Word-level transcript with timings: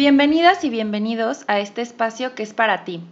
Bienvenidas 0.00 0.64
y 0.64 0.70
bienvenidos 0.70 1.44
a 1.46 1.58
este 1.58 1.82
espacio 1.82 2.34
que 2.34 2.42
es 2.42 2.54
para 2.54 2.84
ti. 2.84 3.02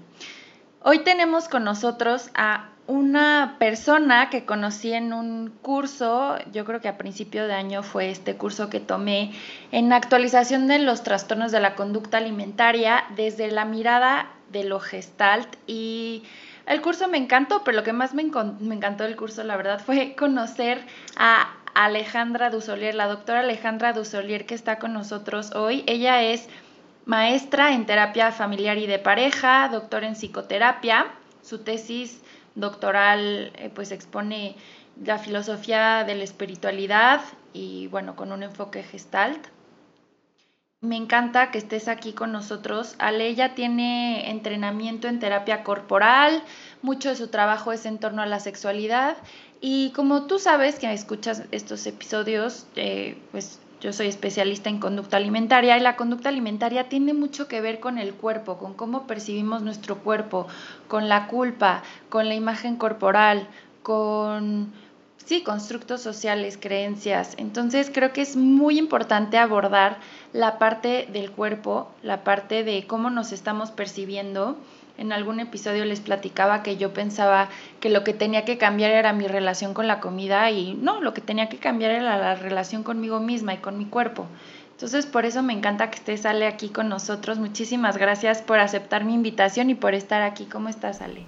Hoy 0.82 1.00
tenemos 1.00 1.46
con 1.46 1.62
nosotros 1.62 2.30
a 2.34 2.70
una 2.86 3.56
persona 3.58 4.30
que 4.30 4.46
conocí 4.46 4.94
en 4.94 5.12
un 5.12 5.50
curso, 5.60 6.38
yo 6.50 6.64
creo 6.64 6.80
que 6.80 6.88
a 6.88 6.96
principio 6.96 7.46
de 7.46 7.52
año 7.52 7.82
fue 7.82 8.08
este 8.08 8.36
curso 8.36 8.70
que 8.70 8.80
tomé 8.80 9.32
en 9.70 9.92
actualización 9.92 10.66
de 10.66 10.78
los 10.78 11.02
trastornos 11.02 11.52
de 11.52 11.60
la 11.60 11.74
conducta 11.74 12.16
alimentaria 12.16 13.04
desde 13.14 13.50
la 13.50 13.66
mirada 13.66 14.30
de 14.50 14.64
lo 14.64 14.80
gestalt 14.80 15.56
y 15.66 16.22
el 16.64 16.80
curso 16.80 17.06
me 17.06 17.18
encantó, 17.18 17.64
pero 17.64 17.76
lo 17.76 17.84
que 17.84 17.92
más 17.92 18.14
me, 18.14 18.22
encantó 18.22 19.04
del 19.04 19.16
curso, 19.16 19.44
la 19.44 19.58
verdad, 19.58 19.78
fue 19.84 20.16
conocer 20.16 20.86
a 21.18 21.50
Alejandra 21.74 22.48
Dusolier, 22.48 22.94
la 22.94 23.08
doctora 23.08 23.40
Alejandra 23.40 23.92
Dusolier 23.92 24.46
que 24.46 24.54
está 24.54 24.78
con 24.78 24.94
nosotros 24.94 25.54
hoy. 25.54 25.84
Ella 25.86 26.22
es 26.22 26.48
maestra 27.08 27.72
en 27.72 27.86
terapia 27.86 28.30
familiar 28.32 28.76
y 28.76 28.86
de 28.86 28.98
pareja, 28.98 29.68
doctor 29.70 30.04
en 30.04 30.14
psicoterapia. 30.14 31.06
Su 31.42 31.60
tesis 31.60 32.20
doctoral 32.54 33.50
eh, 33.56 33.70
pues 33.74 33.92
expone 33.92 34.56
la 35.02 35.18
filosofía 35.18 36.04
de 36.04 36.14
la 36.14 36.24
espiritualidad 36.24 37.22
y 37.54 37.86
bueno, 37.86 38.14
con 38.14 38.30
un 38.30 38.42
enfoque 38.42 38.82
gestalt. 38.82 39.46
Me 40.82 40.96
encanta 40.96 41.50
que 41.50 41.56
estés 41.56 41.88
aquí 41.88 42.12
con 42.12 42.30
nosotros. 42.30 42.94
Ale 42.98 43.34
ya 43.34 43.54
tiene 43.54 44.30
entrenamiento 44.30 45.08
en 45.08 45.18
terapia 45.18 45.64
corporal, 45.64 46.42
mucho 46.82 47.08
de 47.08 47.16
su 47.16 47.28
trabajo 47.28 47.72
es 47.72 47.86
en 47.86 47.98
torno 47.98 48.20
a 48.20 48.26
la 48.26 48.38
sexualidad 48.38 49.16
y 49.62 49.92
como 49.92 50.26
tú 50.26 50.38
sabes 50.38 50.78
que 50.78 50.92
escuchas 50.92 51.44
estos 51.52 51.86
episodios, 51.86 52.66
eh, 52.76 53.18
pues 53.30 53.60
yo 53.80 53.92
soy 53.92 54.08
especialista 54.08 54.70
en 54.70 54.80
conducta 54.80 55.16
alimentaria 55.16 55.76
y 55.76 55.80
la 55.80 55.96
conducta 55.96 56.28
alimentaria 56.28 56.88
tiene 56.88 57.14
mucho 57.14 57.46
que 57.46 57.60
ver 57.60 57.80
con 57.80 57.98
el 57.98 58.14
cuerpo, 58.14 58.58
con 58.58 58.74
cómo 58.74 59.06
percibimos 59.06 59.62
nuestro 59.62 59.98
cuerpo, 59.98 60.46
con 60.88 61.08
la 61.08 61.28
culpa, 61.28 61.82
con 62.08 62.28
la 62.28 62.34
imagen 62.34 62.76
corporal, 62.76 63.46
con 63.82 64.72
sí, 65.24 65.42
constructos 65.42 66.00
sociales, 66.00 66.58
creencias. 66.60 67.34
Entonces 67.36 67.90
creo 67.92 68.12
que 68.12 68.22
es 68.22 68.36
muy 68.36 68.78
importante 68.78 69.38
abordar 69.38 69.98
la 70.32 70.58
parte 70.58 71.08
del 71.12 71.30
cuerpo, 71.30 71.90
la 72.02 72.24
parte 72.24 72.64
de 72.64 72.86
cómo 72.86 73.10
nos 73.10 73.32
estamos 73.32 73.70
percibiendo 73.70 74.56
en 74.98 75.12
algún 75.12 75.40
episodio 75.40 75.84
les 75.84 76.00
platicaba 76.00 76.62
que 76.62 76.76
yo 76.76 76.92
pensaba 76.92 77.48
que 77.80 77.88
lo 77.88 78.04
que 78.04 78.12
tenía 78.12 78.44
que 78.44 78.58
cambiar 78.58 78.90
era 78.90 79.12
mi 79.12 79.26
relación 79.26 79.72
con 79.72 79.86
la 79.86 80.00
comida 80.00 80.50
y 80.50 80.74
no, 80.74 81.00
lo 81.00 81.14
que 81.14 81.20
tenía 81.20 81.48
que 81.48 81.58
cambiar 81.58 81.92
era 81.92 82.18
la 82.18 82.34
relación 82.34 82.82
conmigo 82.82 83.20
misma 83.20 83.54
y 83.54 83.58
con 83.58 83.78
mi 83.78 83.86
cuerpo. 83.86 84.26
Entonces, 84.72 85.06
por 85.06 85.24
eso 85.24 85.42
me 85.42 85.52
encanta 85.52 85.90
que 85.90 85.96
estés, 85.96 86.24
Ale, 86.24 86.46
aquí 86.46 86.68
con 86.68 86.88
nosotros. 86.88 87.38
Muchísimas 87.38 87.96
gracias 87.96 88.42
por 88.42 88.60
aceptar 88.60 89.04
mi 89.04 89.14
invitación 89.14 89.70
y 89.70 89.74
por 89.74 89.94
estar 89.94 90.22
aquí. 90.22 90.44
¿Cómo 90.44 90.68
estás, 90.68 91.00
Ale? 91.00 91.24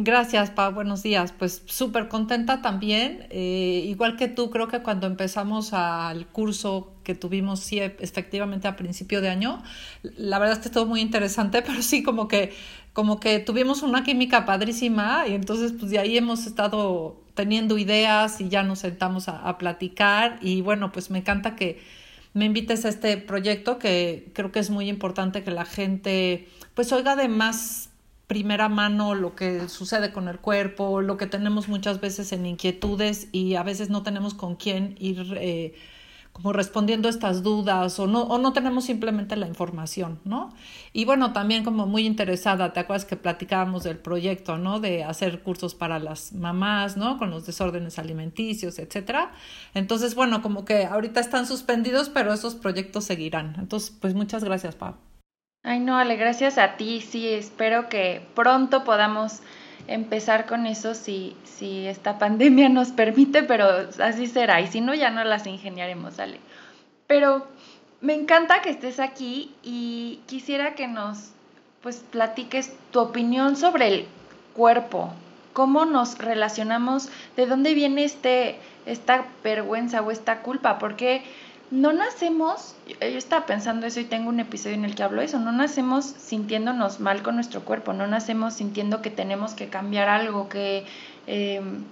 Gracias, 0.00 0.50
Pa. 0.50 0.68
Buenos 0.68 1.02
días. 1.02 1.32
Pues 1.36 1.62
súper 1.66 2.08
contenta 2.08 2.62
también. 2.62 3.26
Eh, 3.30 3.82
igual 3.86 4.16
que 4.16 4.28
tú, 4.28 4.48
creo 4.50 4.68
que 4.68 4.80
cuando 4.80 5.08
empezamos 5.08 5.72
al 5.72 6.26
curso 6.28 6.92
que 7.02 7.16
tuvimos, 7.16 7.60
sí, 7.60 7.80
efectivamente 7.80 8.68
a 8.68 8.76
principio 8.76 9.20
de 9.20 9.28
año, 9.28 9.62
la 10.02 10.38
verdad 10.38 10.56
es 10.56 10.62
que 10.62 10.68
estuvo 10.68 10.86
muy 10.86 11.00
interesante, 11.00 11.62
pero 11.66 11.82
sí 11.82 12.04
como 12.04 12.28
que, 12.28 12.52
como 12.98 13.20
que 13.20 13.38
tuvimos 13.38 13.84
una 13.84 14.02
química 14.02 14.44
padrísima 14.44 15.28
y 15.28 15.34
entonces 15.34 15.72
pues 15.78 15.92
de 15.92 16.00
ahí 16.00 16.18
hemos 16.18 16.48
estado 16.48 17.14
teniendo 17.34 17.78
ideas 17.78 18.40
y 18.40 18.48
ya 18.48 18.64
nos 18.64 18.80
sentamos 18.80 19.28
a, 19.28 19.56
platicar 19.56 20.40
y 20.42 20.62
bueno, 20.62 20.90
pues 20.90 21.08
me 21.08 21.18
encanta 21.20 21.54
que 21.54 21.80
me 22.34 22.44
invites 22.44 22.84
a 22.84 22.88
este 22.88 23.16
proyecto 23.16 23.78
que 23.78 24.32
creo 24.34 24.50
que 24.50 24.58
es 24.58 24.70
muy 24.70 24.88
importante 24.88 25.44
que 25.44 25.52
la 25.52 25.64
gente 25.64 26.48
pues 26.74 26.92
oiga 26.92 27.14
de 27.14 27.28
más 27.28 27.90
primera 28.26 28.68
mano 28.68 29.14
lo 29.14 29.36
que 29.36 29.68
sucede 29.68 30.10
con 30.10 30.26
el 30.26 30.40
cuerpo, 30.40 31.00
lo 31.00 31.16
que 31.16 31.28
tenemos 31.28 31.68
muchas 31.68 32.00
veces 32.00 32.32
en 32.32 32.46
inquietudes 32.46 33.28
y 33.30 33.54
a 33.54 33.62
veces 33.62 33.90
no 33.90 34.02
tenemos 34.02 34.34
con 34.34 34.56
quién 34.56 34.96
ir 34.98 35.38
eh, 35.40 35.76
como 36.38 36.52
respondiendo 36.52 37.08
estas 37.08 37.42
dudas 37.42 37.98
o 37.98 38.06
no, 38.06 38.22
o 38.22 38.38
no 38.38 38.52
tenemos 38.52 38.84
simplemente 38.84 39.34
la 39.34 39.48
información, 39.48 40.20
¿no? 40.24 40.54
Y 40.92 41.04
bueno, 41.04 41.32
también 41.32 41.64
como 41.64 41.86
muy 41.86 42.06
interesada, 42.06 42.72
¿te 42.72 42.78
acuerdas 42.78 43.04
que 43.04 43.16
platicábamos 43.16 43.82
del 43.82 43.98
proyecto, 43.98 44.56
¿no? 44.56 44.78
De 44.78 45.02
hacer 45.02 45.42
cursos 45.42 45.74
para 45.74 45.98
las 45.98 46.32
mamás, 46.32 46.96
¿no? 46.96 47.18
Con 47.18 47.30
los 47.30 47.44
desórdenes 47.44 47.98
alimenticios, 47.98 48.78
etcétera. 48.78 49.32
Entonces, 49.74 50.14
bueno, 50.14 50.40
como 50.40 50.64
que 50.64 50.86
ahorita 50.86 51.18
están 51.18 51.44
suspendidos, 51.44 52.08
pero 52.08 52.32
esos 52.32 52.54
proyectos 52.54 53.02
seguirán. 53.02 53.56
Entonces, 53.58 53.90
pues 54.00 54.14
muchas 54.14 54.44
gracias, 54.44 54.76
Pau. 54.76 54.94
Ay, 55.64 55.80
no, 55.80 55.98
Ale, 55.98 56.14
gracias 56.14 56.56
a 56.56 56.76
ti. 56.76 57.00
Sí, 57.00 57.26
espero 57.26 57.88
que 57.88 58.24
pronto 58.36 58.84
podamos 58.84 59.40
empezar 59.88 60.46
con 60.46 60.66
eso 60.66 60.94
si, 60.94 61.36
si 61.44 61.86
esta 61.86 62.18
pandemia 62.18 62.68
nos 62.68 62.92
permite, 62.92 63.42
pero 63.42 63.66
así 64.00 64.26
será. 64.26 64.60
Y 64.60 64.68
si 64.68 64.80
no, 64.80 64.94
ya 64.94 65.10
no 65.10 65.24
las 65.24 65.46
ingeniaremos, 65.46 66.20
Ale. 66.20 66.38
Pero 67.06 67.46
me 68.00 68.14
encanta 68.14 68.62
que 68.62 68.70
estés 68.70 69.00
aquí 69.00 69.52
y 69.62 70.20
quisiera 70.26 70.74
que 70.74 70.86
nos 70.86 71.30
pues 71.82 72.04
platiques 72.10 72.72
tu 72.90 73.00
opinión 73.00 73.56
sobre 73.56 73.88
el 73.88 74.06
cuerpo, 74.54 75.12
cómo 75.52 75.84
nos 75.84 76.18
relacionamos, 76.18 77.08
de 77.36 77.46
dónde 77.46 77.74
viene 77.74 78.04
este, 78.04 78.58
esta 78.84 79.24
vergüenza 79.42 80.02
o 80.02 80.10
esta 80.10 80.42
culpa, 80.42 80.78
porque 80.78 81.22
no 81.70 81.92
nacemos, 81.92 82.74
yo 82.86 83.18
estaba 83.18 83.44
pensando 83.44 83.86
eso 83.86 84.00
y 84.00 84.04
tengo 84.04 84.30
un 84.30 84.40
episodio 84.40 84.74
en 84.74 84.84
el 84.84 84.94
que 84.94 85.02
hablo 85.02 85.20
eso, 85.20 85.38
no 85.38 85.52
nacemos 85.52 86.04
sintiéndonos 86.06 86.98
mal 87.00 87.22
con 87.22 87.34
nuestro 87.34 87.62
cuerpo, 87.62 87.92
no 87.92 88.06
nacemos 88.06 88.54
sintiendo 88.54 89.02
que 89.02 89.10
tenemos 89.10 89.52
que 89.52 89.68
cambiar 89.68 90.08
algo, 90.08 90.48
que... 90.48 90.86
Em, 91.26 91.84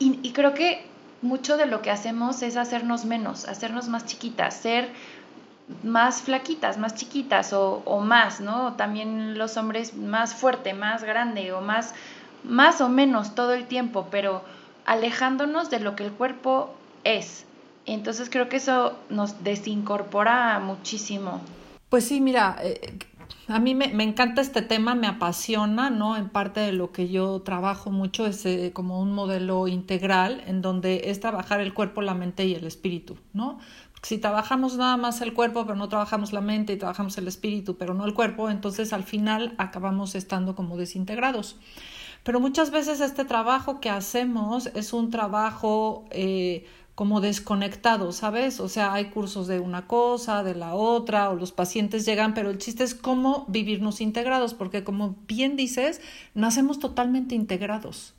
y, 0.00 0.32
creo 0.32 0.52
que 0.52 0.84
mucho 1.22 1.56
de 1.56 1.66
lo 1.66 1.80
que 1.80 1.92
hacemos 1.92 2.42
es 2.42 2.56
hacernos 2.56 3.04
menos, 3.04 3.46
hacernos 3.46 3.86
más 3.86 4.04
chiquitas, 4.04 4.56
ser 4.56 4.90
más 5.84 6.22
flaquitas, 6.22 6.76
más 6.76 6.96
chiquitas 6.96 7.52
o, 7.52 7.82
o 7.84 8.00
más, 8.00 8.40
¿no? 8.40 8.74
También 8.74 9.38
los 9.38 9.56
hombres 9.56 9.94
más 9.94 10.34
fuerte, 10.34 10.74
más 10.74 11.04
grande 11.04 11.52
o 11.52 11.60
más, 11.60 11.94
más 12.42 12.80
o 12.80 12.88
menos 12.88 13.36
todo 13.36 13.54
el 13.54 13.66
tiempo, 13.66 14.08
pero 14.10 14.42
alejándonos 14.86 15.70
de 15.70 15.78
lo 15.78 15.94
que 15.94 16.04
el 16.04 16.12
cuerpo 16.12 16.74
es, 17.04 17.45
entonces 17.86 18.28
creo 18.30 18.48
que 18.48 18.56
eso 18.56 18.96
nos 19.10 19.42
desincorpora 19.44 20.58
muchísimo. 20.58 21.40
Pues 21.88 22.04
sí, 22.04 22.20
mira, 22.20 22.56
eh, 22.62 22.98
a 23.48 23.60
mí 23.60 23.74
me, 23.74 24.02
encanta 24.02 24.40
este 24.40 24.60
tema, 24.62 24.94
me 24.94 25.06
apasiona, 25.06 25.88
¿no? 25.88 26.16
En 26.16 26.28
parte 26.28 26.60
de 26.60 26.72
lo 26.72 26.90
que 26.90 27.08
yo 27.08 27.40
trabajo 27.42 27.90
mucho 27.90 28.26
es 28.26 28.44
eh, 28.44 28.72
como 28.74 29.00
un 29.00 29.12
modelo 29.12 29.68
integral 29.68 30.42
en 30.46 30.62
donde 30.62 31.02
es 31.04 31.20
trabajar 31.20 31.60
el 31.60 31.72
cuerpo, 31.72 32.02
la 32.02 32.14
mente 32.14 32.44
y 32.44 32.54
el 32.54 32.66
espíritu, 32.66 33.16
¿no? 33.32 33.58
si 34.02 34.18
trabajamos 34.18 34.76
nada 34.76 34.96
más 34.96 35.20
el 35.20 35.32
cuerpo, 35.32 35.64
pero 35.64 35.74
no 35.74 35.88
trabajamos 35.88 36.32
la 36.32 36.40
mente 36.40 36.72
y 36.72 36.76
trabajamos 36.76 37.18
el 37.18 37.26
espíritu, 37.26 37.76
pero 37.76 37.92
no 37.92 38.04
el 38.04 38.14
cuerpo, 38.14 38.50
entonces 38.50 38.92
al 38.92 39.02
final 39.02 39.56
acabamos 39.58 40.14
estando 40.14 40.54
como 40.54 40.76
desintegrados. 40.76 41.56
Pero 42.22 42.38
muchas 42.38 42.70
veces 42.70 43.00
este 43.00 43.24
trabajo 43.24 43.80
que 43.80 43.90
hacemos 43.90 44.66
es 44.74 44.92
un 44.92 45.10
trabajo 45.10 46.04
eh, 46.10 46.66
como 46.96 47.20
desconectado, 47.20 48.10
¿sabes? 48.10 48.58
O 48.58 48.70
sea, 48.70 48.94
hay 48.94 49.10
cursos 49.10 49.46
de 49.46 49.60
una 49.60 49.86
cosa, 49.86 50.42
de 50.42 50.54
la 50.54 50.74
otra, 50.74 51.28
o 51.28 51.36
los 51.36 51.52
pacientes 51.52 52.06
llegan, 52.06 52.32
pero 52.32 52.50
el 52.50 52.56
chiste 52.56 52.84
es 52.84 52.94
cómo 52.94 53.44
vivirnos 53.48 54.00
integrados, 54.00 54.54
porque 54.54 54.82
como 54.82 55.14
bien 55.28 55.56
dices, 55.56 56.00
nacemos 56.32 56.78
totalmente 56.78 57.34
integrados. 57.34 58.14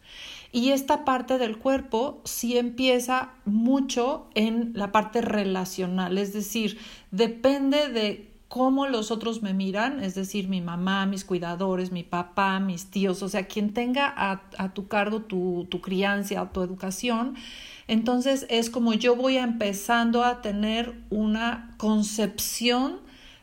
Y 0.51 0.69
esta 0.69 1.05
parte 1.05 1.39
del 1.39 1.57
cuerpo 1.57 2.21
sí 2.23 2.55
empieza 2.55 3.31
mucho 3.45 4.27
en 4.35 4.73
la 4.75 4.91
parte 4.91 5.21
relacional, 5.21 6.19
es 6.19 6.31
decir, 6.31 6.77
depende 7.09 7.89
de 7.89 8.29
cómo 8.47 8.87
los 8.87 9.09
otros 9.09 9.41
me 9.41 9.55
miran, 9.55 10.03
es 10.03 10.13
decir, 10.13 10.47
mi 10.47 10.61
mamá, 10.61 11.07
mis 11.07 11.25
cuidadores, 11.25 11.91
mi 11.91 12.03
papá, 12.03 12.59
mis 12.59 12.91
tíos, 12.91 13.23
o 13.23 13.27
sea, 13.27 13.47
quien 13.47 13.73
tenga 13.73 14.13
a, 14.15 14.73
tu 14.73 14.87
cargo 14.87 15.23
tu, 15.23 15.65
tu 15.69 15.81
crianza, 15.81 16.49
tu 16.51 16.61
educación, 16.61 17.35
Entonces 17.87 18.45
es 18.49 18.69
como 18.69 18.93
yo 18.93 19.15
voy 19.15 19.37
empezando 19.37 20.23
a 20.23 20.41
tener 20.41 20.95
una 21.09 21.73
concepción 21.77 22.99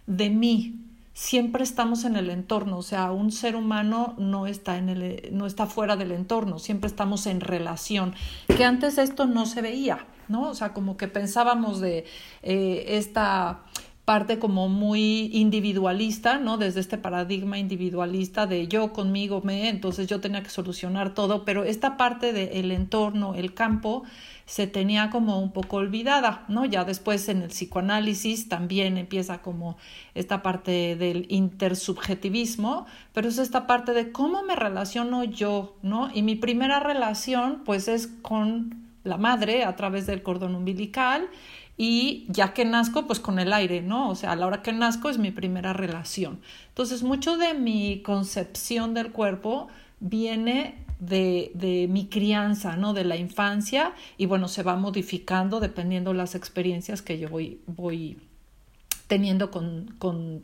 de 0.06 0.30
mí. 0.30 0.80
Siempre 1.14 1.62
estamos 1.62 2.04
en 2.04 2.16
el 2.16 2.28
entorno, 2.28 2.78
o 2.78 2.82
sea, 2.82 3.12
un 3.12 3.30
ser 3.30 3.54
humano 3.54 4.14
no 4.18 4.48
está, 4.48 4.78
en 4.78 4.88
el, 4.88 5.28
no 5.30 5.46
está 5.46 5.66
fuera 5.66 5.96
del 5.96 6.10
entorno, 6.10 6.58
siempre 6.58 6.88
estamos 6.88 7.26
en 7.26 7.40
relación, 7.40 8.16
que 8.48 8.64
antes 8.64 8.98
esto 8.98 9.24
no 9.24 9.46
se 9.46 9.62
veía, 9.62 10.06
¿no? 10.26 10.48
O 10.48 10.54
sea, 10.54 10.72
como 10.72 10.96
que 10.96 11.06
pensábamos 11.06 11.80
de 11.80 12.04
eh, 12.42 12.84
esta 12.88 13.60
parte 14.04 14.38
como 14.38 14.68
muy 14.68 15.30
individualista, 15.32 16.38
¿no? 16.38 16.58
Desde 16.58 16.80
este 16.80 16.98
paradigma 16.98 17.58
individualista 17.58 18.46
de 18.46 18.68
yo 18.68 18.92
conmigo 18.92 19.40
me, 19.42 19.70
entonces 19.70 20.06
yo 20.06 20.20
tenía 20.20 20.42
que 20.42 20.50
solucionar 20.50 21.14
todo, 21.14 21.44
pero 21.44 21.64
esta 21.64 21.96
parte 21.96 22.34
del 22.34 22.70
entorno, 22.70 23.34
el 23.34 23.54
campo, 23.54 24.04
se 24.46 24.66
tenía 24.66 25.08
como 25.08 25.40
un 25.40 25.52
poco 25.52 25.78
olvidada, 25.78 26.44
¿no? 26.48 26.66
Ya 26.66 26.84
después 26.84 27.30
en 27.30 27.40
el 27.40 27.48
psicoanálisis 27.48 28.48
también 28.48 28.98
empieza 28.98 29.40
como 29.40 29.78
esta 30.14 30.42
parte 30.42 30.96
del 30.96 31.24
intersubjetivismo, 31.30 32.84
pero 33.14 33.28
es 33.28 33.38
esta 33.38 33.66
parte 33.66 33.92
de 33.94 34.12
cómo 34.12 34.42
me 34.42 34.54
relaciono 34.54 35.24
yo, 35.24 35.76
¿no? 35.82 36.10
Y 36.12 36.22
mi 36.22 36.34
primera 36.34 36.78
relación 36.78 37.62
pues 37.64 37.88
es 37.88 38.06
con 38.06 38.84
la 39.02 39.16
madre 39.16 39.64
a 39.64 39.76
través 39.76 40.06
del 40.06 40.22
cordón 40.22 40.54
umbilical 40.54 41.28
y 41.76 42.26
ya 42.28 42.54
que 42.54 42.64
nazco, 42.64 43.06
pues 43.06 43.20
con 43.20 43.38
el 43.38 43.52
aire, 43.52 43.82
¿no? 43.82 44.10
O 44.10 44.14
sea, 44.14 44.32
a 44.32 44.36
la 44.36 44.46
hora 44.46 44.62
que 44.62 44.72
nazco 44.72 45.10
es 45.10 45.18
mi 45.18 45.30
primera 45.30 45.72
relación. 45.72 46.40
Entonces, 46.68 47.02
mucho 47.02 47.36
de 47.36 47.54
mi 47.54 48.00
concepción 48.02 48.94
del 48.94 49.10
cuerpo 49.10 49.68
viene 49.98 50.84
de, 51.00 51.50
de, 51.54 51.88
mi 51.88 52.06
crianza, 52.06 52.76
¿no? 52.76 52.94
De 52.94 53.04
la 53.04 53.16
infancia 53.16 53.92
y 54.16 54.26
bueno, 54.26 54.48
se 54.48 54.62
va 54.62 54.76
modificando 54.76 55.60
dependiendo 55.60 56.14
las 56.14 56.34
experiencias 56.34 57.02
que 57.02 57.18
yo 57.18 57.28
voy, 57.28 57.60
voy 57.66 58.18
teniendo 59.06 59.50
con, 59.50 59.94
con 59.98 60.42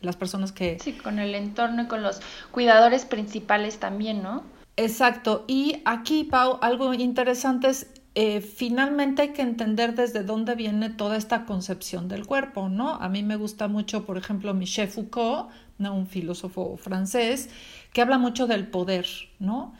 las 0.00 0.16
personas 0.16 0.52
que... 0.52 0.78
Sí, 0.78 0.92
con 0.92 1.18
el 1.18 1.34
entorno 1.34 1.84
y 1.84 1.86
con 1.86 2.02
los 2.02 2.20
cuidadores 2.50 3.04
principales 3.04 3.78
también, 3.78 4.22
¿no? 4.22 4.44
Exacto. 4.76 5.44
Y 5.46 5.82
aquí, 5.84 6.24
Pau, 6.24 6.58
algo 6.62 6.94
interesante 6.94 7.68
es 7.68 7.99
eh, 8.14 8.40
finalmente 8.40 9.22
hay 9.22 9.28
que 9.30 9.42
entender 9.42 9.94
desde 9.94 10.24
dónde 10.24 10.54
viene 10.56 10.90
toda 10.90 11.16
esta 11.16 11.44
concepción 11.44 12.08
del 12.08 12.26
cuerpo, 12.26 12.68
¿no? 12.68 12.94
A 12.94 13.08
mí 13.08 13.22
me 13.22 13.36
gusta 13.36 13.68
mucho, 13.68 14.04
por 14.04 14.18
ejemplo, 14.18 14.52
Michel 14.52 14.88
Foucault, 14.88 15.50
un 15.78 16.06
filósofo 16.06 16.76
francés, 16.76 17.48
que 17.92 18.02
habla 18.02 18.18
mucho 18.18 18.46
del 18.46 18.66
poder, 18.66 19.06
¿no? 19.38 19.72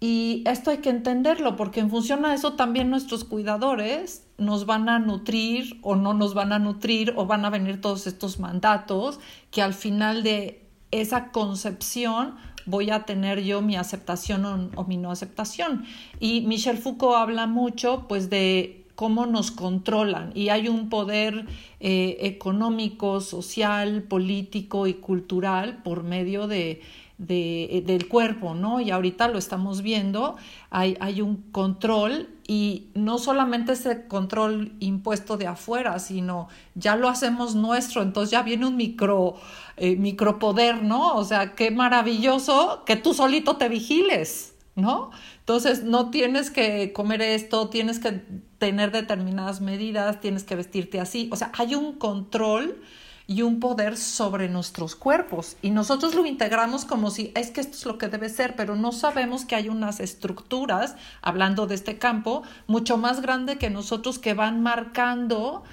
Y 0.00 0.42
esto 0.46 0.70
hay 0.70 0.78
que 0.78 0.90
entenderlo, 0.90 1.56
porque 1.56 1.80
en 1.80 1.90
función 1.90 2.24
a 2.24 2.34
eso 2.34 2.54
también 2.54 2.90
nuestros 2.90 3.24
cuidadores 3.24 4.26
nos 4.38 4.66
van 4.66 4.88
a 4.88 4.98
nutrir 4.98 5.78
o 5.82 5.94
no 5.94 6.12
nos 6.14 6.34
van 6.34 6.52
a 6.52 6.58
nutrir 6.58 7.14
o 7.16 7.26
van 7.26 7.44
a 7.44 7.50
venir 7.50 7.80
todos 7.80 8.06
estos 8.06 8.40
mandatos 8.40 9.20
que 9.50 9.62
al 9.62 9.72
final 9.72 10.22
de 10.22 10.66
esa 10.90 11.30
concepción 11.30 12.36
voy 12.66 12.90
a 12.90 13.04
tener 13.04 13.42
yo 13.42 13.62
mi 13.62 13.76
aceptación 13.76 14.70
o, 14.74 14.84
mi 14.84 14.96
no 14.96 15.10
aceptación. 15.10 15.84
Y 16.20 16.42
Michel 16.42 16.78
Foucault 16.78 17.16
habla 17.16 17.46
mucho 17.46 18.06
pues 18.08 18.30
de 18.30 18.84
cómo 18.94 19.26
nos 19.26 19.50
controlan 19.50 20.30
y 20.34 20.50
hay 20.50 20.68
un 20.68 20.88
poder 20.88 21.46
eh, 21.80 22.18
económico, 22.20 23.20
social, 23.20 24.04
político 24.04 24.86
y 24.86 24.94
cultural 24.94 25.82
por 25.82 26.04
medio 26.04 26.46
de, 26.46 26.80
de, 27.18 27.82
del 27.86 28.08
cuerpo, 28.08 28.54
¿no? 28.54 28.80
Y 28.80 28.90
ahorita 28.90 29.28
lo 29.28 29.38
estamos 29.38 29.82
viendo, 29.82 30.36
hay, 30.70 30.96
hay 31.00 31.20
un 31.20 31.36
control 31.52 32.28
y 32.46 32.88
no 32.94 33.18
solamente 33.18 33.72
ese 33.72 34.06
control 34.06 34.72
impuesto 34.80 35.36
de 35.36 35.46
afuera, 35.46 35.98
sino 35.98 36.48
ya 36.74 36.96
lo 36.96 37.08
hacemos 37.08 37.54
nuestro, 37.54 38.02
entonces 38.02 38.30
ya 38.30 38.42
viene 38.42 38.66
un 38.66 38.76
micro, 38.76 39.36
eh, 39.76 39.96
micropoder, 39.96 40.82
¿no? 40.82 41.14
O 41.14 41.24
sea, 41.24 41.54
qué 41.54 41.70
maravilloso 41.70 42.82
que 42.84 42.96
tú 42.96 43.14
solito 43.14 43.56
te 43.56 43.68
vigiles, 43.68 44.54
¿no? 44.74 45.10
Entonces 45.38 45.84
no 45.84 46.10
tienes 46.10 46.50
que 46.50 46.92
comer 46.92 47.22
esto, 47.22 47.68
tienes 47.68 48.00
que 48.00 48.22
tener 48.58 48.90
determinadas 48.90 49.60
medidas, 49.60 50.20
tienes 50.20 50.42
que 50.42 50.56
vestirte 50.56 51.00
así, 51.00 51.28
o 51.32 51.36
sea, 51.36 51.52
hay 51.56 51.76
un 51.76 51.92
control 51.92 52.82
y 53.26 53.42
un 53.42 53.58
poder 53.58 53.96
sobre 53.96 54.48
nuestros 54.48 54.96
cuerpos. 54.96 55.56
Y 55.62 55.70
nosotros 55.70 56.14
lo 56.14 56.26
integramos 56.26 56.84
como 56.84 57.10
si 57.10 57.32
es 57.34 57.50
que 57.50 57.60
esto 57.60 57.76
es 57.76 57.86
lo 57.86 57.98
que 57.98 58.08
debe 58.08 58.28
ser, 58.28 58.54
pero 58.56 58.76
no 58.76 58.92
sabemos 58.92 59.44
que 59.44 59.54
hay 59.54 59.68
unas 59.68 60.00
estructuras, 60.00 60.96
hablando 61.22 61.66
de 61.66 61.74
este 61.74 61.98
campo, 61.98 62.42
mucho 62.66 62.98
más 62.98 63.22
grande 63.22 63.56
que 63.56 63.70
nosotros 63.70 64.18
que 64.18 64.34
van 64.34 64.62
marcando 64.62 65.64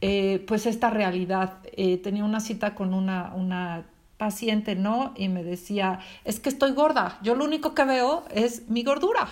eh, 0.00 0.44
pues 0.46 0.66
esta 0.66 0.90
realidad. 0.90 1.58
Eh, 1.72 1.98
tenía 1.98 2.24
una 2.24 2.40
cita 2.40 2.74
con 2.74 2.94
una, 2.94 3.32
una 3.34 3.84
paciente, 4.16 4.74
¿no? 4.74 5.12
Y 5.16 5.28
me 5.28 5.44
decía, 5.44 6.00
es 6.24 6.40
que 6.40 6.48
estoy 6.48 6.72
gorda, 6.72 7.18
yo 7.22 7.34
lo 7.34 7.44
único 7.44 7.74
que 7.74 7.84
veo 7.84 8.24
es 8.30 8.68
mi 8.68 8.82
gordura. 8.82 9.28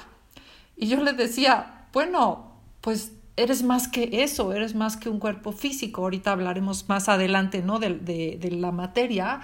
Y 0.76 0.88
yo 0.88 1.02
le 1.02 1.12
decía, 1.12 1.87
bueno, 1.93 2.52
pues 2.81 3.12
eres 3.36 3.62
más 3.62 3.88
que 3.88 4.22
eso, 4.22 4.52
eres 4.52 4.75
más 4.75 4.96
que 4.96 5.08
un 5.08 5.19
cuerpo 5.19 5.52
físico. 5.52 6.02
Ahorita 6.02 6.32
hablaremos 6.32 6.88
más 6.88 7.08
adelante, 7.08 7.62
¿no? 7.62 7.78
De, 7.78 7.94
de, 7.94 8.38
de, 8.40 8.50
la 8.50 8.72
materia. 8.72 9.40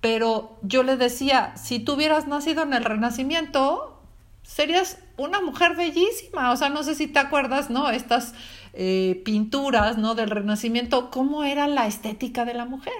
Pero 0.00 0.58
yo 0.62 0.82
le 0.82 0.96
decía, 0.96 1.56
si 1.56 1.78
tú 1.78 1.94
hubieras 1.94 2.26
nacido 2.26 2.62
en 2.62 2.74
el 2.74 2.84
Renacimiento, 2.84 4.00
serías 4.42 4.98
una 5.16 5.40
mujer 5.40 5.76
bellísima. 5.76 6.52
O 6.52 6.56
sea, 6.56 6.68
no 6.68 6.82
sé 6.82 6.94
si 6.94 7.06
te 7.08 7.18
acuerdas, 7.18 7.70
¿no? 7.70 7.90
Estas 7.90 8.34
eh, 8.72 9.22
pinturas, 9.24 9.98
¿no? 9.98 10.14
Del 10.14 10.30
Renacimiento, 10.30 11.10
¿cómo 11.10 11.44
era 11.44 11.66
la 11.66 11.86
estética 11.86 12.44
de 12.44 12.54
la 12.54 12.66
mujer? 12.66 12.92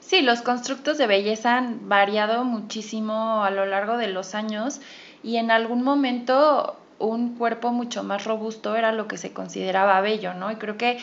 Sí, 0.00 0.22
los 0.22 0.42
constructos 0.42 0.98
de 0.98 1.06
belleza 1.06 1.56
han 1.56 1.88
variado 1.88 2.44
muchísimo 2.44 3.44
a 3.44 3.50
lo 3.50 3.64
largo 3.66 3.96
de 3.96 4.08
los 4.08 4.34
años 4.34 4.80
y 5.22 5.36
en 5.36 5.50
algún 5.50 5.82
momento 5.82 6.76
un 7.06 7.36
cuerpo 7.36 7.72
mucho 7.72 8.02
más 8.04 8.24
robusto 8.24 8.76
era 8.76 8.92
lo 8.92 9.08
que 9.08 9.16
se 9.16 9.32
consideraba 9.32 10.00
bello, 10.00 10.34
¿no? 10.34 10.50
Y 10.50 10.56
creo 10.56 10.76
que, 10.76 10.98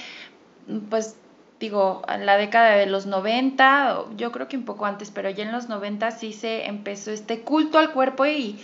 pues, 0.90 1.16
digo, 1.60 2.04
en 2.08 2.26
la 2.26 2.38
década 2.38 2.72
de 2.72 2.86
los 2.86 3.06
90, 3.06 4.06
yo 4.16 4.32
creo 4.32 4.48
que 4.48 4.58
un 4.58 4.66
poco 4.66 4.86
antes, 4.86 5.12
pero 5.12 5.30
ya 5.30 5.44
en 5.44 5.52
los 5.52 5.70
90 5.70 6.12
sí 6.12 6.34
se 6.34 6.66
empezó 6.68 7.12
este 7.12 7.42
culto 7.42 7.78
al 7.78 7.92
cuerpo 7.92 8.26
y, 8.26 8.60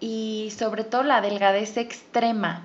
y 0.00 0.52
sobre 0.56 0.84
todo 0.84 1.02
la 1.02 1.20
delgadez 1.20 1.76
extrema. 1.76 2.62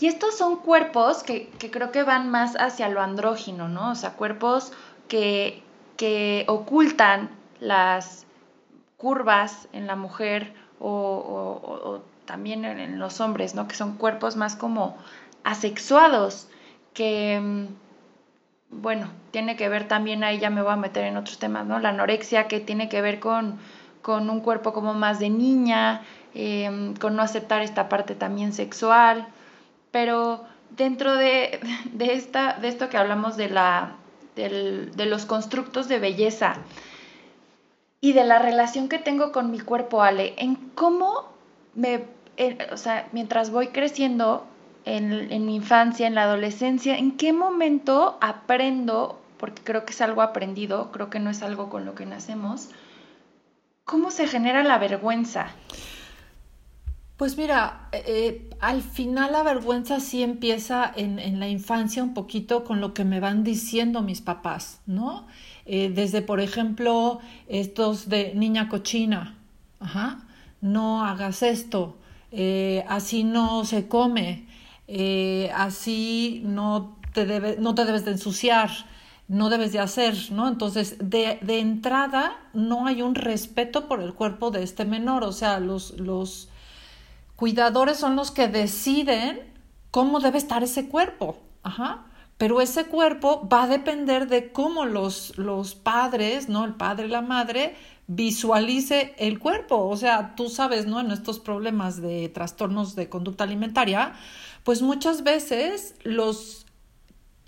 Y 0.00 0.06
estos 0.06 0.36
son 0.36 0.56
cuerpos 0.56 1.22
que, 1.22 1.50
que, 1.58 1.70
creo 1.70 1.90
que 1.90 2.02
van 2.02 2.30
más 2.30 2.56
hacia 2.56 2.88
lo 2.88 3.00
andrógino, 3.00 3.68
¿no? 3.68 3.90
O 3.90 3.94
sea, 3.94 4.12
cuerpos 4.12 4.72
que, 5.08 5.62
que 5.96 6.44
ocultan 6.48 7.30
las 7.60 8.26
curvas 8.96 9.68
en 9.72 9.86
la 9.86 9.96
mujer 9.96 10.52
o, 10.80 12.00
también 12.26 12.64
en, 12.64 12.98
los 12.98 13.20
hombres, 13.20 13.54
¿no? 13.54 13.66
Que 13.68 13.74
son 13.74 13.96
cuerpos 13.96 14.36
más 14.36 14.56
como 14.56 14.96
asexuados, 15.44 16.48
que, 16.92 17.40
mm, 17.40 17.66
bueno, 18.70 19.08
tiene 19.30 19.56
que 19.56 19.68
ver 19.68 19.88
también, 19.88 20.24
ahí 20.24 20.38
ya 20.38 20.50
me 20.50 20.62
voy 20.62 20.72
a 20.72 20.76
meter 20.76 21.04
en 21.04 21.16
otros 21.16 21.38
temas, 21.38 21.66
¿no? 21.66 21.78
La 21.78 21.90
anorexia 21.90 22.48
que 22.48 22.60
tiene 22.60 22.88
que 22.88 23.00
ver 23.00 23.20
con, 23.20 23.58
con 24.02 24.28
un 24.28 24.40
cuerpo 24.40 24.72
como 24.72 24.94
más 24.94 25.18
de 25.18 25.30
niña, 25.30 26.02
em, 26.34 26.94
con 26.96 27.16
no 27.16 27.22
aceptar 27.22 27.62
esta 27.62 27.88
parte 27.88 28.14
también 28.14 28.52
sexual, 28.52 29.26
pero 29.90 30.44
dentro 30.76 31.14
de, 31.16 31.60
de, 31.92 32.12
esta, 32.14 32.54
de 32.54 32.68
esto 32.68 32.88
que 32.88 32.98
hablamos 32.98 33.36
de, 33.36 33.48
la, 33.48 33.96
de 34.34 35.06
los 35.06 35.26
constructos 35.26 35.88
de 35.88 35.98
belleza 35.98 36.56
y 38.00 38.12
de 38.12 38.24
la 38.24 38.38
relación 38.38 38.88
que 38.88 38.98
tengo 38.98 39.32
con 39.32 39.50
mi 39.50 39.58
cuerpo, 39.60 40.02
Ale, 40.02 40.34
en 40.38 40.56
cómo 40.74 41.28
me 41.74 42.04
o 42.72 42.76
sea, 42.76 43.08
mientras 43.12 43.50
voy 43.50 43.68
creciendo 43.68 44.46
en, 44.84 45.12
en, 45.12 45.46
mi 45.46 45.56
infancia, 45.56 46.06
en 46.06 46.14
la 46.14 46.24
adolescencia, 46.24 46.96
¿en 46.96 47.16
qué 47.16 47.32
momento 47.32 48.18
aprendo, 48.20 49.20
porque 49.38 49.62
creo 49.62 49.84
que 49.84 49.92
es 49.92 50.00
algo 50.00 50.22
aprendido, 50.22 50.92
creo 50.92 51.10
que 51.10 51.18
no 51.18 51.30
es 51.30 51.42
algo 51.42 51.68
con 51.70 51.84
lo 51.84 51.94
que 51.94 52.06
nacemos, 52.06 52.70
cómo 53.84 54.10
se 54.10 54.26
genera 54.26 54.62
la 54.62 54.78
vergüenza? 54.78 55.48
Pues 57.16 57.38
mira, 57.38 57.88
eh, 57.92 58.50
al 58.60 58.82
final 58.82 59.32
la 59.32 59.42
vergüenza 59.42 60.00
sí 60.00 60.22
empieza 60.22 60.92
en, 60.94 61.18
en, 61.18 61.40
la 61.40 61.48
infancia 61.48 62.02
un 62.02 62.12
poquito 62.12 62.62
con 62.62 62.82
lo 62.82 62.92
que 62.92 63.04
me 63.04 63.20
van 63.20 63.42
diciendo 63.42 64.02
mis 64.02 64.20
papás, 64.20 64.80
¿no? 64.84 65.26
Eh, 65.64 65.90
desde, 65.94 66.20
por 66.20 66.40
ejemplo, 66.40 67.20
estos 67.48 68.10
de 68.10 68.34
niña 68.34 68.68
cochina, 68.68 69.34
no 70.60 71.04
hagas 71.04 71.42
esto, 71.42 71.96
eh, 72.38 72.84
así 72.86 73.24
no 73.24 73.64
se 73.64 73.88
come, 73.88 74.46
eh, 74.88 75.50
así 75.54 76.42
no 76.44 76.98
te, 77.14 77.56
no 77.58 77.74
te 77.74 77.86
debes 77.86 78.04
de 78.04 78.10
ensuciar, 78.10 78.70
no 79.26 79.48
debes 79.48 79.72
de 79.72 79.78
hacer, 79.78 80.14
¿no? 80.32 80.46
Entonces, 80.46 80.96
de, 81.00 81.38
de, 81.40 81.60
entrada, 81.60 82.36
no 82.52 82.86
hay 82.86 83.00
un 83.00 83.14
respeto 83.14 83.88
por 83.88 84.02
el 84.02 84.12
cuerpo 84.12 84.50
de 84.50 84.62
este 84.62 84.84
menor, 84.84 85.24
o 85.24 85.32
sea, 85.32 85.60
los, 85.60 85.98
los 85.98 86.50
cuidadores 87.36 87.96
son 87.96 88.16
los 88.16 88.30
que 88.30 88.48
deciden 88.48 89.40
cómo 89.90 90.20
debe 90.20 90.36
estar 90.36 90.62
ese 90.62 90.88
cuerpo. 90.88 91.38
Ajá. 91.62 92.04
Pero 92.36 92.60
ese 92.60 92.84
cuerpo 92.84 93.48
va 93.50 93.62
a 93.62 93.66
depender 93.66 94.28
de 94.28 94.52
cómo 94.52 94.84
los, 94.84 95.38
los 95.38 95.74
padres, 95.74 96.50
¿no? 96.50 96.66
El 96.66 96.74
padre 96.74 97.08
la 97.08 97.22
madre 97.22 97.74
visualice 98.06 99.14
el 99.18 99.38
cuerpo. 99.38 99.88
O 99.88 99.96
sea, 99.96 100.34
tú 100.36 100.48
sabes, 100.48 100.86
¿no? 100.86 101.00
En 101.00 101.10
estos 101.10 101.38
problemas 101.40 102.00
de 102.00 102.28
trastornos 102.28 102.94
de 102.94 103.08
conducta 103.08 103.44
alimentaria, 103.44 104.12
pues 104.64 104.82
muchas 104.82 105.24
veces 105.24 105.94
los 106.02 106.66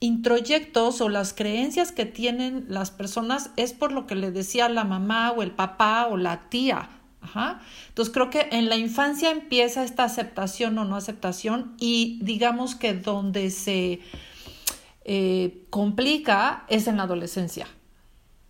introyectos 0.01 1.01
o 1.01 1.09
las 1.09 1.33
creencias 1.33 1.91
que 1.91 2.07
tienen 2.07 2.67
las 2.69 2.91
personas 2.91 3.51
es 3.57 3.73
por 3.73 3.91
lo 3.93 4.07
que 4.07 4.15
le 4.15 4.31
decía 4.31 4.69
la 4.69 4.85
mamá 4.85 5.33
o 5.33 5.43
el 5.43 5.51
papá 5.51 6.07
o 6.07 6.17
la 6.17 6.49
tía. 6.49 6.91
Ajá. 7.21 7.61
Entonces 7.89 8.15
creo 8.15 8.31
que 8.31 8.49
en 8.53 8.69
la 8.69 8.77
infancia 8.77 9.31
empieza 9.31 9.83
esta 9.83 10.05
aceptación 10.05 10.79
o 10.79 10.85
no 10.85 10.95
aceptación 10.95 11.75
y 11.79 12.21
digamos 12.23 12.77
que 12.77 12.95
donde 12.95 13.51
se 13.51 14.01
eh, 15.05 15.67
complica 15.71 16.65
es 16.69 16.87
en 16.87 16.99
la 16.99 17.03
adolescencia, 17.05 17.67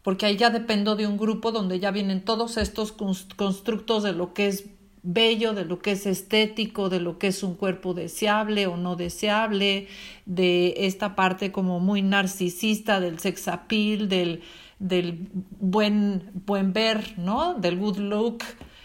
porque 0.08 0.24
ahí 0.24 0.38
ya 0.38 0.48
dependo 0.48 0.96
de 0.96 1.06
un 1.06 1.18
grupo 1.18 1.52
donde 1.52 1.80
ya 1.80 1.90
vienen 1.90 2.24
todos 2.24 2.56
estos 2.56 2.92
constructos 2.92 4.02
de 4.02 4.14
lo 4.14 4.32
que 4.32 4.48
es 4.48 4.64
bello, 5.02 5.52
de 5.52 5.66
lo 5.66 5.80
que 5.80 5.90
es 5.90 6.06
estético, 6.06 6.88
de 6.88 6.98
lo 6.98 7.18
que 7.18 7.26
es 7.26 7.42
un 7.42 7.54
cuerpo 7.54 7.92
deseable 7.92 8.66
o 8.66 8.78
no 8.78 8.96
deseable, 8.96 9.86
de 10.24 10.72
esta 10.78 11.14
parte 11.14 11.52
como 11.52 11.78
muy 11.78 12.00
narcisista 12.00 13.00
del 13.00 13.18
sex 13.18 13.48
appeal, 13.48 14.08
del, 14.08 14.40
buen, 15.60 16.30
buen 16.46 16.72
ver, 16.72 17.12
¿no? 17.18 17.52
Del 17.52 17.76
good 17.76 17.98
look, 17.98 18.38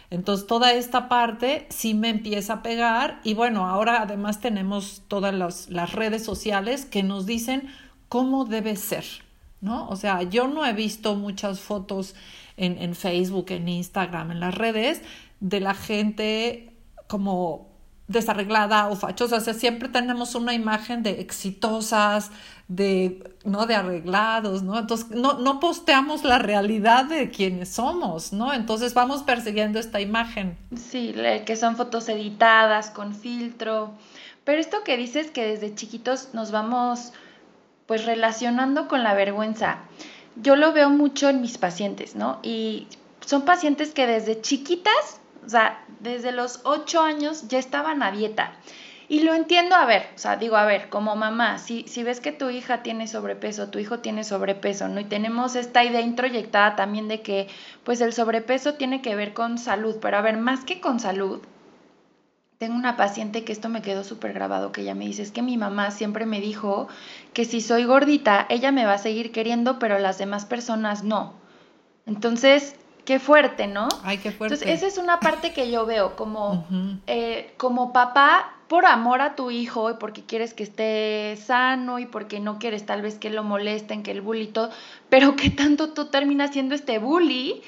entonces 0.10 0.46
toda 0.46 0.74
esta 0.74 1.08
parte 1.08 1.68
sí 1.70 1.94
me 1.94 2.10
empieza 2.10 2.56
a 2.56 2.64
pegar 2.64 3.22
y 3.24 3.34
bueno, 3.34 3.66
ahora 3.66 4.02
además 4.02 4.42
tenemos 4.42 5.04
todas 5.08 5.70
las 5.70 5.94
redes 5.94 6.26
sociales 6.26 6.84
que 6.84 7.02
nos 7.02 7.26
dicen 7.26 7.70
cómo 8.10 8.44
debe 8.44 8.76
ser, 8.76 9.06
¿no? 9.64 9.88
O 9.88 9.96
sea, 9.96 10.22
yo 10.22 10.48
no 10.48 10.66
he 10.66 10.74
visto 10.74 11.16
muchas 11.16 11.60
fotos 11.60 12.14
en, 12.58 12.78
en 12.80 12.94
Facebook, 12.94 13.48
en 13.50 13.68
Instagram, 13.68 14.32
en 14.32 14.40
las 14.40 14.54
redes 14.54 15.02
de 15.40 15.60
la 15.60 15.74
gente 15.74 16.74
como 17.08 17.74
desarreglada 18.08 18.90
o 18.90 18.96
fachosa, 18.96 19.38
o 19.38 19.40
sea, 19.40 19.54
siempre 19.54 19.88
tenemos 19.88 20.36
una 20.36 20.54
imagen 20.54 21.04
de 21.04 21.22
exitosas, 21.22 22.32
de, 22.68 23.34
¿no? 23.46 23.66
de 23.66 23.76
arreglados, 23.76 24.62
¿no? 24.62 24.78
Entonces, 24.78 25.10
no, 25.12 25.40
no 25.40 25.60
posteamos 25.62 26.24
la 26.24 26.38
realidad 26.38 27.06
de 27.06 27.32
quienes 27.32 27.70
somos, 27.70 28.34
¿no? 28.34 28.54
Entonces 28.54 28.94
vamos 28.94 29.24
persiguiendo 29.24 29.80
esta 29.80 30.02
imagen. 30.02 30.58
Sí, 30.76 31.16
que 31.46 31.56
son 31.56 31.78
fotos 31.78 32.10
editadas 32.10 32.90
con 32.90 33.16
filtro, 33.16 33.94
pero 34.44 34.60
esto 34.60 34.84
que 34.84 34.98
dices 34.98 35.32
que 35.32 35.46
desde 35.46 35.74
chiquitos 35.74 36.34
nos 36.34 36.52
vamos 36.52 37.14
pues 37.86 38.06
relacionando 38.06 38.88
con 38.88 39.04
la 39.04 39.14
vergüenza, 39.14 39.80
yo 40.36 40.56
lo 40.56 40.74
veo 40.74 40.90
mucho 40.90 41.30
en 41.30 41.42
mis 41.42 41.58
pacientes, 41.58 42.16
¿no? 42.16 42.40
Y 42.42 42.88
son 43.26 43.44
pacientes 43.44 43.94
que 43.94 44.08
desde 44.08 44.42
chiquitas 44.42 45.20
o 45.46 45.50
sea, 45.50 45.84
desde 46.00 46.32
los 46.32 46.62
ocho 46.64 47.02
años 47.02 47.48
ya 47.48 47.60
estaban 47.60 48.04
a 48.04 48.12
dieta. 48.12 48.54
Y 49.10 49.20
lo 49.20 49.34
entiendo, 49.34 49.76
a 49.76 49.86
ver, 49.86 50.08
o 50.16 50.18
sea, 50.18 50.38
digo, 50.38 50.56
a 50.56 50.66
ver, 50.66 50.90
como 50.90 51.16
mamá, 51.16 51.58
si, 51.58 51.84
si 51.88 52.04
ves 52.04 52.22
que 52.22 52.32
tu 52.32 52.50
hija 52.50 52.82
tiene 52.84 53.08
sobrepeso, 53.08 53.70
tu 53.70 53.78
hijo 53.78 54.00
tiene 54.00 54.24
sobrepeso, 54.24 54.88
¿no? 54.88 55.02
Y 55.02 55.06
tenemos 55.06 55.56
esta 55.56 55.84
idea 55.84 56.02
introyectada 56.02 56.76
también 56.76 57.10
de 57.10 57.22
que, 57.22 57.48
pues, 57.84 58.00
el 58.00 58.14
sobrepeso 58.14 58.76
tiene 58.76 59.02
que 59.02 59.16
ver 59.16 59.34
con 59.34 59.58
salud, 59.58 59.98
pero 60.02 60.18
a 60.18 60.22
ver, 60.22 60.38
más 60.38 60.64
que 60.64 60.80
con 60.80 61.00
salud, 61.00 61.42
tengo 62.64 62.78
una 62.78 62.96
paciente 62.96 63.44
que 63.44 63.52
esto 63.52 63.68
me 63.68 63.82
quedó 63.82 64.06
súper 64.06 64.32
grabado, 64.32 64.72
que 64.72 64.84
ella 64.84 64.96
me 64.96 65.06
dice, 65.06 65.22
es 65.22 65.34
que 65.34 65.42
mi 65.42 65.58
mamá 65.58 65.92
siempre 65.92 66.26
me 66.26 66.40
dijo 66.40 66.88
que 67.34 67.44
si 67.44 67.60
soy 67.60 67.84
gordita, 67.84 68.46
ella 68.48 68.72
me 68.72 68.86
va 68.86 68.94
a 68.94 68.98
seguir 69.00 69.34
queriendo, 69.34 69.80
pero 69.80 70.00
las 70.00 70.18
demás 70.18 70.46
personas 70.46 71.04
no. 71.04 71.34
Entonces, 72.06 72.78
Qué 73.06 73.20
fuerte, 73.20 73.68
¿no? 73.68 73.90
Ay, 74.04 74.18
qué 74.20 74.32
fuerte. 74.32 74.56
Entonces, 74.56 74.78
esa 74.78 74.88
es 74.88 74.98
una 74.98 75.20
parte 75.20 75.52
que 75.52 75.70
yo 75.70 75.86
veo 75.86 76.16
como, 76.16 76.66
eh, 77.06 77.54
como 77.58 77.92
papá, 77.92 78.54
por 78.70 78.86
amor 78.86 79.22
a 79.22 79.36
tu 79.36 79.52
hijo 79.52 79.92
y 79.92 79.96
porque 79.96 80.24
quieres 80.24 80.54
que 80.54 80.64
esté 80.64 81.36
sano 81.36 82.00
y 82.00 82.06
porque 82.06 82.40
no 82.40 82.60
quieres 82.60 82.86
tal 82.86 83.02
vez 83.02 83.16
que 83.16 83.30
lo 83.30 83.44
molesten, 83.44 84.04
que 84.04 84.12
el 84.12 84.22
bully 84.22 84.44
y 84.44 84.48
todo, 84.48 84.70
pero 85.10 85.36
que 85.36 85.50
tanto 85.50 85.90
tú 85.90 86.06
terminas 86.06 86.52
siendo 86.54 86.76
este 86.76 86.98
bully 86.98 87.62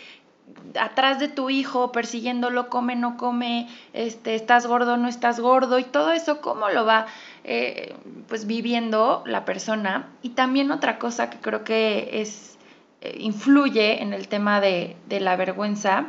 atrás 0.79 1.19
de 1.19 1.27
tu 1.27 1.49
hijo, 1.49 1.91
persiguiéndolo, 1.91 2.69
come, 2.69 2.95
no 2.95 3.17
come, 3.17 3.67
este, 3.93 4.35
estás 4.35 4.67
gordo, 4.67 4.97
no 4.97 5.07
estás 5.07 5.39
gordo 5.39 5.79
y 5.79 5.83
todo 5.83 6.11
eso, 6.11 6.41
¿cómo 6.41 6.69
lo 6.69 6.85
va 6.85 7.07
eh, 7.43 7.95
pues 8.27 8.45
viviendo 8.45 9.23
la 9.25 9.45
persona? 9.45 10.09
Y 10.21 10.29
también 10.29 10.71
otra 10.71 10.99
cosa 10.99 11.29
que 11.29 11.37
creo 11.39 11.63
que 11.63 12.21
es 12.21 12.57
eh, 13.01 13.17
influye 13.19 14.01
en 14.01 14.13
el 14.13 14.27
tema 14.27 14.61
de, 14.61 14.95
la 15.09 15.35
vergüenza 15.35 16.07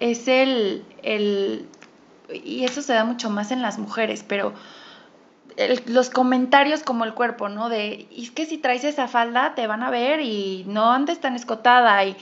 es 0.00 0.28
el, 0.28 0.84
el, 1.02 1.66
y 2.30 2.64
eso 2.64 2.82
se 2.82 2.92
da 2.92 3.04
mucho 3.04 3.30
más 3.30 3.50
en 3.50 3.62
las 3.62 3.78
mujeres, 3.78 4.22
pero 4.26 4.52
los 5.86 6.10
comentarios 6.10 6.82
como 6.82 7.04
el 7.04 7.14
cuerpo, 7.14 7.48
¿no? 7.48 7.70
De, 7.70 8.06
es 8.14 8.30
que 8.30 8.44
si 8.44 8.58
traes 8.58 8.84
esa 8.84 9.08
falda 9.08 9.54
te 9.54 9.66
van 9.66 9.82
a 9.82 9.90
ver 9.90 10.20
y 10.20 10.64
no 10.66 10.92
andes 10.92 11.20
tan 11.20 11.34
escotada 11.34 12.04
y 12.04 12.14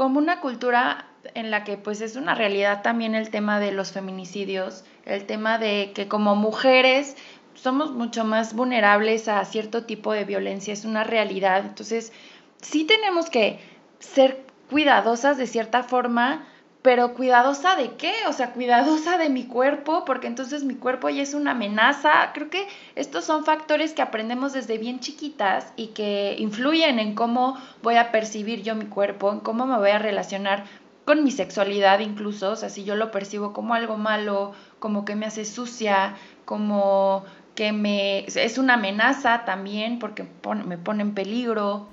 como 0.00 0.18
una 0.18 0.40
cultura 0.40 1.04
en 1.34 1.50
la 1.50 1.62
que 1.62 1.76
pues 1.76 2.00
es 2.00 2.16
una 2.16 2.34
realidad 2.34 2.80
también 2.80 3.14
el 3.14 3.28
tema 3.28 3.60
de 3.60 3.70
los 3.70 3.92
feminicidios, 3.92 4.82
el 5.04 5.26
tema 5.26 5.58
de 5.58 5.92
que 5.94 6.08
como 6.08 6.36
mujeres 6.36 7.18
somos 7.52 7.92
mucho 7.92 8.24
más 8.24 8.54
vulnerables 8.54 9.28
a 9.28 9.44
cierto 9.44 9.84
tipo 9.84 10.14
de 10.14 10.24
violencia, 10.24 10.72
es 10.72 10.86
una 10.86 11.04
realidad. 11.04 11.66
Entonces, 11.66 12.14
sí 12.62 12.84
tenemos 12.84 13.28
que 13.28 13.60
ser 13.98 14.42
cuidadosas 14.70 15.36
de 15.36 15.46
cierta 15.46 15.82
forma, 15.82 16.46
pero 16.82 17.14
cuidadosa 17.14 17.76
de 17.76 17.92
qué? 17.96 18.12
O 18.28 18.32
sea, 18.32 18.52
cuidadosa 18.52 19.18
de 19.18 19.28
mi 19.28 19.44
cuerpo, 19.44 20.04
porque 20.04 20.26
entonces 20.26 20.64
mi 20.64 20.74
cuerpo 20.74 21.08
ya 21.10 21.22
es 21.22 21.34
una 21.34 21.50
amenaza. 21.50 22.32
Creo 22.32 22.48
que 22.48 22.66
estos 22.94 23.24
son 23.24 23.44
factores 23.44 23.92
que 23.92 24.02
aprendemos 24.02 24.52
desde 24.52 24.78
bien 24.78 25.00
chiquitas 25.00 25.72
y 25.76 25.88
que 25.88 26.36
influyen 26.38 26.98
en 26.98 27.14
cómo 27.14 27.58
voy 27.82 27.96
a 27.96 28.12
percibir 28.12 28.62
yo 28.62 28.74
mi 28.74 28.86
cuerpo, 28.86 29.30
en 29.30 29.40
cómo 29.40 29.66
me 29.66 29.76
voy 29.76 29.90
a 29.90 29.98
relacionar 29.98 30.64
con 31.04 31.24
mi 31.24 31.30
sexualidad 31.30 31.98
incluso, 32.00 32.52
o 32.52 32.56
sea, 32.56 32.68
si 32.68 32.84
yo 32.84 32.94
lo 32.94 33.10
percibo 33.10 33.52
como 33.52 33.74
algo 33.74 33.96
malo, 33.96 34.52
como 34.78 35.04
que 35.04 35.16
me 35.16 35.26
hace 35.26 35.44
sucia, 35.44 36.14
como 36.44 37.24
que 37.54 37.72
me 37.72 38.26
es 38.26 38.58
una 38.58 38.74
amenaza 38.74 39.44
también 39.44 39.98
porque 39.98 40.24
me 40.64 40.78
pone 40.78 41.02
en 41.02 41.14
peligro. 41.14 41.88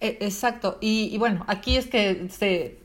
E, 0.00 0.18
exacto, 0.20 0.78
y, 0.80 1.16
bueno, 1.18 1.44
aquí 1.46 1.76
es 1.76 1.86
que 1.86 2.28
se, 2.30 2.78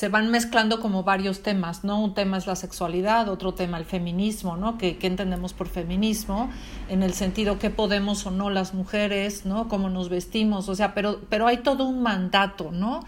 se, 0.00 0.08
van 0.08 0.30
mezclando 0.30 0.80
como 0.80 1.04
varios 1.04 1.42
temas, 1.42 1.84
¿no? 1.84 2.00
Un 2.02 2.14
tema 2.14 2.38
es 2.38 2.46
la 2.46 2.56
sexualidad, 2.56 3.28
otro 3.28 3.54
tema 3.54 3.78
el 3.78 3.84
feminismo, 3.84 4.56
¿no? 4.56 4.78
¿Qué, 4.78 4.96
entendemos 5.02 5.52
por 5.52 5.68
feminismo? 5.68 6.50
En 6.88 7.02
el 7.02 7.12
sentido 7.12 7.58
que 7.58 7.70
podemos 7.70 8.24
o 8.26 8.30
no 8.30 8.50
las 8.50 8.72
mujeres, 8.74 9.44
¿no? 9.44 9.68
Cómo 9.68 9.90
nos 9.90 10.08
vestimos, 10.08 10.68
o 10.68 10.74
sea, 10.74 10.94
pero, 10.94 11.20
pero 11.28 11.46
hay 11.46 11.58
todo 11.58 11.84
un 11.84 12.02
mandato, 12.02 12.70
¿no? 12.72 13.04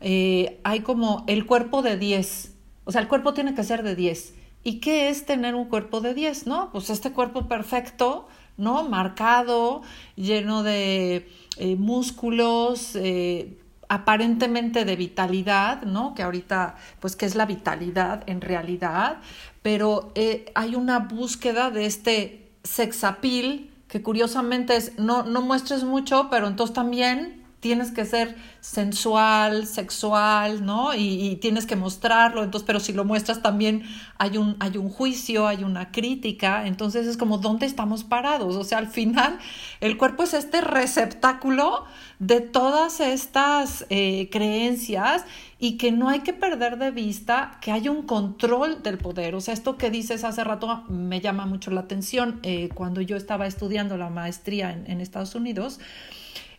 Eh, 0.00 0.60
hay 0.64 0.80
como 0.80 1.24
el 1.26 1.46
cuerpo 1.46 1.82
de 1.82 1.96
10, 1.96 2.54
o 2.84 2.92
sea, 2.92 3.00
el 3.00 3.08
cuerpo 3.08 3.32
tiene 3.32 3.54
que 3.54 3.64
ser 3.64 3.82
de 3.82 3.96
10 3.96 4.34
¿Y 4.66 4.80
qué 4.80 5.10
es 5.10 5.26
tener 5.26 5.54
un 5.54 5.66
cuerpo 5.66 6.00
de 6.00 6.14
10? 6.14 6.46
¿No? 6.46 6.70
Pues 6.72 6.88
este 6.88 7.12
cuerpo 7.12 7.48
perfecto, 7.48 8.26
¿no? 8.56 8.88
Marcado, 8.88 9.82
lleno 10.16 10.62
de 10.62 11.28
eh, 11.58 11.76
músculos, 11.76 12.96
eh, 12.96 13.58
aparentemente 13.88 14.84
de 14.84 14.96
vitalidad, 14.96 15.82
¿no? 15.82 16.14
Que 16.14 16.22
ahorita, 16.22 16.76
pues, 17.00 17.16
¿qué 17.16 17.26
es 17.26 17.34
la 17.34 17.46
vitalidad 17.46 18.22
en 18.26 18.40
realidad? 18.40 19.18
Pero 19.62 20.12
eh, 20.14 20.52
hay 20.54 20.74
una 20.74 21.00
búsqueda 21.00 21.70
de 21.70 21.86
este 21.86 22.50
sex 22.62 23.04
appeal 23.04 23.70
que 23.88 24.02
curiosamente 24.02 24.76
es, 24.76 24.98
no, 24.98 25.22
no 25.22 25.42
muestres 25.42 25.84
mucho, 25.84 26.28
pero 26.30 26.48
entonces 26.48 26.74
también 26.74 27.43
tienes 27.64 27.92
que 27.92 28.04
ser 28.04 28.36
sensual, 28.60 29.66
sexual, 29.66 30.66
¿no? 30.66 30.94
Y, 30.94 31.36
tienes 31.36 31.64
que 31.64 31.76
mostrarlo, 31.76 32.44
entonces, 32.44 32.66
pero 32.66 32.78
si 32.78 32.92
lo 32.92 33.06
muestras 33.06 33.40
también 33.40 33.84
hay 34.18 34.36
un, 34.36 34.56
hay 34.60 34.76
un 34.76 34.90
juicio, 34.90 35.46
hay 35.46 35.64
una 35.64 35.90
crítica, 35.90 36.66
entonces 36.66 37.06
es 37.06 37.16
como, 37.16 37.38
¿dónde 37.38 37.64
estamos 37.64 38.04
parados? 38.04 38.56
O 38.56 38.64
sea, 38.64 38.76
al 38.76 38.88
final 38.88 39.38
el 39.80 39.96
cuerpo 39.96 40.24
es 40.24 40.34
este 40.34 40.60
receptáculo 40.60 41.86
de 42.18 42.42
todas 42.42 43.00
estas 43.00 43.86
eh, 43.88 44.28
creencias 44.30 45.24
y 45.58 45.78
que 45.78 45.90
no 45.90 46.10
hay 46.10 46.20
que 46.20 46.34
perder 46.34 46.76
de 46.76 46.90
vista 46.90 47.56
que 47.62 47.72
hay 47.72 47.88
un 47.88 48.02
control 48.02 48.82
del 48.82 48.98
poder. 48.98 49.34
O 49.36 49.40
sea, 49.40 49.54
esto 49.54 49.78
que 49.78 49.88
dices 49.88 50.22
hace 50.22 50.44
rato 50.44 50.84
me 50.90 51.22
llama 51.22 51.46
mucho 51.46 51.70
la 51.70 51.80
atención. 51.80 52.40
Eh, 52.42 52.68
cuando 52.74 53.00
yo 53.00 53.16
estaba 53.16 53.46
estudiando 53.46 53.96
la 53.96 54.10
maestría 54.10 54.70
en, 54.70 55.00
Estados 55.00 55.34
Unidos, 55.34 55.80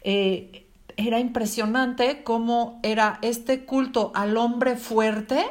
eh, 0.04 0.65
era 0.98 1.20
impresionante 1.20 2.24
cómo 2.24 2.80
era 2.84 3.20
este 3.22 3.66
culto 3.66 4.12
al 4.16 4.38
hombre 4.38 4.76
fuerte, 4.76 5.46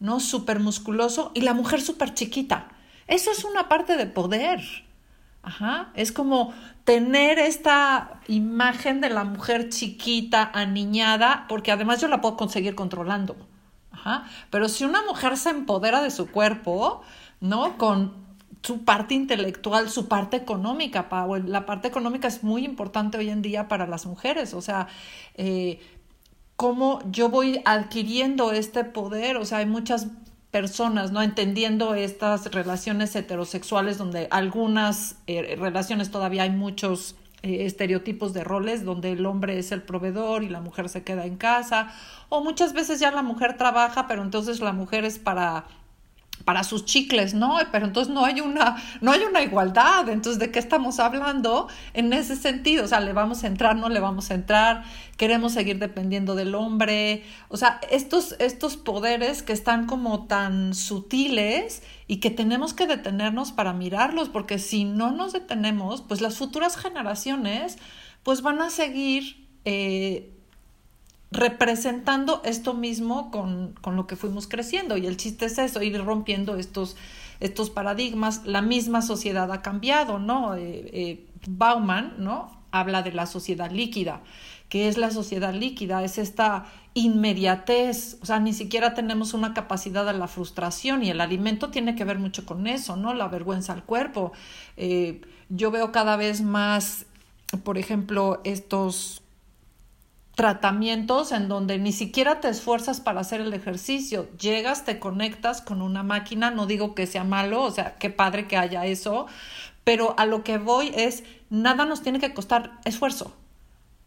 ¿no? 0.00 0.20
Súper 0.20 0.60
musculoso 0.60 1.32
y 1.34 1.40
la 1.42 1.54
mujer 1.54 1.80
súper 1.80 2.14
chiquita. 2.14 2.68
Eso 3.06 3.30
es 3.30 3.44
una 3.44 3.68
parte 3.68 3.96
de 3.96 4.06
poder, 4.06 4.62
Ajá. 5.44 5.90
Es 5.94 6.10
como 6.10 6.54
tener 6.84 7.38
esta 7.38 8.20
imagen 8.28 9.00
de 9.00 9.10
la 9.10 9.24
mujer 9.24 9.68
chiquita, 9.68 10.50
aniñada, 10.54 11.44
porque 11.48 11.70
además 11.70 12.00
yo 12.00 12.08
la 12.08 12.20
puedo 12.20 12.36
conseguir 12.36 12.74
controlando. 12.74 13.36
Ajá. 13.92 14.24
Pero 14.50 14.68
si 14.68 14.84
una 14.84 15.02
mujer 15.02 15.36
se 15.36 15.50
empodera 15.50 16.02
de 16.02 16.10
su 16.10 16.30
cuerpo, 16.30 17.02
¿no? 17.40 17.76
Con 17.76 18.23
su 18.64 18.82
parte 18.84 19.14
intelectual, 19.14 19.90
su 19.90 20.08
parte 20.08 20.38
económica, 20.38 21.06
La 21.46 21.66
parte 21.66 21.86
económica 21.88 22.28
es 22.28 22.42
muy 22.42 22.64
importante 22.64 23.18
hoy 23.18 23.28
en 23.28 23.42
día 23.42 23.68
para 23.68 23.86
las 23.86 24.06
mujeres. 24.06 24.54
O 24.54 24.62
sea, 24.62 24.88
eh, 25.34 25.80
cómo 26.56 27.00
yo 27.10 27.28
voy 27.28 27.60
adquiriendo 27.66 28.52
este 28.52 28.84
poder. 28.84 29.36
O 29.36 29.44
sea, 29.44 29.58
hay 29.58 29.66
muchas 29.66 30.06
personas, 30.50 31.12
¿no? 31.12 31.20
Entendiendo 31.20 31.94
estas 31.94 32.50
relaciones 32.52 33.14
heterosexuales 33.14 33.98
donde 33.98 34.28
algunas 34.30 35.16
eh, 35.26 35.56
relaciones 35.58 36.10
todavía 36.10 36.44
hay 36.44 36.50
muchos 36.50 37.16
eh, 37.42 37.66
estereotipos 37.66 38.32
de 38.32 38.44
roles 38.44 38.84
donde 38.86 39.12
el 39.12 39.26
hombre 39.26 39.58
es 39.58 39.72
el 39.72 39.82
proveedor 39.82 40.42
y 40.42 40.48
la 40.48 40.62
mujer 40.62 40.88
se 40.88 41.02
queda 41.02 41.26
en 41.26 41.36
casa 41.36 41.92
o 42.30 42.42
muchas 42.42 42.72
veces 42.72 43.00
ya 43.00 43.10
la 43.10 43.22
mujer 43.22 43.58
trabaja 43.58 44.06
pero 44.06 44.22
entonces 44.22 44.60
la 44.60 44.72
mujer 44.72 45.04
es 45.04 45.18
para 45.18 45.66
para 46.44 46.62
sus 46.64 46.84
chicles, 46.84 47.34
¿no? 47.34 47.58
Pero 47.72 47.86
entonces 47.86 48.12
no 48.12 48.24
hay 48.24 48.40
una, 48.40 48.76
no 49.00 49.12
hay 49.12 49.20
una 49.22 49.42
igualdad. 49.42 50.08
Entonces, 50.08 50.38
¿de 50.38 50.50
qué 50.50 50.58
estamos 50.58 51.00
hablando 51.00 51.68
en 51.94 52.12
ese 52.12 52.36
sentido? 52.36 52.84
O 52.84 52.88
sea, 52.88 53.00
¿le 53.00 53.12
vamos 53.12 53.44
a 53.44 53.46
entrar, 53.46 53.76
no 53.76 53.88
le 53.88 54.00
vamos 54.00 54.30
a 54.30 54.34
entrar? 54.34 54.84
¿Queremos 55.16 55.52
seguir 55.52 55.78
dependiendo 55.78 56.34
del 56.34 56.54
hombre? 56.54 57.24
O 57.48 57.56
sea, 57.56 57.80
estos, 57.90 58.36
estos 58.40 58.76
poderes 58.76 59.42
que 59.42 59.52
están 59.52 59.86
como 59.86 60.26
tan 60.26 60.74
sutiles 60.74 61.82
y 62.06 62.18
que 62.18 62.30
tenemos 62.30 62.74
que 62.74 62.86
detenernos 62.86 63.52
para 63.52 63.72
mirarlos, 63.72 64.28
porque 64.28 64.58
si 64.58 64.84
no 64.84 65.12
nos 65.12 65.32
detenemos, 65.32 66.02
pues 66.02 66.20
las 66.20 66.36
futuras 66.36 66.76
generaciones 66.76 67.78
pues 68.22 68.42
van 68.42 68.60
a 68.60 68.70
seguir 68.70 69.48
eh, 69.64 70.33
representando 71.34 72.40
esto 72.44 72.74
mismo 72.74 73.30
con, 73.30 73.74
con, 73.80 73.96
lo 73.96 74.06
que 74.06 74.16
fuimos 74.16 74.46
creciendo. 74.46 74.96
Y 74.96 75.06
el 75.06 75.16
chiste 75.16 75.46
es 75.46 75.58
eso, 75.58 75.82
ir 75.82 76.02
rompiendo 76.02 76.56
estos, 76.56 76.96
estos 77.40 77.70
paradigmas. 77.70 78.46
La 78.46 78.62
misma 78.62 79.02
sociedad 79.02 79.50
ha 79.52 79.60
cambiado, 79.60 80.18
¿no? 80.18 80.54
Eh, 80.54 80.90
eh, 80.92 81.26
Bauman, 81.48 82.14
¿no? 82.18 82.56
Habla 82.70 83.02
de 83.02 83.12
la 83.12 83.26
sociedad 83.26 83.70
líquida. 83.70 84.22
¿Qué 84.68 84.88
es 84.88 84.96
la 84.96 85.10
sociedad 85.10 85.52
líquida? 85.52 86.04
Es 86.04 86.18
esta 86.18 86.66
inmediatez, 86.94 88.18
o 88.22 88.26
sea, 88.26 88.38
ni 88.38 88.52
siquiera 88.52 88.94
tenemos 88.94 89.34
una 89.34 89.52
capacidad 89.52 90.08
a 90.08 90.12
la 90.12 90.28
frustración 90.28 91.02
y 91.02 91.10
el 91.10 91.20
alimento 91.20 91.70
tiene 91.70 91.96
que 91.96 92.04
ver 92.04 92.20
mucho 92.20 92.46
con 92.46 92.68
eso, 92.68 92.96
¿no? 92.96 93.12
La 93.12 93.26
vergüenza 93.26 93.72
al 93.72 93.82
cuerpo. 93.82 94.32
Eh, 94.76 95.20
yo 95.48 95.72
veo 95.72 95.90
cada 95.90 96.16
vez 96.16 96.42
más, 96.42 97.06
por 97.64 97.78
ejemplo, 97.78 98.40
estos 98.44 99.23
tratamientos 100.34 101.32
en 101.32 101.48
donde 101.48 101.78
ni 101.78 101.92
siquiera 101.92 102.40
te 102.40 102.48
esfuerzas 102.48 103.00
para 103.00 103.20
hacer 103.20 103.40
el 103.40 103.52
ejercicio, 103.54 104.28
llegas, 104.38 104.84
te 104.84 104.98
conectas 104.98 105.62
con 105.62 105.80
una 105.80 106.02
máquina, 106.02 106.50
no 106.50 106.66
digo 106.66 106.94
que 106.94 107.06
sea 107.06 107.24
malo, 107.24 107.62
o 107.62 107.70
sea, 107.70 107.96
qué 107.96 108.10
padre 108.10 108.48
que 108.48 108.56
haya 108.56 108.84
eso, 108.86 109.26
pero 109.84 110.14
a 110.18 110.26
lo 110.26 110.42
que 110.42 110.58
voy 110.58 110.92
es, 110.94 111.24
nada 111.50 111.84
nos 111.84 112.02
tiene 112.02 112.18
que 112.18 112.34
costar 112.34 112.72
esfuerzo. 112.84 113.32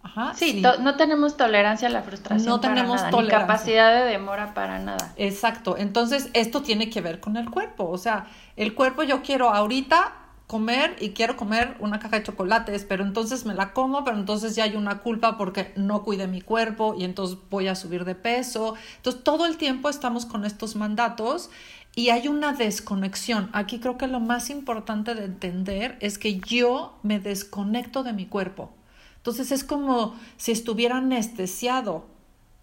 Ajá, 0.02 0.34
sí, 0.36 0.62
no 0.62 0.96
tenemos 0.96 1.38
tolerancia 1.38 1.88
a 1.88 1.92
la 1.92 2.02
frustración. 2.02 2.48
No 2.48 2.60
tenemos 2.60 3.02
tolerancia. 3.10 3.22
Ni 3.22 3.30
capacidad 3.30 3.94
de 3.94 4.10
demora 4.10 4.54
para 4.54 4.80
nada. 4.80 5.14
Exacto. 5.18 5.76
Entonces, 5.78 6.30
esto 6.34 6.62
tiene 6.62 6.90
que 6.90 7.02
ver 7.02 7.20
con 7.20 7.36
el 7.36 7.50
cuerpo. 7.50 7.90
O 7.90 7.98
sea, 7.98 8.28
el 8.56 8.74
cuerpo 8.74 9.04
yo 9.04 9.22
quiero 9.22 9.50
ahorita 9.50 10.14
comer 10.48 10.96
y 11.02 11.10
quiero 11.10 11.36
comer 11.36 11.76
una 11.80 12.00
caja 12.00 12.18
de 12.18 12.24
chocolates, 12.24 12.86
pero 12.86 13.04
entonces 13.04 13.46
me 13.46 13.54
la 13.54 13.74
como, 13.74 14.06
pero 14.06 14.18
entonces 14.18 14.56
ya 14.56 14.64
hay 14.64 14.78
una 14.78 15.00
culpa 15.00 15.38
porque 15.38 15.74
no 15.76 16.04
cuide 16.04 16.28
mi 16.28 16.42
cuerpo 16.42 16.96
y 16.98 17.04
entonces 17.04 17.38
voy 17.50 17.68
a 17.68 17.76
subir 17.76 18.06
de 18.06 18.16
peso. 18.16 18.76
Entonces 18.96 19.24
todo 19.24 19.46
el 19.46 19.58
tiempo 19.58 19.90
estamos 19.90 20.26
con 20.26 20.46
estos 20.46 20.78
mandatos 20.78 21.50
y 21.96 22.10
hay 22.10 22.30
una 22.30 22.54
desconexión. 22.54 23.50
Aquí 23.52 23.80
creo 23.80 23.98
que 23.98 24.08
lo 24.08 24.22
más 24.22 24.50
importante 24.50 25.16
de 25.16 25.26
entender 25.26 25.98
es 26.00 26.18
que 26.18 26.40
yo 26.40 26.98
me 27.04 27.20
desconecto 27.20 28.04
de 28.04 28.14
mi 28.14 28.26
cuerpo. 28.26 28.72
Entonces 29.18 29.52
es 29.52 29.66
como 29.66 30.16
si 30.38 30.54
estuviera 30.54 30.98
anestesiado. 30.98 32.06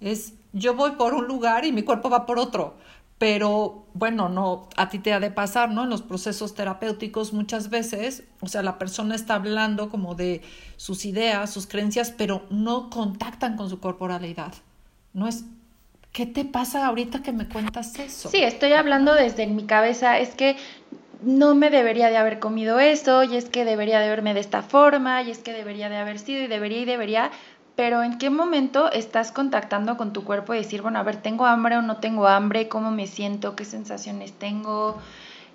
Es 0.01 0.33
yo 0.55 0.75
voy 0.75 0.93
por 0.93 1.15
un 1.15 1.27
lugar 1.27 1.67
y 1.67 1.73
mi 1.73 1.83
cuerpo 1.83 2.09
va 2.09 2.25
por 2.25 2.39
otro 2.39 2.77
pero 3.19 3.87
bueno, 3.95 4.29
no, 4.29 4.69
a 4.77 4.89
ti 4.89 4.99
te 4.99 5.13
ha 5.13 5.21
de 5.21 5.31
pasar, 5.31 5.71
¿no? 5.71 5.85
En 5.85 5.91
los 5.91 6.03
procesos 6.03 6.55
terapéuticos 6.55 7.33
muchas 7.33 7.71
veces, 7.71 8.25
o 8.41 8.49
sea, 8.49 8.63
la 8.63 8.79
persona 8.79 9.15
está 9.15 9.37
hablando 9.37 9.89
como 9.89 10.15
de 10.15 10.43
sus 10.77 11.05
ideas, 11.05 11.51
sus 11.51 11.67
creencias, 11.67 12.11
pero 12.11 12.45
no 12.51 12.91
contactan 12.91 13.57
con 13.57 13.71
su 13.71 13.79
corporalidad. 13.79 14.53
No 15.13 15.29
es, 15.29 15.45
¿qué 16.13 16.27
te 16.27 16.45
pasa 16.45 16.87
ahorita 16.87 17.23
que 17.23 17.33
me 17.33 17.49
cuentas 17.49 17.99
eso? 17.99 18.29
Sí, 18.31 18.43
estoy 18.43 18.73
hablando 18.73 19.15
desde 19.15 19.47
mi 19.47 19.65
cabeza, 19.65 20.19
es 20.19 20.35
que 20.35 20.57
no 21.23 21.55
me 21.55 21.71
debería 21.71 22.11
de 22.11 22.17
haber 22.17 22.39
comido 22.39 22.81
eso, 22.81 23.23
y 23.23 23.37
es 23.37 23.47
que 23.47 23.65
debería 23.65 24.01
de 24.01 24.09
verme 24.09 24.35
de 24.35 24.41
esta 24.41 24.63
forma, 24.63 25.23
y 25.23 25.31
es 25.31 25.39
que 25.39 25.53
debería 25.53 25.89
de 25.89 25.97
haber 25.97 26.19
sido, 26.19 26.43
y 26.43 26.47
debería 26.49 26.81
y 26.81 26.85
debería, 26.85 27.31
pero 27.77 28.03
¿en 28.03 28.19
qué 28.19 28.31
momento 28.31 28.91
estás 28.93 29.33
contactando 29.33 29.97
con 29.97 30.13
tu 30.13 30.25
cuerpo 30.25 30.55
y 30.55 30.59
decir, 30.59 30.83
bueno, 30.83 30.99
a 30.99 31.03
ver, 31.03 31.17
¿tengo 31.17 31.47
hambre 31.47 31.77
o 31.77 31.83
no 31.83 31.97
tengo 31.97 32.29
hambre? 32.29 32.69
¿Cómo 32.69 32.91
me 32.91 33.07
siento? 33.07 33.57
¿Qué 33.57 33.65
sensaciones 33.65 34.33
tengo? 34.33 34.99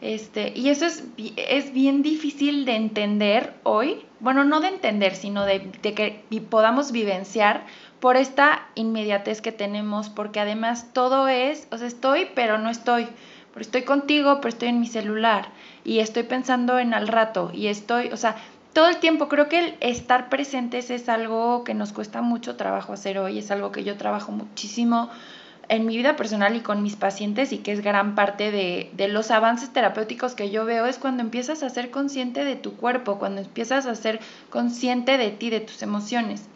Este, 0.01 0.53
y 0.55 0.69
eso 0.69 0.85
es, 0.85 1.03
es 1.35 1.73
bien 1.73 2.01
difícil 2.03 2.65
de 2.65 2.75
entender 2.75 3.53
hoy, 3.63 4.05
bueno, 4.21 4.45
no 4.45 4.61
de 4.61 4.69
entender, 4.69 5.15
sino 5.15 5.45
de, 5.45 5.71
de 5.81 5.93
que 5.93 6.23
podamos 6.49 6.91
vivenciar 6.93 7.65
por 7.99 8.15
esta 8.15 8.67
inmediatez 8.75 9.41
que 9.41 9.51
tenemos, 9.51 10.09
porque 10.09 10.39
además 10.39 10.87
todo 10.93 11.27
es, 11.27 11.67
o 11.71 11.77
sea, 11.77 11.87
estoy, 11.87 12.27
pero 12.33 12.57
no 12.57 12.69
estoy, 12.69 13.07
pero 13.53 13.61
estoy 13.61 13.81
contigo, 13.83 14.37
pero 14.37 14.49
estoy 14.49 14.69
en 14.69 14.79
mi 14.79 14.87
celular, 14.87 15.49
y 15.83 15.99
estoy 15.99 16.23
pensando 16.23 16.79
en 16.79 16.93
al 16.93 17.09
rato, 17.09 17.51
y 17.53 17.67
estoy, 17.67 18.07
o 18.13 18.17
sea, 18.17 18.37
todo 18.73 18.87
el 18.87 18.97
tiempo. 18.97 19.27
Creo 19.27 19.49
que 19.49 19.59
el 19.59 19.77
estar 19.79 20.29
presentes 20.29 20.89
es 20.89 21.09
algo 21.09 21.63
que 21.63 21.73
nos 21.73 21.93
cuesta 21.93 22.21
mucho 22.21 22.55
trabajo 22.55 22.93
hacer 22.93 23.19
hoy, 23.19 23.39
es 23.39 23.51
algo 23.51 23.71
que 23.71 23.83
yo 23.83 23.97
trabajo 23.97 24.31
muchísimo 24.31 25.09
en 25.69 25.85
mi 25.85 25.97
vida 25.97 26.15
personal 26.15 26.55
y 26.55 26.61
con 26.61 26.81
mis 26.81 26.95
pacientes 26.95 27.53
y 27.53 27.59
que 27.59 27.71
es 27.71 27.81
gran 27.81 28.15
parte 28.15 28.51
de, 28.51 28.89
de, 28.93 29.07
los 29.07 29.29
avances 29.29 29.71
terapéuticos 29.71 30.33
que 30.33 30.49
yo 30.49 30.65
veo 30.65 30.87
es 30.87 30.97
cuando 30.97 31.21
empiezas 31.21 31.61
a 31.61 31.69
ser 31.69 31.91
consciente 31.91 32.43
de 32.43 32.55
tu 32.55 32.75
cuerpo, 32.75 33.19
cuando 33.19 33.41
empiezas 33.41 33.85
a 33.85 33.93
ser 33.93 34.19
consciente 34.49 35.19
de 35.19 35.29
ti, 35.29 35.51
de 35.51 35.59
tus 35.59 35.83
emociones. 35.83 36.47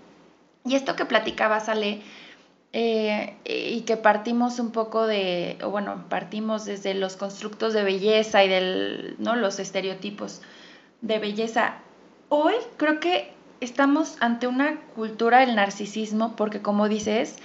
Y 0.66 0.76
esto 0.76 0.96
que 0.96 1.06
platicaba, 1.06 1.60
sale 1.60 2.02
eh, 2.76 3.36
y 3.46 3.82
que 3.82 3.98
partimos 3.98 4.58
un 4.58 4.72
poco 4.72 5.06
de, 5.06 5.60
o 5.62 5.70
bueno, 5.70 6.06
partimos 6.10 6.66
desde 6.66 6.96
los 6.96 7.18
constructos 7.18 7.74
de 7.74 7.84
belleza 7.84 8.44
y 8.44 8.50
del, 8.50 9.16
¿no? 9.20 9.36
los 9.36 9.60
estereotipos 9.60 10.42
de 11.02 11.20
belleza 11.20 11.76
hoy 12.30 12.56
creo 12.78 13.00
que 13.00 13.34
estamos 13.62 14.18
ante 14.20 14.48
una 14.48 14.80
cultura 14.96 15.40
del 15.40 15.56
narcisismo 15.56 16.36
porque 16.36 16.62
como 16.62 16.90
dices, 16.90 17.38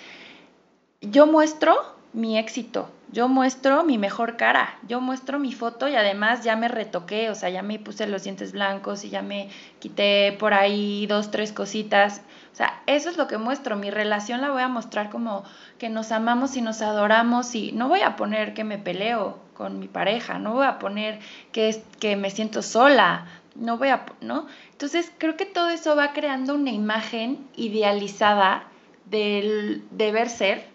yo 1.01 1.27
muestro 1.27 1.77
mi 2.13 2.39
éxito, 2.39 2.91
yo 3.13 3.29
muestro 3.29 3.85
mi 3.85 3.99
mejor 3.99 4.37
cara, 4.37 4.77
yo 4.87 5.01
muestro 5.01 5.39
mi 5.39 5.53
foto 5.53 5.89
y 5.89 5.95
además 5.95 6.43
ya 6.43 6.57
me 6.57 6.69
retoqué, 6.69 7.31
o 7.31 7.35
sea, 7.35 7.49
ya 7.49 7.63
me 7.63 7.79
puse 7.79 8.07
los 8.07 8.25
dientes 8.25 8.53
blancos 8.53 9.05
y 9.05 9.11
ya 9.11 9.23
me 9.23 9.49
quité 9.79 10.37
por 10.39 10.55
ahí 10.55 11.07
dos, 11.07 11.31
tres 11.31 11.53
cositas. 11.53 12.23
O 12.53 12.57
sea, 12.59 12.83
eso 12.87 13.09
es 13.09 13.17
lo 13.17 13.29
que 13.29 13.39
muestro, 13.39 13.77
mi 13.77 13.91
relación 13.91 14.41
la 14.41 14.51
voy 14.51 14.63
a 14.63 14.69
mostrar 14.69 15.11
como 15.11 15.45
que 15.79 15.89
nos 15.89 16.11
amamos 16.13 16.57
y 16.57 16.63
nos 16.63 16.83
adoramos 16.83 17.55
y 17.55 17.73
no 17.73 17.89
voy 17.89 18.01
a 18.01 18.17
poner 18.17 18.53
que 18.53 18.65
me 18.65 18.79
peleo 18.79 19.39
con 19.55 19.79
mi 19.79 19.89
pareja, 19.89 20.39
no 20.39 20.55
voy 20.55 20.67
a 20.67 20.79
poner 20.79 21.21
que, 21.53 21.83
que 22.01 22.17
me 22.17 22.31
siento 22.31 22.63
sola, 22.63 23.27
no 23.55 23.79
voy 23.79 23.89
a, 23.89 24.07
¿no? 24.21 24.47
Entonces 24.79 25.11
creo 25.19 25.37
que 25.37 25.45
todo 25.45 25.71
eso 25.71 25.97
va 25.97 26.13
creando 26.13 26.55
una 26.55 26.71
imagen 26.71 27.49
idealizada 27.57 28.69
del 29.07 29.83
deber 29.91 30.29
ser 30.29 30.69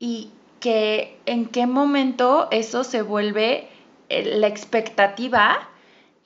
y 0.00 0.32
que 0.58 1.16
en 1.24 1.46
qué 1.46 1.68
momento 1.68 2.48
eso 2.50 2.82
se 2.82 3.02
vuelve 3.02 3.68
eh, 4.08 4.36
la 4.36 4.48
expectativa 4.48 5.68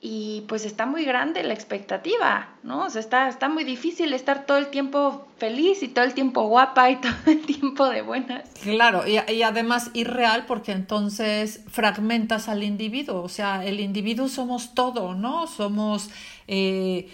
y 0.01 0.45
pues 0.47 0.63
está 0.63 0.85
muy 0.85 1.03
grande 1.03 1.43
la 1.43 1.53
expectativa, 1.53 2.53
¿no? 2.63 2.85
O 2.85 2.89
sea, 2.89 3.01
está, 3.01 3.27
está 3.27 3.49
muy 3.49 3.65
difícil 3.65 4.13
estar 4.13 4.45
todo 4.45 4.57
el 4.57 4.67
tiempo 4.67 5.27
feliz 5.37 5.83
y 5.83 5.89
todo 5.89 6.05
el 6.05 6.13
tiempo 6.13 6.47
guapa 6.47 6.89
y 6.89 6.95
todo 7.01 7.13
el 7.25 7.45
tiempo 7.45 7.89
de 7.89 8.01
buenas. 8.01 8.49
Claro, 8.63 9.03
y, 9.05 9.19
y 9.31 9.43
además 9.43 9.91
irreal 9.93 10.45
porque 10.45 10.71
entonces 10.71 11.65
fragmentas 11.67 12.47
al 12.47 12.63
individuo, 12.63 13.21
o 13.21 13.29
sea, 13.29 13.65
el 13.65 13.81
individuo 13.81 14.29
somos 14.29 14.73
todo, 14.73 15.15
¿no? 15.15 15.47
Somos... 15.47 16.09
Eh, 16.47 17.09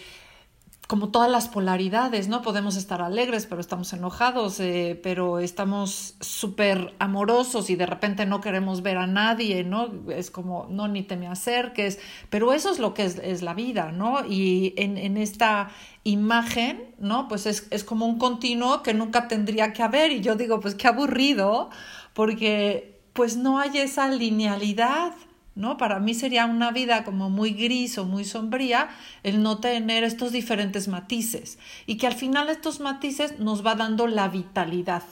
como 0.88 1.10
todas 1.10 1.32
las 1.32 1.48
polaridades, 1.48 2.28
¿no? 2.28 2.42
Podemos 2.42 2.78
estar 2.78 3.02
alegres, 3.02 3.48
pero 3.48 3.60
estamos 3.60 3.92
enojados, 3.94 4.60
eh, 4.60 5.00
pero 5.02 5.40
estamos 5.40 6.16
súper 6.20 6.94
amorosos 7.00 7.70
y 7.70 7.76
de 7.76 7.88
repente 7.88 8.26
no 8.26 8.40
queremos 8.40 8.84
ver 8.84 8.98
a 8.98 9.08
nadie, 9.08 9.64
¿no? 9.64 9.90
Es 10.10 10.30
como, 10.30 10.68
no, 10.70 10.88
ni 10.88 11.02
te 11.02 11.18
me 11.18 11.28
acerques, 11.28 12.00
pero 12.30 12.54
eso 12.54 12.72
es 12.72 12.78
lo 12.78 12.94
que 12.94 13.06
es, 13.06 13.42
la 13.42 13.54
vida, 13.54 13.92
¿no? 13.92 14.26
Y 14.28 14.74
en, 14.78 14.98
en, 14.98 15.18
esta 15.18 15.72
imagen, 16.04 16.94
¿no? 17.00 17.28
Pues 17.28 17.48
es, 17.48 17.68
es 17.72 17.84
como 17.84 18.06
un 18.06 18.20
continuo 18.20 18.84
que 18.84 18.94
nunca 18.94 19.28
tendría 19.28 19.74
que 19.74 19.82
haber 19.82 20.12
y 20.12 20.22
yo 20.22 20.36
digo, 20.36 20.60
pues 20.60 20.76
qué 20.76 20.88
aburrido, 20.88 21.70
porque 22.14 23.02
pues 23.14 23.38
no 23.38 23.60
hay 23.60 23.80
esa 23.80 24.10
linealidad, 24.10 25.14
¿no? 25.56 25.78
Para 25.78 26.00
mí 26.00 26.14
sería 26.14 26.46
una 26.46 26.72
vida 26.72 27.06
como 27.06 27.30
muy 27.30 27.52
gris 27.52 27.98
o 27.98 28.06
muy 28.06 28.26
sombría 28.26 28.90
el 29.24 29.42
no 29.42 29.60
tener 29.60 30.04
estos 30.04 30.34
diferentes 30.34 30.88
matices 30.90 31.58
y 31.86 31.96
que 31.98 32.08
al 32.08 32.14
final 32.14 32.50
estos 32.50 32.82
matices 32.82 33.40
nos 33.40 33.66
va 33.66 33.76
dando 33.76 34.08
la 34.08 34.28
vitalidad. 34.28 35.04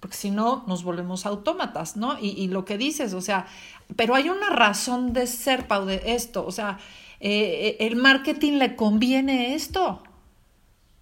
Porque 0.00 0.16
si 0.16 0.30
no, 0.30 0.64
nos 0.66 0.82
volvemos 0.82 1.26
autómatas, 1.26 1.96
¿no? 1.96 2.18
Y, 2.18 2.48
lo 2.48 2.64
que 2.64 2.76
dices, 2.76 3.12
o 3.14 3.20
sea, 3.20 3.46
pero 3.94 4.14
hay 4.14 4.28
una 4.30 4.50
razón 4.50 5.12
de 5.12 5.26
ser, 5.26 5.68
Pau, 5.68 5.84
de 5.84 6.02
esto, 6.06 6.44
o 6.44 6.50
sea, 6.50 6.78
eh, 7.20 7.76
el 7.80 7.96
marketing 7.96 8.54
le 8.54 8.74
conviene 8.74 9.54
esto, 9.54 10.02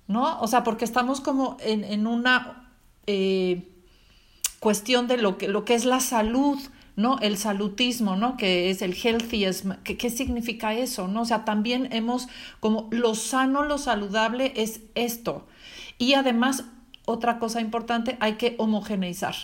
¿no? 0.07 0.38
O 0.40 0.46
sea, 0.49 0.64
porque 0.64 0.85
estamos 0.85 1.20
como 1.20 1.57
en, 1.61 2.07
una 2.07 2.70
eh, 3.07 3.68
cuestión 4.59 5.09
de 5.09 5.16
lo 5.16 5.38
que, 5.38 5.49
lo 5.49 5.64
que 5.64 5.75
es 5.75 5.87
la 5.87 6.01
salud, 6.01 6.59
¿no? 6.96 7.18
El 7.20 7.37
salutismo, 7.37 8.16
¿no? 8.16 8.37
Que 8.37 8.70
es 8.70 8.83
el 8.83 8.94
healthyism, 8.94 9.72
¿qué, 9.85 10.11
significa 10.11 10.74
eso, 10.74 11.09
¿no? 11.09 11.22
O 11.22 11.24
sea, 11.24 11.44
también 11.44 11.88
hemos, 11.92 12.29
como 12.61 12.88
lo 12.90 13.14
sano, 13.14 13.64
lo 13.64 13.79
saludable 13.79 14.53
es 14.57 14.81
esto. 14.94 15.46
Y 15.98 16.14
además, 16.14 16.64
otra 17.05 17.38
cosa 17.38 17.61
importante, 17.61 18.16
hay 18.20 18.35
que 18.35 18.55
homogeneizar. 18.59 19.35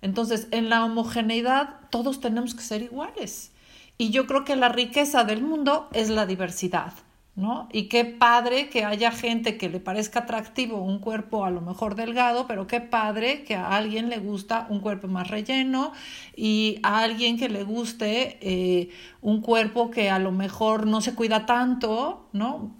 Entonces, 0.00 0.48
en 0.50 0.68
la 0.70 0.84
homogeneidad 0.84 1.76
todos 1.90 2.20
tenemos 2.20 2.54
que 2.54 2.62
ser 2.62 2.82
iguales. 2.82 3.52
Y 3.96 4.10
yo 4.10 4.26
creo 4.26 4.44
que 4.44 4.56
la 4.56 4.68
riqueza 4.68 5.24
del 5.24 5.42
mundo 5.42 5.88
es 5.92 6.08
la 6.08 6.26
diversidad. 6.26 6.92
¿No? 7.38 7.68
Y 7.72 7.84
qué 7.84 8.04
padre 8.04 8.68
que 8.68 8.84
haya 8.84 9.12
gente 9.12 9.56
que 9.56 9.68
le 9.68 9.78
parezca 9.78 10.20
atractivo 10.20 10.82
un 10.82 10.98
cuerpo 10.98 11.44
a 11.44 11.50
lo 11.50 11.60
mejor 11.60 11.94
delgado, 11.94 12.48
pero 12.48 12.66
qué 12.66 12.80
padre 12.80 13.44
que 13.44 13.54
a 13.54 13.76
alguien 13.76 14.08
le 14.08 14.18
gusta 14.18 14.66
un 14.68 14.80
cuerpo 14.80 15.06
más 15.06 15.28
relleno 15.28 15.92
y 16.34 16.80
a 16.82 16.98
alguien 16.98 17.38
que 17.38 17.48
le 17.48 17.62
guste 17.62 18.38
eh, 18.40 18.90
un 19.22 19.40
cuerpo 19.40 19.92
que 19.92 20.10
a 20.10 20.18
lo 20.18 20.32
mejor 20.32 20.88
no 20.88 21.00
se 21.00 21.14
cuida 21.14 21.46
tanto, 21.46 22.28
¿no? 22.32 22.76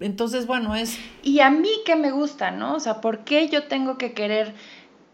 Entonces, 0.00 0.46
bueno, 0.46 0.76
es... 0.76 0.98
Y 1.22 1.40
a 1.40 1.48
mí 1.48 1.70
que 1.86 1.96
me 1.96 2.10
gusta, 2.10 2.50
¿no? 2.50 2.74
O 2.74 2.80
sea, 2.80 3.00
¿por 3.00 3.24
qué 3.24 3.48
yo 3.48 3.68
tengo 3.68 3.96
que 3.96 4.12
querer 4.12 4.54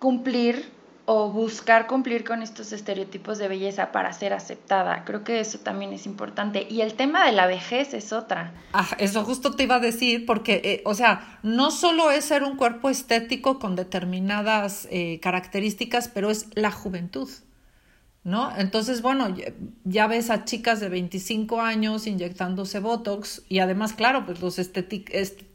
cumplir 0.01 0.74
o 1.07 1.31
buscar 1.31 1.87
cumplir 1.87 2.25
con 2.25 2.43
estos 2.43 2.73
estereotipos 2.73 3.38
de 3.38 3.49
belleza 3.49 3.93
para 3.93 4.12
ser 4.12 4.33
aceptada. 4.33 5.05
Creo 5.05 5.23
que 5.23 5.40
eso 5.40 5.59
también 5.59 5.93
es 5.93 6.07
importante. 6.07 6.67
Y 6.69 6.81
el 6.81 6.95
tema 6.95 7.27
de 7.27 7.33
la 7.33 7.47
vejez 7.47 7.93
es 7.93 8.12
otra. 8.12 8.55
Ah, 8.73 8.88
eso 8.99 9.23
justo 9.25 9.55
te 9.55 9.64
iba 9.64 9.77
a 9.77 9.81
decir, 9.81 10.25
porque, 10.25 10.62
eh, 10.64 10.83
o 10.85 10.95
sea, 10.95 11.38
no 11.43 11.71
solo 11.71 12.11
es 12.11 12.25
ser 12.25 12.43
un 12.43 12.57
cuerpo 12.57 12.88
estético 12.88 13.59
con 13.59 13.77
determinadas 13.77 14.88
eh, 14.90 15.21
características, 15.21 16.09
pero 16.09 16.31
es 16.31 16.49
la 16.55 16.71
juventud. 16.71 17.29
¿no? 18.25 18.51
Entonces, 18.57 19.03
bueno, 19.03 19.35
ya 19.85 20.07
ves 20.07 20.31
a 20.31 20.47
chicas 20.47 20.81
de 20.81 20.88
25 20.88 21.61
años 21.61 22.07
inyectándose 22.07 22.81
Botox 22.81 23.43
y 23.51 23.59
además, 23.59 23.93
claro, 23.93 24.25
pues 24.25 24.40
los 24.40 24.59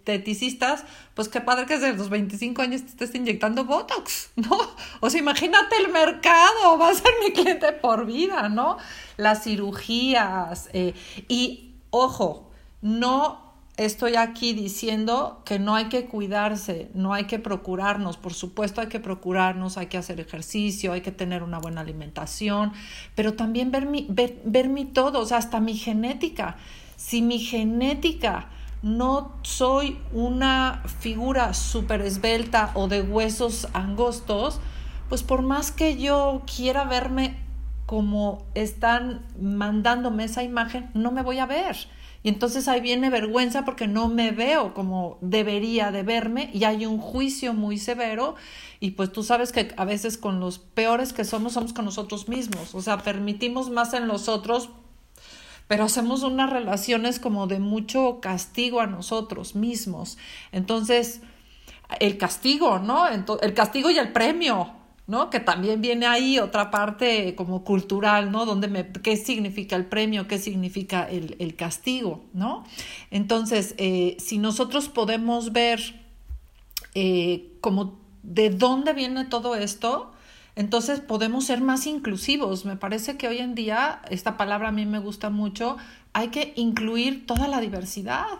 esteticistas, 0.10 0.84
pues 1.14 1.30
qué 1.30 1.42
padre 1.42 1.66
que 1.66 1.78
desde 1.78 1.96
los 1.96 2.10
25 2.10 2.62
años 2.62 2.82
te 2.82 2.88
estés 2.90 3.16
inyectando 3.16 3.66
Botox, 3.66 4.32
¿no? 4.36 4.58
O 5.00 5.10
sea, 5.10 5.20
imagínate 5.20 5.76
el 5.78 5.92
mercado, 5.92 6.78
va 6.78 6.90
a 6.90 6.96
ser 6.96 7.12
mi 7.24 7.32
cliente 7.32 7.72
por 7.72 8.06
vida, 8.06 8.50
¿no? 8.50 8.78
Las 9.18 9.44
cirugías 9.44 10.70
eh, 10.74 10.94
y, 11.28 11.76
ojo, 11.92 12.50
no 12.82 13.50
estoy 13.78 14.18
aquí 14.18 14.54
diciendo 14.54 15.42
que 15.46 15.58
no 15.58 15.74
hay 15.74 15.86
que 15.86 16.06
cuidarse, 16.06 16.90
no 16.94 17.14
hay 17.14 17.26
que 17.26 17.40
procurarnos, 17.40 18.18
por 18.18 18.34
supuesto 18.34 18.82
hay 18.82 18.88
que 18.88 19.00
procurarnos, 19.00 19.78
hay 19.78 19.88
que 19.88 19.98
hacer 19.98 20.20
ejercicio, 20.20 20.92
hay 20.92 21.00
que 21.00 21.14
tener 21.14 21.44
una 21.44 21.60
buena 21.60 21.82
alimentación, 21.82 22.74
pero 23.16 23.36
también 23.36 23.72
ver 23.72 23.86
mi, 23.86 24.06
ver, 24.10 24.68
mi 24.68 24.84
todo, 24.84 25.22
o 25.22 25.26
sea, 25.26 25.38
hasta 25.38 25.62
mi 25.62 25.76
genética. 25.76 26.58
Si 26.98 27.22
mi 27.22 27.40
genética 27.40 28.50
no 28.82 29.34
soy 29.42 30.00
una 30.14 30.84
figura 31.00 31.54
súper 31.54 32.02
esbelta 32.02 32.72
o 32.76 32.88
de 32.88 33.02
huesos 33.02 33.68
angostos, 33.74 34.60
pues 35.10 35.24
por 35.24 35.42
más 35.42 35.72
que 35.72 35.98
yo 35.98 36.44
quiera 36.46 36.86
verme 36.86 37.38
como 37.86 38.46
están 38.54 39.26
mandándome 39.42 40.24
esa 40.24 40.44
imagen, 40.44 40.92
no 40.94 41.12
me 41.12 41.24
voy 41.24 41.40
a 41.40 41.46
ver. 41.46 41.76
Y 42.22 42.30
entonces 42.30 42.68
ahí 42.68 42.82
viene 42.82 43.10
vergüenza 43.10 43.64
porque 43.64 43.88
no 43.88 44.10
me 44.10 44.32
veo 44.32 44.74
como 44.74 45.18
debería 45.22 45.92
de 45.92 46.04
verme 46.04 46.50
y 46.54 46.66
hay 46.66 46.86
un 46.86 47.00
juicio 47.00 47.54
muy 47.54 47.78
severo 47.78 48.36
y 48.82 48.92
pues 48.92 49.12
tú 49.12 49.24
sabes 49.24 49.52
que 49.52 49.74
a 49.78 49.86
veces 49.86 50.18
con 50.18 50.40
los 50.40 50.60
peores 50.60 51.14
que 51.14 51.24
somos 51.24 51.54
somos 51.54 51.72
con 51.72 51.86
nosotros 51.86 52.28
mismos, 52.28 52.76
o 52.76 52.82
sea, 52.82 53.00
permitimos 53.00 53.70
más 53.70 53.94
en 53.94 54.08
los 54.08 54.28
otros, 54.28 54.70
pero 55.70 55.84
hacemos 55.84 56.24
unas 56.24 56.50
relaciones 56.50 57.20
como 57.20 57.46
de 57.46 57.60
mucho 57.60 58.22
castigo 58.22 58.82
a 58.82 58.88
nosotros 58.88 59.54
mismos. 59.54 60.18
Entonces, 60.52 61.22
el 62.00 62.18
castigo, 62.18 62.80
¿no? 62.80 63.06
El 63.08 63.54
castigo 63.54 63.92
y 63.92 64.00
el 64.00 64.12
premio, 64.12 64.72
¿no? 65.06 65.30
Que 65.30 65.40
también 65.40 65.80
viene 65.80 66.08
ahí 66.08 66.40
otra 66.40 66.72
parte 66.72 67.36
como 67.36 67.64
cultural, 67.64 68.32
¿no? 68.32 68.48
Donde 68.48 68.68
me, 68.68 68.92
qué 68.92 69.16
significa 69.16 69.76
el 69.76 69.86
premio, 69.86 70.28
qué 70.28 70.40
significa 70.40 71.08
el, 71.08 71.56
castigo, 71.56 72.24
¿no? 72.34 72.64
Entonces, 73.12 73.76
eh, 73.78 74.18
si 74.20 74.40
nosotros 74.40 74.90
podemos 74.90 75.54
ver 75.54 76.04
eh, 76.96 77.54
como 77.62 78.00
de 78.24 78.50
dónde 78.50 78.94
viene 78.94 79.26
todo 79.26 79.56
esto, 79.56 80.14
entonces 80.56 81.00
podemos 81.00 81.46
ser 81.46 81.62
más 81.62 81.86
inclusivos. 81.86 82.66
Me 82.66 82.76
parece 82.76 83.18
que 83.18 83.28
hoy 83.28 83.40
en 83.40 83.56
día, 83.56 84.02
esta 84.10 84.38
palabra 84.38 84.70
a 84.70 84.72
mí 84.72 84.86
me 84.86 85.00
gusta 85.00 85.30
mucho, 85.30 85.78
hay 86.14 86.30
que 86.30 86.54
incluir 86.56 87.26
toda 87.26 87.48
la 87.48 87.62
diversidad, 87.62 88.40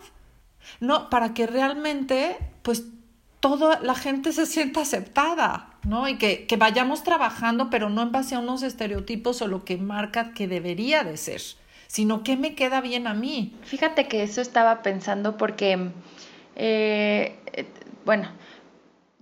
¿no? 0.80 1.08
Para 1.10 1.34
que 1.34 1.46
realmente, 1.46 2.36
pues, 2.62 2.84
toda 3.40 3.80
la 3.80 3.94
gente 3.94 4.32
se 4.32 4.46
sienta 4.46 4.82
aceptada, 4.82 5.70
¿no? 5.84 6.08
Y 6.08 6.18
que, 6.18 6.46
que, 6.46 6.56
vayamos 6.56 7.02
trabajando, 7.02 7.70
pero 7.70 7.88
no 7.88 8.02
en 8.02 8.12
base 8.12 8.34
a 8.34 8.40
unos 8.40 8.62
estereotipos 8.62 9.40
o 9.40 9.48
lo 9.48 9.64
que 9.64 9.78
marca 9.78 10.34
que 10.34 10.46
debería 10.46 11.04
de 11.04 11.16
ser, 11.16 11.40
sino 11.86 12.22
que 12.22 12.36
me 12.36 12.54
queda 12.54 12.80
bien 12.82 13.06
a 13.06 13.14
mí. 13.14 13.56
Fíjate 13.62 14.08
que 14.08 14.22
eso 14.22 14.42
estaba 14.42 14.82
pensando 14.82 15.38
porque, 15.38 15.90
eh, 16.54 17.38
bueno, 18.04 18.28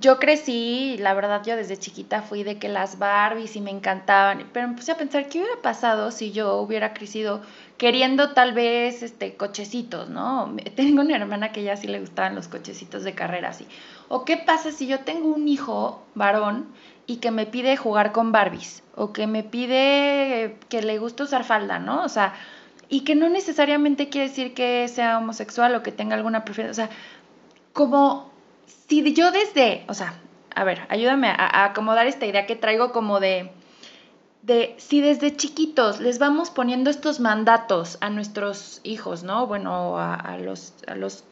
yo 0.01 0.21
crecí, 0.21 0.97
la 0.99 1.13
verdad 1.13 1.43
yo 1.45 1.57
desde 1.57 1.77
chiquita 1.77 2.23
fui 2.23 2.45
de 2.45 2.59
que 2.59 2.69
las 2.69 2.99
Barbies 2.99 3.57
y 3.57 3.61
me 3.61 3.73
encantaban, 3.73 4.49
pero 4.53 4.69
me 4.69 4.77
puse 4.77 4.93
a 4.93 4.97
pensar 4.97 5.29
qué 5.29 5.41
hubiera 5.41 5.61
pasado 5.61 6.13
si 6.13 6.31
yo 6.31 6.59
hubiera 6.59 6.95
crecido 6.95 7.43
queriendo 7.79 8.31
tal 8.31 8.53
vez 8.53 9.03
este 9.03 9.35
cochecitos, 9.35 10.09
¿no? 10.09 10.55
Tengo 10.77 11.01
una 11.01 11.17
hermana 11.17 11.51
que 11.51 11.65
ya 11.65 11.77
sí 11.77 11.89
le 11.89 11.99
gustaban 11.99 12.37
los 12.37 12.47
cochecitos 12.47 13.03
de 13.03 13.15
carrera 13.15 13.49
así. 13.49 13.67
¿O 14.09 14.25
qué 14.25 14.37
pasa 14.37 14.71
si 14.71 14.87
yo 14.87 15.01
tengo 15.01 15.35
un 15.35 15.49
hijo 15.49 16.07
varón 16.15 16.69
y 17.07 17.17
que 17.17 17.33
me 17.33 17.47
pide 17.47 17.77
jugar 17.77 18.13
con 18.13 18.31
Barbies 18.31 18.85
o 18.95 19.13
que 19.13 19.27
me 19.27 19.43
pide 19.43 20.59
que 20.69 20.81
le 20.81 20.99
guste 20.99 21.25
usar 21.25 21.43
falda, 21.43 21.81
¿no? 21.81 22.05
O 22.05 22.09
sea, 22.09 22.35
y 22.89 23.01
que 23.01 23.17
no 23.17 23.29
necesariamente 23.29 24.09
quiere 24.09 24.29
decir 24.29 24.55
que 24.55 24.87
sea 24.87 25.19
homosexual 25.19 25.75
o 25.75 25.83
que 25.83 25.91
tenga 25.91 26.15
alguna 26.15 26.45
preferencia, 26.45 26.85
o 26.85 26.89
sea, 26.89 26.97
como 27.73 28.38
si 28.89 29.15
yo 29.15 29.31
desde, 29.31 29.85
o 29.89 29.95
sea, 29.95 30.15
a 30.55 30.65
ver, 30.65 30.87
ayúdame 30.89 31.29
a, 31.29 31.65
acomodar 31.65 32.07
esta 32.07 32.27
idea 32.27 32.47
que 32.47 32.57
traigo 32.57 32.93
como 32.93 33.21
de, 33.21 33.51
de 34.43 34.75
si 34.79 35.01
desde 35.01 35.37
chiquitos 35.37 36.01
les 36.01 36.19
vamos 36.19 36.51
poniendo 36.51 36.91
estos 36.91 37.21
mandatos 37.21 37.99
a 38.01 38.11
nuestros 38.11 38.81
hijos, 38.83 39.23
¿no? 39.23 39.47
Bueno, 39.47 39.99
a, 39.99 40.37
los, 40.39 40.75
a 40.87 40.95
los 40.95 41.25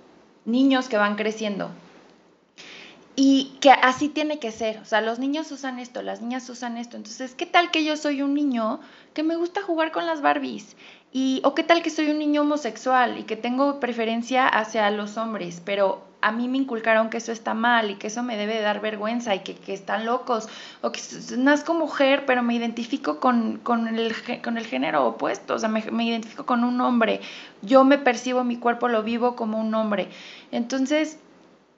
niños 0.44 0.88
que 0.88 0.96
van 0.96 1.16
creciendo. 1.16 1.70
Y 3.18 3.56
que 3.60 3.70
así 3.70 4.10
tiene 4.10 4.38
que 4.38 4.52
ser, 4.52 4.78
o 4.78 4.84
sea, 4.84 5.00
los 5.00 5.18
niños 5.18 5.50
usan 5.50 5.78
esto, 5.78 6.02
las 6.02 6.20
niñas 6.20 6.50
usan 6.50 6.76
esto, 6.76 6.98
entonces, 6.98 7.34
¿qué 7.34 7.46
tal 7.46 7.70
que 7.70 7.82
yo 7.82 7.96
soy 7.96 8.20
un 8.20 8.34
niño 8.34 8.78
que 9.14 9.22
me 9.22 9.36
gusta 9.36 9.62
jugar 9.62 9.90
con 9.90 10.04
las 10.04 10.20
Barbies? 10.20 10.76
Y, 11.12 11.40
o 11.42 11.54
qué 11.54 11.62
tal 11.62 11.82
que 11.82 11.88
soy 11.88 12.10
un 12.10 12.18
niño 12.18 12.42
homosexual 12.42 13.18
y 13.18 13.22
que 13.22 13.36
tengo 13.36 13.80
preferencia 13.80 14.46
hacia 14.46 14.90
los 14.90 15.16
hombres, 15.16 15.62
pero 15.64 16.04
a 16.26 16.32
mí 16.32 16.48
me 16.48 16.58
inculcaron 16.58 17.08
que 17.08 17.18
eso 17.18 17.30
está 17.30 17.54
mal 17.54 17.88
y 17.88 17.94
que 17.94 18.08
eso 18.08 18.24
me 18.24 18.36
debe 18.36 18.60
dar 18.60 18.80
vergüenza 18.80 19.36
y 19.36 19.44
que, 19.44 19.54
que 19.54 19.72
están 19.72 20.06
locos, 20.06 20.48
o 20.80 20.90
que 20.90 21.00
nazco 21.38 21.72
mujer, 21.72 22.24
pero 22.26 22.42
me 22.42 22.56
identifico 22.56 23.20
con, 23.20 23.58
con, 23.58 23.86
el, 23.86 24.12
con 24.42 24.58
el 24.58 24.66
género 24.66 25.06
opuesto, 25.06 25.54
o 25.54 25.58
sea, 25.60 25.68
me, 25.68 25.88
me 25.92 26.04
identifico 26.04 26.44
con 26.44 26.64
un 26.64 26.80
hombre, 26.80 27.20
yo 27.62 27.84
me 27.84 27.96
percibo 27.96 28.42
mi 28.42 28.56
cuerpo, 28.56 28.88
lo 28.88 29.04
vivo 29.04 29.36
como 29.36 29.60
un 29.60 29.72
hombre. 29.76 30.08
Entonces, 30.50 31.20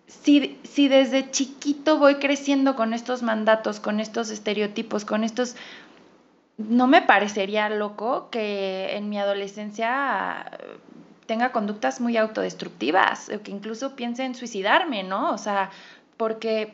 si, 0.07 0.59
si 0.63 0.89
desde 0.89 1.31
chiquito 1.31 1.99
voy 1.99 2.15
creciendo 2.15 2.75
con 2.75 2.95
estos 2.95 3.23
mandatos, 3.23 3.81
con 3.81 4.01
estos 4.01 4.31
estereotipos, 4.31 5.05
con 5.05 5.25
estos 5.25 5.57
no 6.57 6.87
me 6.87 7.03
parecería 7.03 7.69
loco 7.69 8.31
que 8.31 8.97
en 8.97 9.11
mi 9.11 9.19
adolescencia 9.19 10.51
tenga 11.29 11.53
conductas 11.53 12.01
muy 12.01 12.17
autodestructivas, 12.17 13.29
o 13.29 13.43
que 13.43 13.51
incluso 13.51 13.95
piense 13.95 14.25
en 14.25 14.35
suicidarme, 14.35 15.03
¿no? 15.03 15.31
O 15.31 15.37
sea, 15.37 15.71
porque 16.17 16.73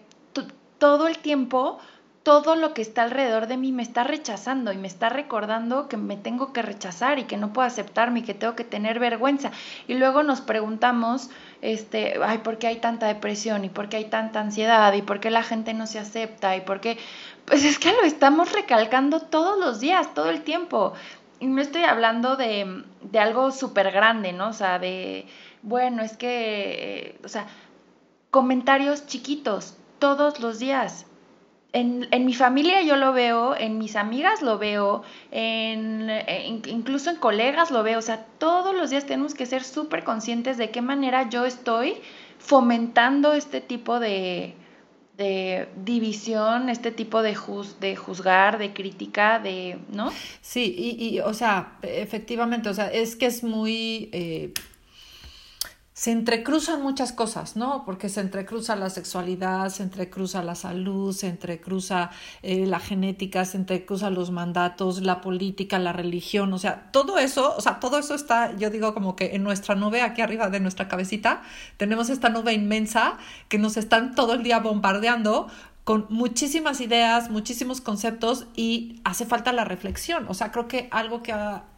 todo 0.78 1.08
el 1.08 1.18
tiempo, 1.18 1.80
todo 2.22 2.54
lo 2.54 2.72
que 2.72 2.80
está 2.80 3.02
alrededor 3.02 3.48
de 3.48 3.56
mí 3.56 3.72
me 3.72 3.82
está 3.82 4.04
rechazando 4.04 4.72
y 4.72 4.76
me 4.76 4.86
está 4.86 5.08
recordando 5.08 5.88
que 5.88 5.96
me 5.96 6.16
tengo 6.16 6.52
que 6.52 6.62
rechazar 6.62 7.18
y 7.18 7.24
que 7.24 7.36
no 7.36 7.52
puedo 7.52 7.66
aceptarme 7.66 8.20
y 8.20 8.22
que 8.22 8.32
tengo 8.32 8.54
que 8.54 8.62
tener 8.62 9.00
vergüenza. 9.00 9.50
Y 9.88 9.94
luego 9.94 10.22
nos 10.22 10.40
preguntamos, 10.40 11.30
este, 11.60 12.14
ay, 12.24 12.38
¿por 12.38 12.58
qué 12.58 12.68
hay 12.68 12.76
tanta 12.76 13.08
depresión? 13.08 13.64
¿Y 13.64 13.70
por 13.70 13.88
qué 13.88 13.96
hay 13.96 14.04
tanta 14.04 14.38
ansiedad? 14.38 14.92
¿Y 14.92 15.02
por 15.02 15.18
qué 15.18 15.30
la 15.30 15.42
gente 15.42 15.74
no 15.74 15.88
se 15.88 15.98
acepta? 15.98 16.54
¿Y 16.54 16.60
por 16.60 16.80
qué? 16.80 16.96
Pues 17.44 17.64
es 17.64 17.80
que 17.80 17.90
lo 17.90 18.02
estamos 18.04 18.52
recalcando 18.52 19.18
todos 19.18 19.58
los 19.58 19.80
días, 19.80 20.14
todo 20.14 20.30
el 20.30 20.42
tiempo 20.42 20.92
y 21.40 21.46
no 21.46 21.60
estoy 21.60 21.84
hablando 21.84 22.36
de, 22.36 22.84
de 23.02 23.18
algo 23.18 23.50
súper 23.50 23.90
grande, 23.90 24.32
¿no? 24.32 24.48
O 24.48 24.52
sea, 24.52 24.78
de, 24.78 25.26
bueno, 25.62 26.02
es 26.02 26.16
que, 26.16 27.08
eh, 27.08 27.18
o 27.24 27.28
sea, 27.28 27.46
comentarios 28.30 29.06
chiquitos 29.06 29.76
todos 29.98 30.40
los 30.40 30.58
días. 30.58 31.06
En, 31.72 32.06
en, 32.12 32.24
mi 32.24 32.34
familia 32.34 32.82
yo 32.82 32.96
lo 32.96 33.12
veo, 33.12 33.56
en 33.56 33.78
mis 33.78 33.96
amigas 33.96 34.42
lo 34.42 34.58
veo, 34.58 35.02
en, 35.32 36.08
incluso 36.66 37.10
en 37.10 37.16
colegas 37.16 37.72
lo 37.72 37.82
veo, 37.82 37.98
o 37.98 38.02
sea, 38.02 38.26
todos 38.38 38.74
los 38.76 38.90
días 38.90 39.06
tenemos 39.06 39.34
que 39.34 39.44
ser 39.44 39.64
súper 39.64 40.04
conscientes 40.04 40.56
de 40.56 40.70
qué 40.70 40.82
manera 40.82 41.28
yo 41.28 41.44
estoy 41.44 41.96
fomentando 42.38 43.32
este 43.32 43.60
tipo 43.60 43.98
de, 43.98 44.54
de 45.16 45.68
división, 45.76 46.68
este 46.68 46.90
tipo 46.90 47.22
de, 47.22 47.36
de 47.80 47.96
juzgar, 47.96 48.58
de 48.58 48.72
crítica, 48.72 49.38
de, 49.38 49.78
¿no? 49.92 50.10
Sí, 50.40 50.74
y, 50.76 51.16
y, 51.16 51.20
o 51.20 51.32
sea, 51.34 51.78
efectivamente, 51.82 52.68
o 52.68 52.74
sea, 52.74 52.92
es 52.92 53.16
que 53.16 53.26
es 53.26 53.44
muy... 53.44 54.08
Eh, 54.12 54.52
se 55.94 56.10
entrecruzan 56.10 56.82
muchas 56.82 57.12
cosas, 57.12 57.54
¿no? 57.54 57.84
Porque 57.84 58.08
se 58.08 58.20
entrecruza 58.20 58.74
la 58.74 58.90
sexualidad, 58.90 59.68
se 59.68 59.84
entrecruza 59.84 60.42
la 60.42 60.56
salud, 60.56 61.14
se 61.14 61.28
entrecruza 61.28 62.10
eh, 62.42 62.66
la 62.66 62.80
genética, 62.80 63.44
se 63.44 63.58
entrecruza 63.58 64.10
los 64.10 64.32
mandatos, 64.32 65.02
la 65.02 65.20
política, 65.20 65.78
la 65.78 65.92
religión, 65.92 66.52
o 66.52 66.58
sea, 66.58 66.90
todo 66.90 67.18
eso, 67.18 67.54
o 67.56 67.60
sea, 67.60 67.78
todo 67.78 67.96
eso 67.98 68.16
está, 68.16 68.56
yo 68.56 68.70
digo 68.70 68.92
como 68.92 69.14
que 69.14 69.36
en 69.36 69.44
nuestra 69.44 69.76
nube, 69.76 70.02
aquí 70.02 70.20
arriba 70.20 70.50
de 70.50 70.58
nuestra 70.58 70.88
cabecita, 70.88 71.42
tenemos 71.76 72.10
esta 72.10 72.28
nube 72.28 72.52
inmensa 72.52 73.16
que 73.48 73.58
nos 73.58 73.76
están 73.76 74.16
todo 74.16 74.34
el 74.34 74.42
día 74.42 74.58
bombardeando 74.58 75.46
con 75.84 76.06
muchísimas 76.08 76.80
ideas, 76.80 77.30
muchísimos 77.30 77.80
conceptos 77.80 78.46
y 78.56 79.00
hace 79.04 79.26
falta 79.26 79.52
la 79.52 79.64
reflexión. 79.64 80.26
O 80.28 80.34
sea, 80.34 80.50
creo 80.50 80.66
que 80.66 80.88
algo 80.90 81.22
que 81.22 81.34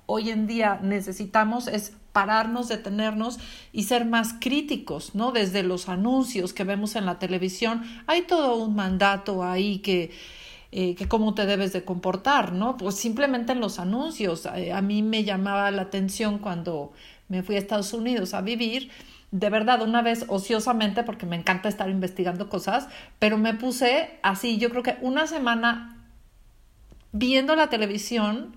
hoy 0.06 0.30
en 0.30 0.46
día 0.46 0.78
necesitamos 0.82 1.66
es 1.66 1.92
pararnos, 2.16 2.68
detenernos 2.68 3.38
y 3.74 3.82
ser 3.82 4.06
más 4.06 4.36
críticos, 4.40 5.14
¿no? 5.14 5.32
Desde 5.32 5.62
los 5.62 5.90
anuncios 5.90 6.54
que 6.54 6.64
vemos 6.64 6.96
en 6.96 7.04
la 7.04 7.18
televisión, 7.18 7.82
hay 8.06 8.22
todo 8.22 8.56
un 8.56 8.74
mandato 8.74 9.44
ahí 9.44 9.80
que, 9.80 10.12
eh, 10.72 10.94
que 10.94 11.08
cómo 11.08 11.34
te 11.34 11.44
debes 11.44 11.74
de 11.74 11.84
comportar, 11.84 12.54
¿no? 12.54 12.78
Pues 12.78 12.94
simplemente 12.94 13.52
en 13.52 13.60
los 13.60 13.78
anuncios. 13.78 14.46
A 14.46 14.80
mí 14.80 15.02
me 15.02 15.24
llamaba 15.24 15.70
la 15.70 15.82
atención 15.82 16.38
cuando 16.38 16.94
me 17.28 17.42
fui 17.42 17.56
a 17.56 17.58
Estados 17.58 17.92
Unidos 17.92 18.32
a 18.32 18.40
vivir, 18.40 18.90
de 19.30 19.50
verdad, 19.50 19.82
una 19.82 20.00
vez 20.00 20.24
ociosamente, 20.28 21.02
porque 21.02 21.26
me 21.26 21.36
encanta 21.36 21.68
estar 21.68 21.90
investigando 21.90 22.48
cosas, 22.48 22.88
pero 23.18 23.36
me 23.36 23.52
puse 23.52 24.18
así, 24.22 24.56
yo 24.56 24.70
creo 24.70 24.82
que 24.82 24.96
una 25.02 25.26
semana 25.26 25.98
viendo 27.12 27.56
la 27.56 27.68
televisión 27.68 28.56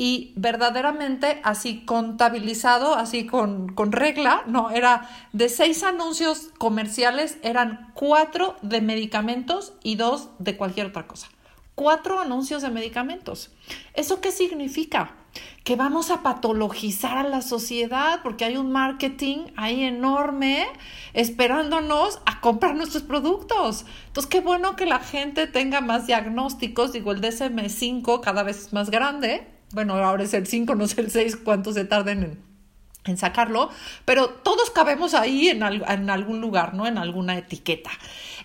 y 0.00 0.32
verdaderamente 0.34 1.42
así 1.44 1.84
contabilizado, 1.84 2.94
así 2.94 3.26
con, 3.26 3.74
con, 3.74 3.92
regla, 3.92 4.44
no, 4.46 4.70
era 4.70 5.06
de 5.34 5.50
seis 5.50 5.82
anuncios 5.82 6.48
comerciales, 6.56 7.36
eran 7.42 7.92
cuatro 7.92 8.56
de 8.62 8.80
medicamentos 8.80 9.74
y 9.82 9.96
dos 9.96 10.30
de 10.38 10.56
cualquier 10.56 10.86
otra 10.86 11.06
cosa. 11.06 11.28
Cuatro 11.74 12.18
anuncios 12.18 12.62
de 12.62 12.70
medicamentos. 12.70 13.50
¿Eso 13.92 14.22
qué 14.22 14.32
significa? 14.32 15.16
Que 15.64 15.76
vamos 15.76 16.10
a 16.10 16.22
patologizar 16.22 17.18
a 17.18 17.28
la 17.28 17.42
sociedad 17.42 18.20
porque 18.22 18.46
hay 18.46 18.56
un 18.56 18.72
marketing 18.72 19.48
ahí 19.56 19.82
enorme 19.84 20.66
esperándonos 21.12 22.22
a 22.24 22.40
comprar 22.40 22.74
nuestros 22.74 23.02
productos. 23.02 23.84
Entonces, 24.06 24.30
qué 24.30 24.40
bueno 24.40 24.76
que 24.76 24.86
la 24.86 25.00
gente 25.00 25.46
tenga 25.46 25.82
más 25.82 26.06
diagnósticos, 26.06 26.94
digo, 26.94 27.12
el 27.12 27.20
DSM5 27.20 28.20
cada 28.22 28.42
vez 28.44 28.60
es 28.60 28.72
más 28.72 28.90
grande, 28.90 29.59
bueno, 29.72 29.94
ahora 29.94 30.24
es 30.24 30.34
el 30.34 30.46
5, 30.46 30.74
no 30.74 30.86
sé 30.86 31.00
el 31.00 31.10
6, 31.10 31.36
cuánto 31.36 31.72
se 31.72 31.84
tarden 31.84 32.40
en, 33.04 33.16
sacarlo, 33.16 33.70
pero 34.04 34.28
todos 34.28 34.70
cabemos 34.70 35.14
ahí 35.14 35.48
en, 35.48 35.62
en, 35.62 36.10
algún 36.10 36.40
lugar, 36.40 36.74
¿no? 36.74 36.86
En 36.86 36.98
alguna 36.98 37.36
etiqueta. 37.38 37.90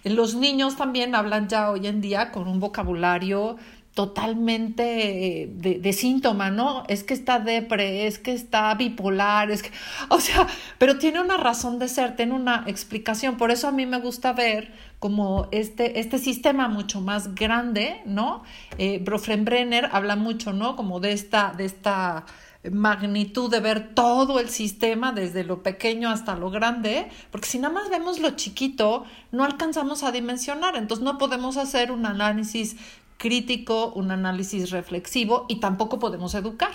Los 0.03 0.35
niños 0.35 0.75
también 0.75 1.13
hablan 1.13 1.47
ya 1.47 1.69
hoy 1.69 1.87
en 1.87 2.01
día 2.01 2.31
con 2.31 2.47
un 2.47 2.59
vocabulario 2.59 3.57
totalmente 3.95 5.43
eh, 5.43 5.47
de, 5.47 5.93
síntoma, 5.93 6.51
¿no? 6.51 6.83
Es 6.89 7.05
que 7.05 7.13
está 7.13 7.39
depre, 7.39 8.07
es 8.07 8.19
que 8.19 8.33
está 8.33 8.75
bipolar, 8.75 9.49
es 9.51 9.63
que, 9.63 9.71
o 10.09 10.19
sea, 10.19 10.47
pero 10.77 10.97
tiene 10.97 11.21
una 11.21 11.37
razón 11.37 11.79
de 11.79 11.87
ser, 11.87 12.17
tiene 12.17 12.33
una 12.33 12.65
explicación. 12.67 13.37
Por 13.37 13.51
eso 13.51 13.69
a 13.69 13.71
mí 13.71 13.85
me 13.85 13.99
gusta 13.99 14.33
ver 14.33 14.73
como 14.99 15.47
este, 15.51 16.01
este 16.01 16.17
sistema 16.17 16.67
mucho 16.67 16.99
más 16.99 17.35
grande, 17.35 18.01
¿no? 18.05 18.43
Eh, 18.77 18.99
Brofrenbrenner 19.01 19.89
habla 19.93 20.17
mucho, 20.17 20.51
¿no? 20.51 20.75
Como 20.75 20.99
de 20.99 21.13
esta, 21.13 21.53
de 21.55 21.63
esta 21.63 22.25
magnitud 22.69 23.49
de 23.49 23.61
ver 23.61 23.93
todo 23.93 24.41
el 24.41 24.49
sistema 24.49 25.13
desde 25.13 25.45
lo 25.45 25.63
pequeño 25.63 26.09
hasta 26.09 26.35
lo 26.35 26.49
grande, 26.49 27.09
porque 27.31 27.47
si 27.47 27.59
nada 27.59 27.73
más 27.73 27.89
vemos 27.89 28.19
lo 28.19 28.31
chiquito, 28.31 29.05
no 29.31 29.45
alcanzamos 29.45 30.03
a 30.03 30.11
dimensionar, 30.11 30.75
entonces 30.75 31.03
no 31.03 31.17
podemos 31.17 31.55
hacer 31.55 31.91
un 31.91 32.05
análisis 32.05 32.75
crítico, 33.17 33.91
un 33.95 34.11
análisis 34.11 34.71
reflexivo 34.71 35.45
y 35.47 35.57
tampoco 35.57 35.99
podemos 35.99 36.35
educar, 36.35 36.73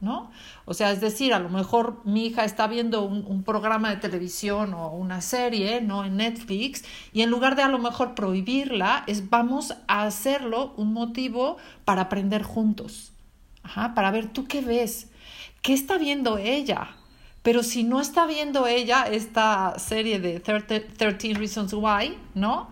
¿no? 0.00 0.30
O 0.64 0.74
sea, 0.74 0.92
es 0.92 1.00
decir, 1.00 1.34
a 1.34 1.38
lo 1.38 1.48
mejor 1.48 2.00
mi 2.04 2.26
hija 2.26 2.44
está 2.44 2.66
viendo 2.66 3.02
un, 3.02 3.42
programa 3.42 3.90
de 3.90 3.96
televisión 3.96 4.74
o 4.74 4.90
una 4.90 5.20
serie, 5.20 5.80
¿no? 5.80 6.04
En 6.04 6.16
Netflix 6.16 6.84
y 7.12 7.22
en 7.22 7.30
lugar 7.30 7.56
de 7.56 7.62
a 7.62 7.68
lo 7.68 7.78
mejor 7.78 8.14
prohibirla, 8.14 9.04
es 9.06 9.28
vamos 9.30 9.74
a 9.88 10.04
hacerlo 10.04 10.72
un 10.76 10.92
motivo 10.92 11.56
para 11.84 12.02
aprender 12.02 12.42
juntos, 12.42 13.12
Ajá, 13.62 13.94
para 13.94 14.10
ver 14.10 14.32
tú 14.32 14.46
qué 14.46 14.62
ves, 14.62 15.10
qué 15.62 15.74
está 15.74 15.98
viendo 15.98 16.38
ella. 16.38 16.96
Pero 17.42 17.62
si 17.62 17.84
no 17.84 18.00
está 18.00 18.26
viendo 18.26 18.66
ella 18.66 19.04
esta 19.04 19.78
serie 19.78 20.20
de 20.20 20.40
13 20.40 21.34
Reasons 21.34 21.72
Why, 21.72 22.18
¿no? 22.34 22.68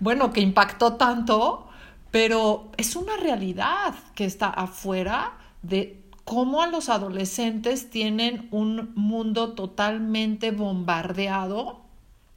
Bueno, 0.00 0.32
que 0.32 0.40
impactó 0.40 0.94
tanto, 0.94 1.68
pero 2.14 2.70
es 2.76 2.94
una 2.94 3.16
realidad 3.16 3.92
que 4.14 4.24
está 4.24 4.46
afuera 4.46 5.32
de 5.62 6.00
cómo 6.22 6.64
los 6.66 6.88
adolescentes 6.88 7.90
tienen 7.90 8.46
un 8.52 8.92
mundo 8.94 9.54
totalmente 9.54 10.52
bombardeado 10.52 11.80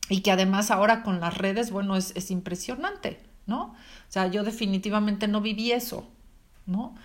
y 0.09 0.21
que 0.21 0.31
además 0.31 0.71
ahora 0.71 1.03
con 1.03 1.19
las 1.19 1.37
redes, 1.37 1.69
bueno, 1.69 1.95
es, 1.95 2.11
es 2.15 2.31
impresionante, 2.31 3.19
¿no? 3.45 3.65
O 3.65 3.75
sea, 4.11 4.25
yo 4.25 4.43
definitivamente 4.43 5.27
no 5.27 5.41
viví 5.41 5.71
eso, 5.71 6.07
¿no? 6.65 6.95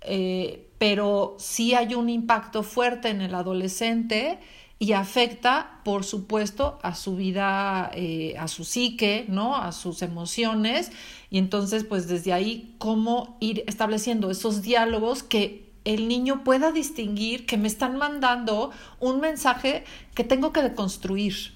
Eh, 0.00 0.68
pero 0.78 1.36
sí 1.38 1.74
hay 1.74 1.94
un 1.94 2.08
impacto 2.08 2.64
fuerte 2.64 3.08
en 3.08 3.20
el 3.20 3.36
adolescente 3.36 4.40
y 4.78 4.92
afecta, 4.92 5.80
por 5.84 6.04
supuesto, 6.04 6.78
a 6.82 6.94
su 6.94 7.16
vida, 7.16 7.90
eh, 7.94 8.34
a 8.38 8.46
su 8.46 8.64
psique, 8.64 9.24
¿no? 9.28 9.56
A 9.56 9.72
sus 9.72 10.02
emociones. 10.02 10.92
Y 11.30 11.38
entonces, 11.38 11.84
pues 11.84 12.08
desde 12.08 12.34
ahí, 12.34 12.74
cómo 12.78 13.38
ir 13.40 13.64
estableciendo 13.66 14.30
esos 14.30 14.62
diálogos 14.62 15.22
que 15.22 15.66
el 15.84 16.08
niño 16.08 16.44
pueda 16.44 16.72
distinguir 16.72 17.46
que 17.46 17.56
me 17.56 17.68
están 17.68 17.96
mandando 17.96 18.70
un 19.00 19.20
mensaje 19.20 19.84
que 20.14 20.24
tengo 20.24 20.52
que 20.52 20.62
deconstruir, 20.62 21.55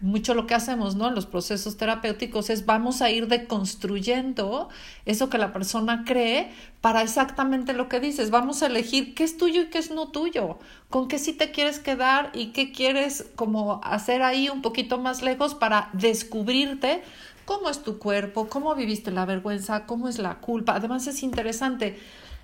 mucho 0.00 0.34
lo 0.34 0.46
que 0.46 0.54
hacemos, 0.54 0.94
¿no? 0.94 1.08
En 1.08 1.14
los 1.14 1.26
procesos 1.26 1.76
terapéuticos 1.76 2.50
es 2.50 2.66
vamos 2.66 3.02
a 3.02 3.10
ir 3.10 3.26
deconstruyendo 3.26 4.68
eso 5.04 5.28
que 5.28 5.38
la 5.38 5.52
persona 5.52 6.04
cree 6.06 6.50
para 6.80 7.02
exactamente 7.02 7.72
lo 7.72 7.88
que 7.88 8.00
dices. 8.00 8.30
Vamos 8.30 8.62
a 8.62 8.66
elegir 8.66 9.14
qué 9.14 9.24
es 9.24 9.36
tuyo 9.36 9.62
y 9.62 9.66
qué 9.66 9.78
es 9.78 9.90
no 9.90 10.08
tuyo, 10.08 10.58
con 10.88 11.08
qué 11.08 11.18
sí 11.18 11.32
te 11.32 11.50
quieres 11.50 11.78
quedar 11.78 12.30
y 12.32 12.48
qué 12.48 12.72
quieres 12.72 13.26
como 13.36 13.80
hacer 13.82 14.22
ahí 14.22 14.48
un 14.48 14.62
poquito 14.62 14.98
más 14.98 15.22
lejos 15.22 15.54
para 15.54 15.90
descubrirte 15.92 17.02
cómo 17.44 17.70
es 17.70 17.82
tu 17.82 17.98
cuerpo, 17.98 18.48
cómo 18.48 18.74
viviste 18.74 19.10
la 19.10 19.24
vergüenza, 19.24 19.86
cómo 19.86 20.08
es 20.08 20.18
la 20.18 20.36
culpa. 20.36 20.74
Además 20.74 21.06
es 21.06 21.22
interesante 21.22 21.98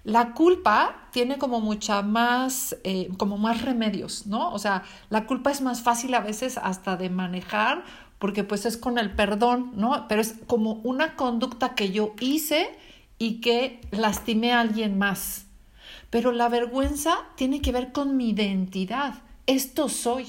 la 0.04 0.34
culpa 0.34 1.08
tiene 1.12 1.38
como 1.38 1.60
mucha 1.60 2.02
más, 2.02 2.76
eh, 2.84 3.08
como 3.16 3.38
más 3.38 3.62
remedios, 3.62 4.26
¿no? 4.26 4.52
O 4.52 4.58
sea, 4.58 4.82
la 5.08 5.26
culpa 5.26 5.50
es 5.50 5.62
más 5.62 5.82
fácil 5.82 6.14
a 6.14 6.20
veces 6.20 6.58
hasta 6.58 6.96
de 6.96 7.08
manejar 7.08 7.84
porque 8.18 8.44
pues 8.44 8.66
es 8.66 8.76
con 8.76 8.98
el 8.98 9.14
perdón, 9.14 9.72
¿no? 9.74 10.06
Pero 10.08 10.20
es 10.20 10.34
como 10.46 10.74
una 10.84 11.16
conducta 11.16 11.74
que 11.74 11.90
yo 11.90 12.14
hice 12.20 12.70
y 13.18 13.40
que 13.40 13.80
lastimé 13.90 14.52
a 14.52 14.60
alguien 14.60 14.98
más. 14.98 15.46
Pero 16.10 16.32
la 16.32 16.48
vergüenza 16.48 17.16
tiene 17.36 17.60
que 17.60 17.72
ver 17.72 17.92
con 17.92 18.16
mi 18.16 18.30
identidad. 18.30 19.22
Esto 19.46 19.88
soy. 19.88 20.26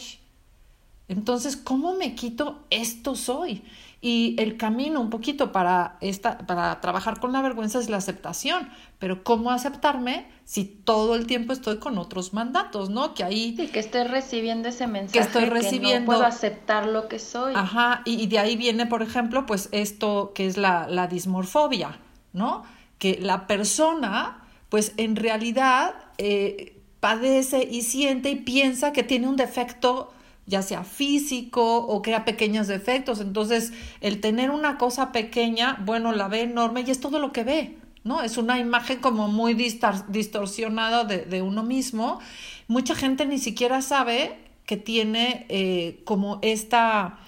Entonces, 1.07 1.55
¿cómo 1.55 1.95
me 1.95 2.15
quito 2.15 2.63
esto 2.69 3.15
soy? 3.15 3.63
Y 4.05 4.35
el 4.37 4.55
camino 4.55 5.01
un 5.01 5.09
poquito 5.09 5.51
para, 5.51 5.97
esta, 5.99 6.37
para 6.37 6.79
trabajar 6.79 7.19
con 7.19 7.33
la 7.33 7.41
vergüenza 7.41 7.79
es 7.79 7.89
la 7.89 7.97
aceptación. 7.97 8.69
Pero 8.99 9.23
¿cómo 9.23 9.49
aceptarme 9.49 10.27
si 10.43 10.63
todo 10.63 11.15
el 11.15 11.25
tiempo 11.25 11.53
estoy 11.53 11.79
con 11.79 11.97
otros 11.97 12.31
mandatos, 12.31 12.91
¿no? 12.91 13.15
Que 13.15 13.23
ahí... 13.23 13.55
Sí, 13.57 13.67
que 13.67 13.79
estoy 13.79 14.03
recibiendo 14.03 14.69
ese 14.69 14.85
mensaje. 14.85 15.17
Que 15.17 15.25
estoy 15.25 15.45
recibiendo... 15.45 16.01
no 16.01 16.05
puedo 16.05 16.23
aceptar 16.23 16.85
lo 16.85 17.07
que 17.07 17.17
soy. 17.17 17.53
Ajá, 17.55 18.03
y, 18.05 18.27
de 18.27 18.37
ahí 18.37 18.55
viene, 18.55 18.85
por 18.85 19.01
ejemplo, 19.01 19.47
pues 19.47 19.69
esto 19.71 20.33
que 20.35 20.45
es 20.45 20.57
la, 20.57 20.87
la 20.87 21.07
dismorfobia, 21.07 21.97
¿no? 22.31 22.61
Que 22.99 23.17
la 23.19 23.47
persona, 23.47 24.43
pues 24.69 24.93
en 24.97 25.15
realidad... 25.15 25.95
Eh, 26.19 26.73
padece 26.99 27.67
y 27.69 27.83
siente 27.83 28.31
y 28.31 28.35
piensa 28.35 28.91
que 28.91 29.03
tiene 29.03 29.27
un 29.27 29.35
defecto 29.35 30.11
ya 30.47 30.61
sea 30.61 30.83
físico 30.83 31.77
o 31.77 32.01
crea 32.01 32.25
pequeños 32.25 32.67
defectos. 32.67 33.19
Entonces, 33.19 33.73
el 34.01 34.21
tener 34.21 34.51
una 34.51 34.77
cosa 34.77 35.11
pequeña, 35.11 35.77
bueno, 35.85 36.11
la 36.11 36.27
ve 36.27 36.41
enorme 36.41 36.83
y 36.85 36.91
es 36.91 36.99
todo 36.99 37.19
lo 37.19 37.31
que 37.31 37.43
ve, 37.43 37.77
¿no? 38.03 38.21
Es 38.21 38.37
una 38.37 38.59
imagen 38.59 38.99
como 38.99 39.27
muy 39.27 39.53
distorsionada 39.53 41.03
de, 41.03 41.41
uno 41.41 41.63
mismo. 41.63 42.19
Mucha 42.67 42.95
gente 42.95 43.25
ni 43.25 43.39
siquiera 43.39 43.81
sabe 43.81 44.37
que 44.65 44.77
tiene 44.77 45.45
eh, 45.49 46.01
como 46.05 46.39
esta 46.41 47.19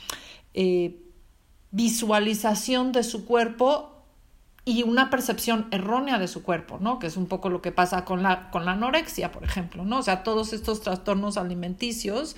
eh, 0.53 0.95
visualización 1.71 2.91
de 2.91 3.03
su 3.03 3.25
cuerpo 3.25 3.93
y 4.67 4.83
una 4.83 5.09
percepción 5.09 5.67
errónea 5.71 6.19
de 6.19 6.27
su 6.27 6.43
cuerpo, 6.43 6.77
¿no? 6.81 6.99
Que 6.99 7.07
es 7.07 7.15
un 7.15 7.27
poco 7.27 7.49
lo 7.49 7.61
que 7.61 7.71
pasa 7.71 8.03
con 8.03 8.21
la, 8.21 8.51
con 8.51 8.65
la 8.65 8.73
anorexia, 8.73 9.31
por 9.31 9.45
ejemplo, 9.45 9.85
¿no? 9.85 9.99
O 9.99 10.03
sea, 10.03 10.23
todos 10.23 10.51
estos 10.51 10.81
trastornos 10.81 11.37
alimenticios 11.37 12.35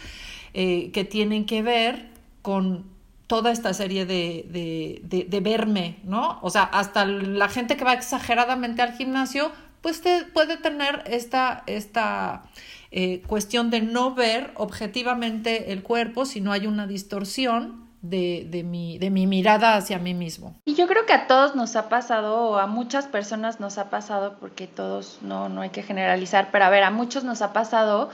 eh, 0.53 0.91
que 0.91 1.03
tienen 1.03 1.45
que 1.45 1.61
ver 1.61 2.09
con 2.41 2.85
toda 3.29 3.51
esta 3.51 3.75
serie 3.75 4.07
de, 4.07 4.99
de, 5.03 5.39
verme, 5.39 5.99
¿no? 6.03 6.39
O 6.41 6.49
sea, 6.49 6.63
hasta 6.63 7.05
la 7.05 7.47
gente 7.47 7.77
que 7.77 7.83
va 7.83 7.93
exageradamente 7.93 8.81
al 8.81 8.93
gimnasio, 8.93 9.51
pues 9.81 10.01
te, 10.01 10.25
puede 10.25 10.57
tener 10.57 11.03
esta, 11.05 11.63
esta 11.67 12.45
eh, 12.89 13.21
cuestión 13.27 13.69
de 13.69 13.81
no 13.81 14.15
ver 14.15 14.51
objetivamente 14.55 15.71
el 15.71 15.83
cuerpo 15.83 16.25
si 16.25 16.41
no 16.41 16.51
hay 16.51 16.65
una 16.65 16.87
distorsión 16.87 17.87
de, 18.01 18.47
de, 18.49 18.63
mi, 18.63 18.97
de 18.97 19.11
mi 19.11 19.27
mirada 19.27 19.75
hacia 19.75 19.99
mí 19.99 20.15
mismo. 20.15 20.55
Y 20.65 20.73
yo 20.73 20.87
creo 20.87 21.05
que 21.05 21.13
a 21.13 21.27
todos 21.27 21.55
nos 21.55 21.75
ha 21.75 21.87
pasado, 21.87 22.35
o 22.35 22.57
a 22.57 22.65
muchas 22.65 23.05
personas 23.05 23.59
nos 23.59 23.77
ha 23.77 23.91
pasado, 23.91 24.37
porque 24.39 24.65
todos 24.65 25.19
no, 25.21 25.49
no 25.49 25.61
hay 25.61 25.69
que 25.69 25.83
generalizar, 25.83 26.49
pero 26.51 26.65
a 26.65 26.69
ver, 26.69 26.83
a 26.83 26.91
muchos 26.91 27.23
nos 27.23 27.43
ha 27.43 27.53
pasado 27.53 28.09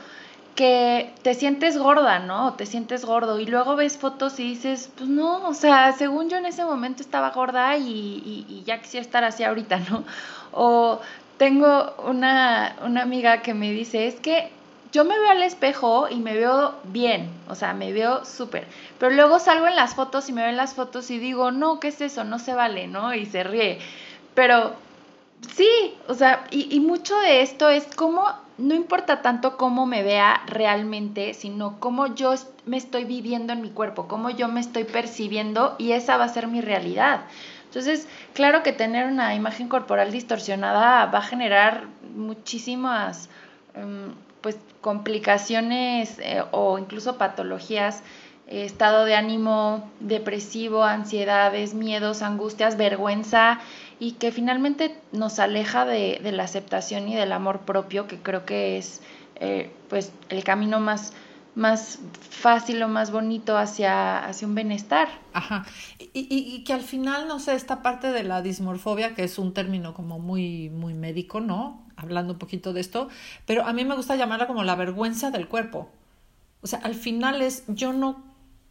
que 0.56 1.14
te 1.22 1.34
sientes 1.34 1.78
gorda, 1.78 2.20
¿no? 2.20 2.54
Te 2.54 2.66
sientes 2.66 3.06
gordo 3.06 3.40
y 3.40 3.46
luego 3.46 3.76
ves 3.76 3.98
fotos 3.98 4.40
y 4.40 4.44
dices, 4.44 4.90
pues 4.96 5.10
no, 5.10 5.48
o 5.48 5.54
sea, 5.54 5.92
según 5.92 6.30
yo 6.30 6.38
en 6.38 6.46
ese 6.46 6.64
momento 6.64 7.04
estaba 7.04 7.32
gorda 7.32 7.78
y, 7.78 8.64
ya 8.66 8.82
quisiera 8.82 9.06
estar 9.06 9.24
así 9.24 9.44
ahorita, 9.44 9.80
¿no? 9.90 10.04
O 10.58 11.02
tengo 11.38 11.94
una, 12.06 12.78
una 12.86 13.02
amiga 13.02 13.42
que 13.42 13.54
me 13.54 13.72
dice, 13.72 14.08
es 14.08 14.16
que 14.16 14.50
yo 14.94 15.04
me 15.04 15.20
veo 15.20 15.32
al 15.32 15.44
espejo 15.44 16.08
y 16.10 16.16
me 16.16 16.34
veo 16.34 16.76
bien, 16.86 17.30
o 17.50 17.56
sea, 17.56 17.74
me 17.74 17.92
veo 17.92 18.24
súper, 18.24 18.66
pero 18.98 19.14
luego 19.14 19.40
salgo 19.40 19.68
en 19.68 19.76
las 19.76 19.96
fotos 19.96 20.30
y 20.30 20.32
me 20.32 20.46
ven 20.46 20.56
las 20.56 20.74
fotos 20.74 21.12
y 21.12 21.20
digo, 21.20 21.52
no, 21.52 21.82
¿qué 21.82 21.90
es 21.90 22.00
eso? 22.00 22.24
No 22.24 22.40
se 22.40 22.54
vale, 22.54 22.88
¿no? 22.88 23.14
Y 23.14 23.26
se 23.26 23.44
ríe. 23.44 23.80
Pero 24.34 24.74
sí, 25.54 25.68
o 26.08 26.14
sea, 26.14 26.46
y, 26.52 26.74
y 26.74 26.80
mucho 26.80 27.18
de 27.20 27.42
esto 27.42 27.70
es 27.70 27.86
como 27.96 28.45
no 28.58 28.74
importa 28.74 29.22
tanto 29.22 29.58
cómo 29.58 29.86
me 29.86 30.04
vea 30.04 30.42
realmente, 30.48 31.34
sino 31.34 31.80
cómo 31.80 32.16
yo 32.16 32.34
me 32.66 32.78
estoy 32.78 33.04
viviendo 33.04 33.54
en 33.54 33.62
mi 33.62 33.70
cuerpo, 33.70 34.08
cómo 34.08 34.30
yo 34.30 34.48
me 34.48 34.62
estoy 34.62 34.86
percibiendo 34.86 35.76
y 35.78 35.92
esa 35.92 36.18
va 36.18 36.26
a 36.26 36.30
ser 36.30 36.48
mi 36.48 36.62
realidad. 36.62 37.22
Entonces, 37.66 38.08
claro 38.34 38.64
que 38.64 38.72
tener 38.72 39.08
una 39.08 39.36
imagen 39.36 39.68
corporal 39.68 40.12
distorsionada 40.12 41.08
va 41.08 41.20
a 41.20 41.22
generar 41.22 41.88
muchísimas 42.16 43.30
em, 43.74 44.14
pues, 44.40 44.58
complicaciones 44.80 46.18
eh, 46.20 46.42
o 46.52 46.80
incluso 46.80 47.18
patologías, 47.18 48.04
eh, 48.48 48.64
estado 48.64 49.04
de 49.04 49.16
ánimo 49.16 49.92
depresivo, 50.00 50.86
ansiedades, 50.86 51.74
miedos, 51.74 52.22
angustias, 52.22 52.78
vergüenza 52.78 53.60
y 54.00 54.14
que 54.14 54.32
finalmente 54.32 55.00
nos 55.12 55.40
aleja 55.40 55.86
de, 55.86 56.20
la 56.32 56.44
aceptación 56.44 57.08
y 57.08 57.16
del 57.16 57.32
amor 57.32 57.62
propio, 57.62 58.08
que 58.08 58.18
creo 58.18 58.46
que 58.46 58.78
es 58.78 59.02
eh, 59.36 59.72
pues 59.90 60.12
el 60.30 60.44
camino 60.44 60.80
más, 60.80 61.14
más 61.56 62.00
fácil 62.30 62.82
o 62.84 62.88
más 62.88 63.12
bonito 63.12 63.58
hacia, 63.58 64.26
hacia 64.26 64.48
un 64.48 64.56
bienestar. 64.56 65.08
Ajá. 65.34 65.66
Y, 66.00 66.10
y, 66.14 66.64
que 66.64 66.74
al 66.74 66.82
final, 66.82 67.28
no 67.28 67.40
sé, 67.40 67.56
esta 67.56 67.82
parte 67.82 68.12
de 68.12 68.24
la 68.24 68.42
dismorfobia, 68.42 69.16
que 69.16 69.24
es 69.24 69.40
un 69.40 69.54
término 69.54 69.94
como 69.94 70.20
muy, 70.20 70.70
muy 70.70 70.94
médico, 70.94 71.40
¿no? 71.40 71.86
Hablando 71.96 72.34
un 72.34 72.40
poquito 72.40 72.74
de 72.74 72.82
esto, 72.82 73.08
pero 73.46 73.66
a 73.66 73.74
mí 73.74 73.86
me 73.86 73.96
gusta 73.96 74.16
llamarla 74.16 74.48
como 74.48 74.64
la 74.64 74.76
vergüenza 74.76 75.32
del 75.32 75.48
cuerpo. 75.48 75.90
O 76.62 76.68
sea, 76.68 76.80
al 76.80 76.96
final 76.96 77.42
es 77.42 77.64
yo 77.68 77.94
no 77.94 78.24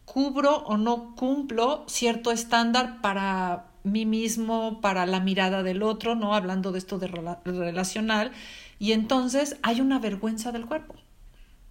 cubro 0.05 0.57
o 0.65 0.77
no 0.77 1.15
cumplo 1.15 1.83
cierto 1.87 2.31
estándar 2.31 3.01
para 3.01 3.65
mí 3.85 4.05
mismo, 4.05 4.81
para 4.81 5.05
la 5.05 5.19
mirada 5.19 5.63
del 5.63 5.83
otro, 5.83 6.15
¿no? 6.15 6.35
Hablando 6.35 6.71
de 6.71 6.79
esto 6.79 6.99
de 6.99 7.07
relacional, 7.45 8.31
y 8.79 8.91
entonces 8.91 9.57
hay 9.61 9.79
una 9.79 9.99
vergüenza 9.99 10.51
del 10.51 10.65
cuerpo, 10.65 10.95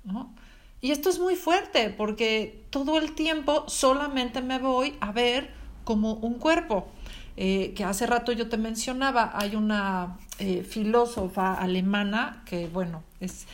¿no? 0.04 0.34
Y 0.80 0.90
esto 0.90 1.08
es 1.08 1.18
muy 1.18 1.34
fuerte 1.34 1.88
porque 1.90 2.64
todo 2.70 2.98
el 2.98 3.12
tiempo 3.14 3.64
solamente 3.68 4.42
me 4.42 4.58
voy 4.58 4.94
a 5.00 5.12
ver 5.12 5.50
como 5.84 6.14
un 6.14 6.34
cuerpo. 6.34 6.88
Eh, 7.36 7.72
que 7.74 7.82
hace 7.82 8.06
rato 8.06 8.30
yo 8.30 8.48
te 8.48 8.58
mencionaba, 8.58 9.32
hay 9.34 9.56
una 9.56 10.18
eh, 10.38 10.62
filósofa 10.62 11.54
alemana 11.54 12.44
que, 12.46 12.68
bueno, 12.68 13.02
es, 13.18 13.46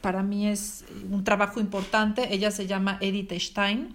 para 0.00 0.22
mí 0.22 0.46
es 0.46 0.84
un 1.10 1.24
trabajo 1.24 1.60
importante. 1.60 2.34
Ella 2.34 2.50
se 2.50 2.66
llama 2.66 2.98
Edith 3.00 3.32
Stein. 3.32 3.94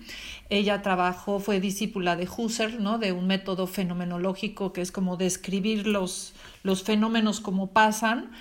Ella 0.50 0.82
trabajó, 0.82 1.39
fue 1.39 1.60
discípula 1.60 2.16
de 2.16 2.28
Husserl, 2.28 2.82
¿no? 2.84 2.98
de 2.98 3.12
un 3.12 3.28
método 3.28 3.68
fenomenológico 3.68 4.74
que 4.74 4.82
es 4.82 4.92
como 4.92 5.18
describir 5.18 5.88
los, 5.88 6.34
los 6.63 6.84
fenómenos 6.84 7.39
como 7.39 7.72
pasan 7.72 8.32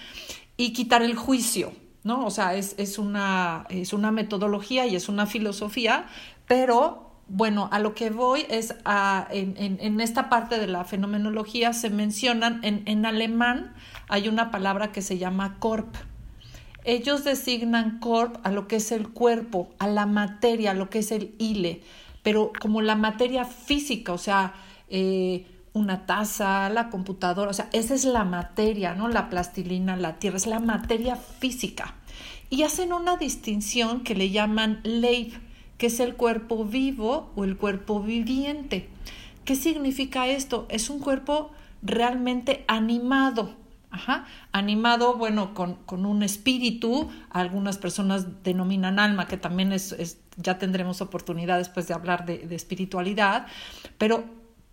y 0.57 0.73
quitar 0.73 1.03
el 1.03 1.15
juicio. 1.15 1.73
¿no? 2.05 2.27
O 2.27 2.31
sea, 2.31 2.55
es, 2.55 2.75
es, 2.79 2.99
una, 2.99 3.67
es 3.69 3.93
una 3.93 4.11
metodología 4.11 4.87
y 4.87 4.97
es 4.97 5.09
una 5.09 5.27
filosofía, 5.27 6.07
pero 6.47 7.13
bueno, 7.29 7.69
a 7.73 7.79
lo 7.79 7.95
que 7.95 8.11
voy 8.11 8.45
es 8.49 8.75
a, 8.85 9.29
en, 9.31 9.55
en, 9.57 9.79
en, 9.81 10.01
esta 10.01 10.29
parte 10.29 10.59
de 10.59 10.67
la 10.67 10.85
fenomenología 10.85 11.73
se 11.73 11.89
mencionan, 11.89 12.61
en, 12.65 12.83
en 12.87 13.07
alemán 13.07 13.75
hay 14.09 14.29
una 14.29 14.51
palabra 14.51 14.93
que 14.93 15.01
se 15.01 15.17
llama 15.17 15.57
Korp, 15.59 15.95
ellos 16.85 17.25
designan 17.25 17.99
corp 18.01 18.37
a 18.45 18.51
lo 18.51 18.67
que 18.69 18.77
es 18.77 18.93
el 18.93 19.09
cuerpo, 19.09 19.71
a 19.79 19.87
la 19.87 20.07
materia, 20.07 20.73
a 20.73 20.75
lo 20.75 20.91
que 20.91 21.01
es 21.01 21.13
el 21.13 21.35
hile, 21.39 21.83
pero 22.23 22.53
como 22.61 22.83
la 22.83 22.97
materia 22.97 23.45
física, 23.45 24.13
o 24.13 24.19
sea, 24.19 24.55
eh, 24.89 25.47
una 25.73 26.07
taza, 26.07 26.69
la 26.69 26.91
computadora, 26.91 27.51
o 27.51 27.55
sea, 27.55 27.69
esa 27.73 27.95
es 27.95 28.05
la 28.05 28.25
materia, 28.25 28.95
¿no? 28.95 29.09
La 29.09 29.31
plastilina, 29.31 29.97
la 29.97 30.19
tierra, 30.19 30.37
es 30.37 30.47
la 30.47 30.61
materia 30.61 31.17
física. 31.17 31.95
Y 32.51 32.63
hacen 32.63 32.93
una 32.93 33.17
distinción 33.17 34.03
que 34.03 34.15
le 34.15 34.31
llaman 34.31 34.81
Leib, 34.83 35.33
que 35.79 35.87
es 35.87 35.99
el 36.01 36.15
cuerpo 36.15 36.65
vivo 36.65 37.33
o 37.35 37.45
el 37.45 37.57
cuerpo 37.57 38.01
viviente. 38.01 38.89
¿Qué 39.45 39.57
significa 39.57 40.29
esto? 40.29 40.67
Es 40.69 40.91
un 40.91 41.01
cuerpo 41.01 41.51
realmente 41.83 42.65
animado, 42.69 43.55
Ajá. 43.93 44.25
Animado, 44.53 45.19
bueno, 45.19 45.53
con, 45.53 45.75
con, 45.75 46.07
un 46.07 46.23
espíritu, 46.23 47.11
algunas 47.29 47.77
personas 47.77 48.43
denominan 48.43 48.99
alma, 48.99 49.29
que 49.29 49.37
también 49.37 49.71
es, 49.71 49.93
es 49.93 50.19
ya 50.39 50.59
tendremos 50.59 51.03
oportunidad 51.03 51.59
después 51.59 51.89
de 51.89 51.95
hablar 51.95 52.25
de, 52.25 52.39
de, 52.39 52.57
espiritualidad, 52.57 53.47
pero 53.99 54.25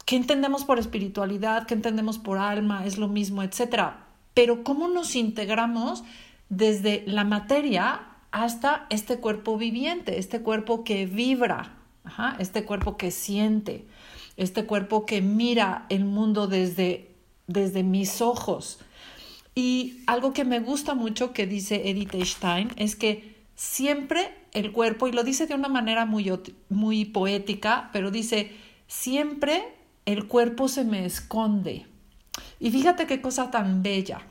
¿qué 0.05 0.15
entendemos 0.15 0.63
por 0.63 0.79
espiritualidad? 0.79 1.67
¿Qué 1.67 1.73
entendemos 1.73 2.17
por 2.17 2.37
alma? 2.37 2.85
Es 2.85 2.97
lo 2.97 3.09
mismo, 3.09 3.43
etcétera. 3.43 4.05
Pero 4.33 4.63
¿cómo 4.63 4.87
nos 4.87 5.17
integramos 5.17 6.05
desde 6.47 7.03
la 7.05 7.25
materia 7.25 7.99
hasta 8.31 8.87
este 8.89 9.19
cuerpo 9.19 9.57
viviente, 9.57 10.17
este 10.17 10.41
cuerpo 10.41 10.85
que 10.85 11.05
vibra, 11.07 11.73
Ajá. 12.05 12.37
este 12.39 12.63
cuerpo 12.63 12.95
que 12.95 13.11
siente, 13.11 13.85
este 14.37 14.65
cuerpo 14.65 15.05
que 15.05 15.21
mira 15.21 15.85
el 15.89 16.05
mundo 16.05 16.47
desde, 16.47 17.11
desde 17.47 17.83
mis 17.83 18.21
ojos? 18.21 18.79
Y 19.59 20.03
algo 20.07 20.31
que 20.31 20.45
me 20.45 20.61
gusta 20.61 20.95
mucho 20.95 21.33
que 21.33 21.45
dice 21.45 21.89
Edith 21.89 22.15
Stein 22.23 22.71
es 22.77 22.95
que 22.95 23.35
siempre 23.55 24.33
el 24.53 24.71
cuerpo, 24.71 25.09
y 25.09 25.11
lo 25.11 25.25
dice 25.25 25.47
de 25.47 25.53
una 25.53 25.67
manera 25.67 26.05
muy, 26.05 26.31
muy 26.69 27.03
poética, 27.03 27.89
pero 27.91 28.09
dice, 28.09 28.55
siempre 28.87 29.61
el 30.05 30.27
cuerpo 30.27 30.69
se 30.69 30.85
me 30.85 31.03
esconde. 31.03 31.87
Y 32.61 32.71
fíjate 32.71 33.05
qué 33.05 33.19
cosa 33.19 33.51
tan 33.51 33.83
bella. 33.83 34.21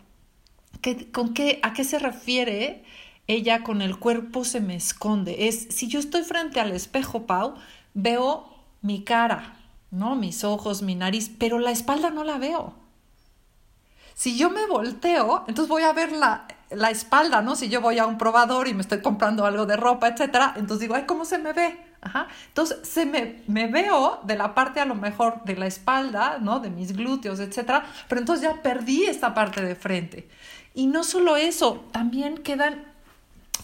¿Qué, 0.81 1.13
con 1.13 1.35
qué, 1.35 1.61
¿A 1.63 1.75
qué 1.75 1.85
se 1.85 1.99
refiere 1.99 2.83
ella 3.27 3.63
con 3.63 3.83
el 3.83 3.99
cuerpo 3.99 4.45
se 4.45 4.63
me 4.63 4.77
esconde? 4.77 5.47
Es, 5.47 5.59
si 5.69 5.89
yo 5.89 6.01
estoy 6.01 6.23
frente 6.23 6.59
al 6.59 6.73
espejo, 6.73 7.27
Pau, 7.27 7.57
veo 7.93 8.49
mi 8.81 9.05
cara, 9.05 9.59
¿no? 9.91 10.17
Mis 10.17 10.43
ojos, 10.43 10.81
mi 10.81 10.95
nariz, 10.95 11.31
pero 11.39 11.59
la 11.59 11.71
espalda 11.71 12.09
no 12.09 12.25
la 12.25 12.39
veo. 12.39 12.88
Si 14.19 14.37
yo 14.37 14.51
me 14.51 14.67
volteo, 14.67 15.45
entonces 15.47 15.69
voy 15.69 15.85
a 15.85 15.93
ver 15.93 16.11
la, 16.11 16.49
la 16.71 16.91
espalda, 16.91 17.41
¿no? 17.41 17.55
Si 17.55 17.69
yo 17.69 17.81
voy 17.81 18.01
a 18.01 18.07
un 18.07 18.19
probador 18.19 18.67
y 18.67 18.75
me 18.75 18.81
estoy 18.81 19.01
comprando 19.01 19.47
algo 19.47 19.65
de 19.65 19.77
ropa, 19.77 20.09
etcétera, 20.09 20.55
entonces 20.57 20.81
digo, 20.81 20.97
ay, 20.97 21.05
¿cómo 21.07 21.25
se 21.25 21.39
me 21.39 21.53
ve? 21.53 21.79
Ajá. 22.01 22.27
Entonces, 22.49 22.79
se 22.83 23.07
me, 23.07 23.45
me 23.47 23.69
veo 23.69 24.19
de 24.25 24.35
la 24.35 24.57
parte 24.57 24.81
a 24.81 24.87
lo 24.87 24.97
mejor 24.97 25.45
de 25.45 25.55
la 25.55 25.69
espalda, 25.69 26.39
¿no? 26.41 26.59
De 26.59 26.69
mis 26.69 26.97
glúteos, 26.97 27.39
etcétera, 27.39 27.87
pero 28.09 28.21
entonces 28.21 28.43
ya 28.43 28.61
perdí 28.61 29.05
esta 29.05 29.35
parte 29.35 29.63
de 29.63 29.77
frente. 29.77 30.29
Y 30.75 30.89
no 30.89 31.05
solo 31.05 31.37
eso, 31.37 31.85
también 31.93 32.39
quedan 32.39 32.87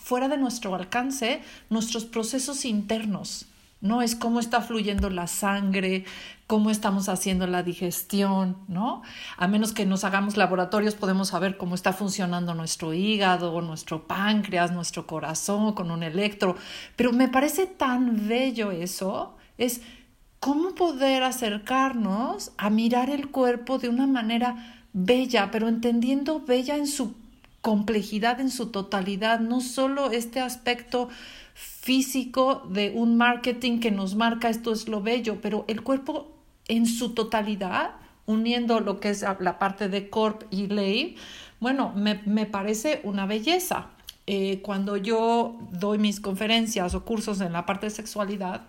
fuera 0.04 0.28
de 0.28 0.36
nuestro 0.36 0.72
alcance 0.76 1.42
nuestros 1.68 2.04
procesos 2.04 2.64
internos. 2.64 3.46
¿No? 3.84 4.00
Es 4.00 4.16
cómo 4.16 4.40
está 4.40 4.62
fluyendo 4.62 5.10
la 5.10 5.26
sangre, 5.26 6.06
cómo 6.46 6.70
estamos 6.70 7.10
haciendo 7.10 7.46
la 7.46 7.62
digestión, 7.62 8.56
¿no? 8.66 9.02
A 9.36 9.46
menos 9.46 9.72
que 9.72 9.84
nos 9.84 10.04
hagamos 10.04 10.38
laboratorios 10.38 10.94
podemos 10.94 11.28
saber 11.28 11.58
cómo 11.58 11.74
está 11.74 11.92
funcionando 11.92 12.54
nuestro 12.54 12.94
hígado, 12.94 13.60
nuestro 13.60 14.08
páncreas, 14.08 14.72
nuestro 14.72 15.06
corazón 15.06 15.74
con 15.74 15.90
un 15.90 16.02
electro, 16.02 16.56
pero 16.96 17.12
me 17.12 17.28
parece 17.28 17.66
tan 17.66 18.26
bello 18.26 18.70
eso, 18.70 19.36
es 19.58 19.82
cómo 20.40 20.74
poder 20.74 21.22
acercarnos 21.22 22.52
a 22.56 22.70
mirar 22.70 23.10
el 23.10 23.30
cuerpo 23.30 23.76
de 23.76 23.90
una 23.90 24.06
manera 24.06 24.82
bella, 24.94 25.50
pero 25.50 25.68
entendiendo 25.68 26.40
bella 26.40 26.76
en 26.76 26.86
su 26.86 27.14
complejidad, 27.60 28.40
en 28.40 28.50
su 28.50 28.66
totalidad, 28.66 29.40
no 29.40 29.60
solo 29.60 30.10
este 30.10 30.40
aspecto 30.40 31.10
físico 31.84 32.62
de 32.70 32.92
un 32.94 33.18
marketing 33.18 33.78
que 33.78 33.90
nos 33.90 34.14
marca 34.14 34.48
esto 34.48 34.72
es 34.72 34.88
lo 34.88 35.02
bello, 35.02 35.42
pero 35.42 35.66
el 35.68 35.82
cuerpo 35.82 36.32
en 36.66 36.86
su 36.86 37.12
totalidad, 37.12 37.96
uniendo 38.24 38.80
lo 38.80 39.00
que 39.00 39.10
es 39.10 39.22
la 39.40 39.58
parte 39.58 39.90
de 39.90 40.08
Corp 40.08 40.44
y 40.50 40.66
Ley, 40.68 41.16
bueno, 41.60 41.92
me, 41.94 42.22
me 42.24 42.46
parece 42.46 43.02
una 43.04 43.26
belleza. 43.26 43.88
Eh, 44.26 44.62
cuando 44.62 44.96
yo 44.96 45.58
doy 45.72 45.98
mis 45.98 46.20
conferencias 46.20 46.94
o 46.94 47.04
cursos 47.04 47.42
en 47.42 47.52
la 47.52 47.66
parte 47.66 47.84
de 47.86 47.90
sexualidad, 47.90 48.62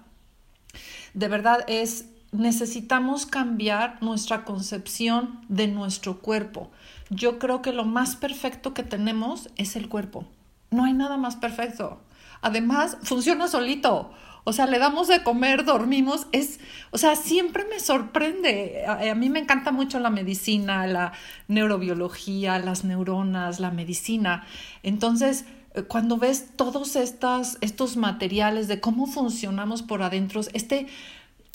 de 1.14 1.28
verdad 1.30 1.64
es, 1.70 2.10
necesitamos 2.34 3.26
cambiar 3.26 4.04
nuestra 4.04 4.44
concepción 4.44 5.40
de 5.48 5.68
nuestro 5.68 6.20
cuerpo. 6.20 6.70
Yo 7.10 7.40
creo 7.40 7.62
que 7.62 7.72
lo 7.72 7.86
más 7.86 8.18
perfecto 8.18 8.74
que 8.74 8.84
tenemos 8.84 9.48
es 9.56 9.78
el 9.78 9.88
cuerpo. 9.88 10.26
No 10.70 10.84
hay 10.84 10.92
nada 10.92 11.16
más 11.16 11.38
perfecto. 11.38 12.02
Además, 12.46 13.00
funciona 13.02 13.48
solito. 13.48 14.12
O 14.44 14.54
sea, 14.54 14.68
le 14.68 14.78
damos 14.78 15.08
de 15.08 15.24
comer, 15.24 15.66
dormimos, 15.66 16.28
es, 16.32 16.60
o 16.92 17.00
sea, 17.00 17.16
siempre 17.16 17.66
me 17.68 17.80
sorprende. 17.80 18.86
A, 18.88 19.16
mí 19.16 19.32
me 19.32 19.40
encanta 19.40 19.72
mucho 19.72 20.00
la 20.00 20.12
medicina, 20.12 20.86
la 20.86 21.14
neurobiología, 21.48 22.60
las 22.60 22.84
neuronas, 22.84 23.60
la 23.60 23.72
medicina. 23.72 24.46
Entonces, 24.84 25.46
eh, 25.74 25.82
cuando 25.82 26.18
ves 26.18 26.50
todos 26.56 26.96
estos 26.96 27.98
materiales 27.98 28.68
de 28.68 28.80
cómo 28.80 29.08
funcionamos 29.08 29.82
por 29.82 30.04
adentro, 30.04 30.42
este 30.54 30.86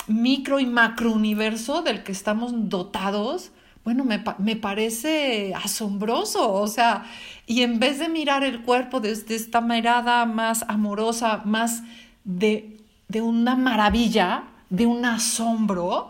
micro 0.08 0.58
y 0.58 0.66
macro 0.66 1.12
universo 1.12 1.82
del 1.82 2.02
que 2.02 2.10
estamos 2.10 2.68
dotados, 2.68 3.52
bueno, 3.84 4.04
me, 4.04 4.22
me, 4.38 4.56
parece 4.56 5.54
asombroso, 5.54 6.52
o 6.52 6.66
sea, 6.66 7.04
y 7.46 7.62
en 7.62 7.78
vez 7.80 7.98
de 7.98 8.08
mirar 8.08 8.44
el 8.44 8.62
cuerpo 8.62 9.00
desde 9.00 9.34
esta 9.34 9.60
mirada 9.60 10.26
más 10.26 10.64
amorosa, 10.68 11.42
más 11.44 11.82
de, 12.24 12.76
de 13.08 13.22
una 13.22 13.56
maravilla, 13.56 14.44
de 14.68 14.86
un 14.86 15.04
asombro, 15.04 16.08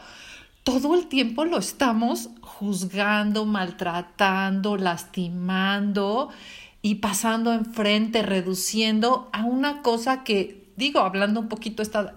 todo 0.64 0.95
el 0.95 1.07
tiempo 1.07 1.45
lo 1.45 1.59
estamos 1.59 2.31
juzgando, 2.43 3.47
maltratando, 3.47 4.77
lastimando 4.77 6.29
y 6.83 6.97
pasando 6.97 7.53
enfrente, 7.53 8.23
reduciendo 8.23 9.31
a 9.33 9.45
una 9.45 9.83
cosa 9.83 10.25
que, 10.25 10.71
digo, 10.77 11.01
hablando 11.01 11.41
un 11.41 11.49
poquito 11.49 11.83
esta 11.83 12.14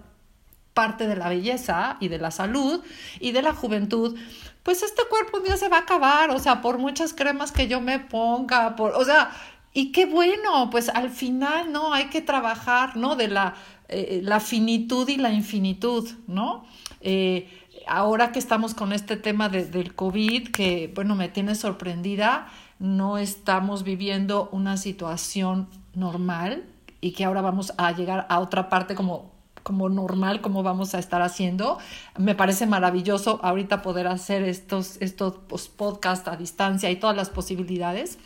parte 0.74 1.06
de 1.06 1.16
la 1.16 1.28
belleza 1.28 1.96
y 2.00 2.08
de 2.08 2.18
la 2.18 2.30
salud 2.30 2.82
y 3.20 3.32
de 3.32 3.42
la 3.42 3.54
juventud, 3.54 4.18
pues 4.64 4.82
este 4.82 5.02
cuerpo 5.08 5.40
día 5.40 5.56
se 5.56 5.68
va 5.68 5.76
a 5.76 5.80
acabar, 5.80 6.30
o 6.30 6.38
sea, 6.40 6.60
por 6.62 6.78
muchas 6.78 7.12
cremas 7.12 7.52
que 7.52 7.68
yo 7.68 7.80
me 7.80 8.00
ponga, 8.00 8.74
por, 8.74 8.92
o 8.92 9.04
sea, 9.04 9.30
y 9.74 9.92
qué 9.92 10.06
bueno, 10.06 10.70
pues 10.70 10.88
al 10.88 11.10
final, 11.10 11.70
¿no? 11.70 11.92
Hay 11.92 12.06
que 12.06 12.22
trabajar, 12.22 12.96
¿no? 12.96 13.14
De 13.14 13.28
la, 13.28 13.54
eh, 13.88 14.20
la 14.22 14.40
finitud 14.40 15.08
y 15.08 15.16
la 15.16 15.32
infinitud, 15.32 16.08
¿no? 16.26 16.64
Eh, 17.02 17.48
ahora 17.86 18.32
que 18.32 18.38
estamos 18.38 18.72
con 18.72 18.92
este 18.92 19.16
tema 19.16 19.50
de, 19.50 19.66
del 19.66 19.94
COVID, 19.94 20.50
que, 20.50 20.90
bueno, 20.94 21.14
me 21.14 21.28
tiene 21.28 21.54
sorprendida, 21.54 22.48
no 22.78 23.18
estamos 23.18 23.82
viviendo 23.82 24.48
una 24.50 24.78
situación 24.78 25.68
normal 25.92 26.64
y 27.02 27.12
que 27.12 27.24
ahora 27.24 27.42
vamos 27.42 27.74
a 27.76 27.92
llegar 27.92 28.26
a 28.30 28.38
otra 28.38 28.70
parte 28.70 28.94
como 28.94 29.33
como 29.64 29.88
normal, 29.88 30.40
como 30.40 30.62
vamos 30.62 30.94
a 30.94 31.00
estar 31.00 31.22
haciendo. 31.22 31.78
Me 32.16 32.36
parece 32.36 32.66
maravilloso 32.66 33.40
ahorita 33.42 33.82
poder 33.82 34.06
hacer 34.06 34.44
estos, 34.44 34.98
estos 35.00 35.68
podcasts 35.68 36.28
a 36.28 36.36
distancia 36.36 36.90
y 36.92 36.96
todas 36.96 37.16
las 37.16 37.30
posibilidades. 37.30 38.18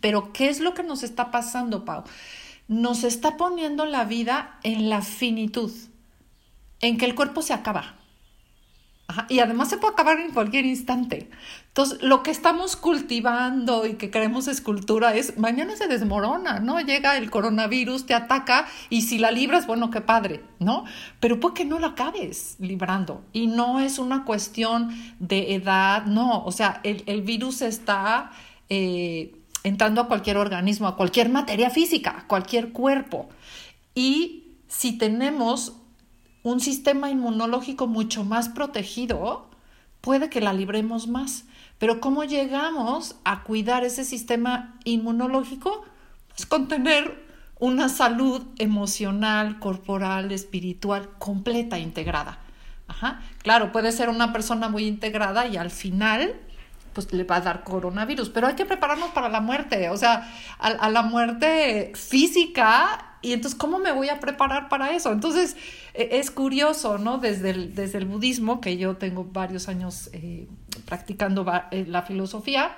Pero, 0.00 0.32
¿qué 0.32 0.48
es 0.48 0.60
lo 0.60 0.72
que 0.72 0.82
nos 0.82 1.02
está 1.02 1.30
pasando, 1.30 1.84
Pau? 1.84 2.04
Nos 2.68 3.04
está 3.04 3.36
poniendo 3.36 3.84
la 3.84 4.04
vida 4.04 4.58
en 4.62 4.88
la 4.88 5.02
finitud, 5.02 5.72
en 6.80 6.96
que 6.96 7.04
el 7.04 7.14
cuerpo 7.14 7.42
se 7.42 7.52
acaba 7.52 7.99
y 9.28 9.40
además 9.40 9.68
se 9.68 9.78
puede 9.78 9.92
acabar 9.92 10.20
en 10.20 10.32
cualquier 10.32 10.64
instante. 10.66 11.30
Entonces, 11.68 12.02
lo 12.02 12.22
que 12.22 12.30
estamos 12.30 12.76
cultivando 12.76 13.86
y 13.86 13.94
que 13.94 14.10
creemos 14.10 14.48
es 14.48 14.60
cultura 14.60 15.14
es 15.14 15.38
mañana 15.38 15.76
se 15.76 15.86
desmorona, 15.86 16.60
¿no? 16.60 16.80
Llega 16.80 17.16
el 17.16 17.30
coronavirus, 17.30 18.06
te 18.06 18.14
ataca 18.14 18.66
y 18.88 19.02
si 19.02 19.18
la 19.18 19.30
libras, 19.30 19.66
bueno, 19.66 19.90
qué 19.90 20.00
padre, 20.00 20.42
¿no? 20.58 20.84
Pero 21.20 21.38
¿por 21.38 21.54
qué 21.54 21.64
no 21.64 21.78
la 21.78 21.88
acabes 21.88 22.56
librando? 22.58 23.24
Y 23.32 23.46
no 23.46 23.80
es 23.80 23.98
una 23.98 24.24
cuestión 24.24 24.90
de 25.18 25.54
edad, 25.54 26.06
no, 26.06 26.44
o 26.44 26.52
sea, 26.52 26.80
el, 26.82 27.04
el 27.06 27.22
virus 27.22 27.62
está 27.62 28.32
eh, 28.68 29.34
entrando 29.64 30.00
a 30.00 30.08
cualquier 30.08 30.36
organismo, 30.36 30.88
a 30.88 30.96
cualquier 30.96 31.28
materia 31.28 31.70
física, 31.70 32.20
a 32.20 32.26
cualquier 32.26 32.72
cuerpo. 32.72 33.28
Y 33.94 34.44
si 34.68 34.96
tenemos 34.96 35.79
un 36.42 36.60
sistema 36.60 37.10
inmunológico 37.10 37.86
mucho 37.86 38.24
más 38.24 38.48
protegido, 38.48 39.48
puede 40.00 40.30
que 40.30 40.40
la 40.40 40.52
libremos 40.52 41.08
más. 41.08 41.44
Pero 41.78 42.00
¿cómo 42.00 42.24
llegamos 42.24 43.16
a 43.24 43.42
cuidar 43.42 43.84
ese 43.84 44.04
sistema 44.04 44.76
inmunológico? 44.84 45.84
Pues 46.28 46.46
con 46.46 46.68
tener 46.68 47.26
una 47.58 47.88
salud 47.88 48.42
emocional, 48.58 49.58
corporal, 49.58 50.32
espiritual 50.32 51.10
completa, 51.18 51.78
integrada. 51.78 52.38
Ajá. 52.88 53.20
Claro, 53.42 53.70
puede 53.70 53.92
ser 53.92 54.08
una 54.08 54.32
persona 54.32 54.68
muy 54.68 54.86
integrada 54.86 55.46
y 55.46 55.56
al 55.56 55.70
final 55.70 56.34
pues 56.92 57.12
le 57.12 57.22
va 57.22 57.36
a 57.36 57.40
dar 57.40 57.62
coronavirus, 57.62 58.30
pero 58.30 58.48
hay 58.48 58.54
que 58.54 58.66
prepararnos 58.66 59.10
para 59.10 59.28
la 59.28 59.40
muerte, 59.40 59.90
o 59.90 59.96
sea, 59.96 60.28
a, 60.58 60.66
a 60.66 60.90
la 60.90 61.02
muerte 61.02 61.92
física 61.94 63.09
y 63.22 63.32
entonces, 63.32 63.58
¿cómo 63.58 63.78
me 63.78 63.92
voy 63.92 64.08
a 64.08 64.20
preparar 64.20 64.68
para 64.68 64.92
eso? 64.92 65.12
Entonces, 65.12 65.56
e, 65.94 66.08
es 66.12 66.30
curioso, 66.30 66.98
¿no? 66.98 67.18
Desde 67.18 67.50
el, 67.50 67.74
desde 67.74 67.98
el 67.98 68.06
budismo, 68.06 68.60
que 68.60 68.76
yo 68.76 68.96
tengo 68.96 69.24
varios 69.24 69.68
años 69.68 70.10
eh, 70.12 70.48
practicando 70.86 71.44
eh, 71.70 71.84
la 71.86 72.02
filosofía, 72.02 72.76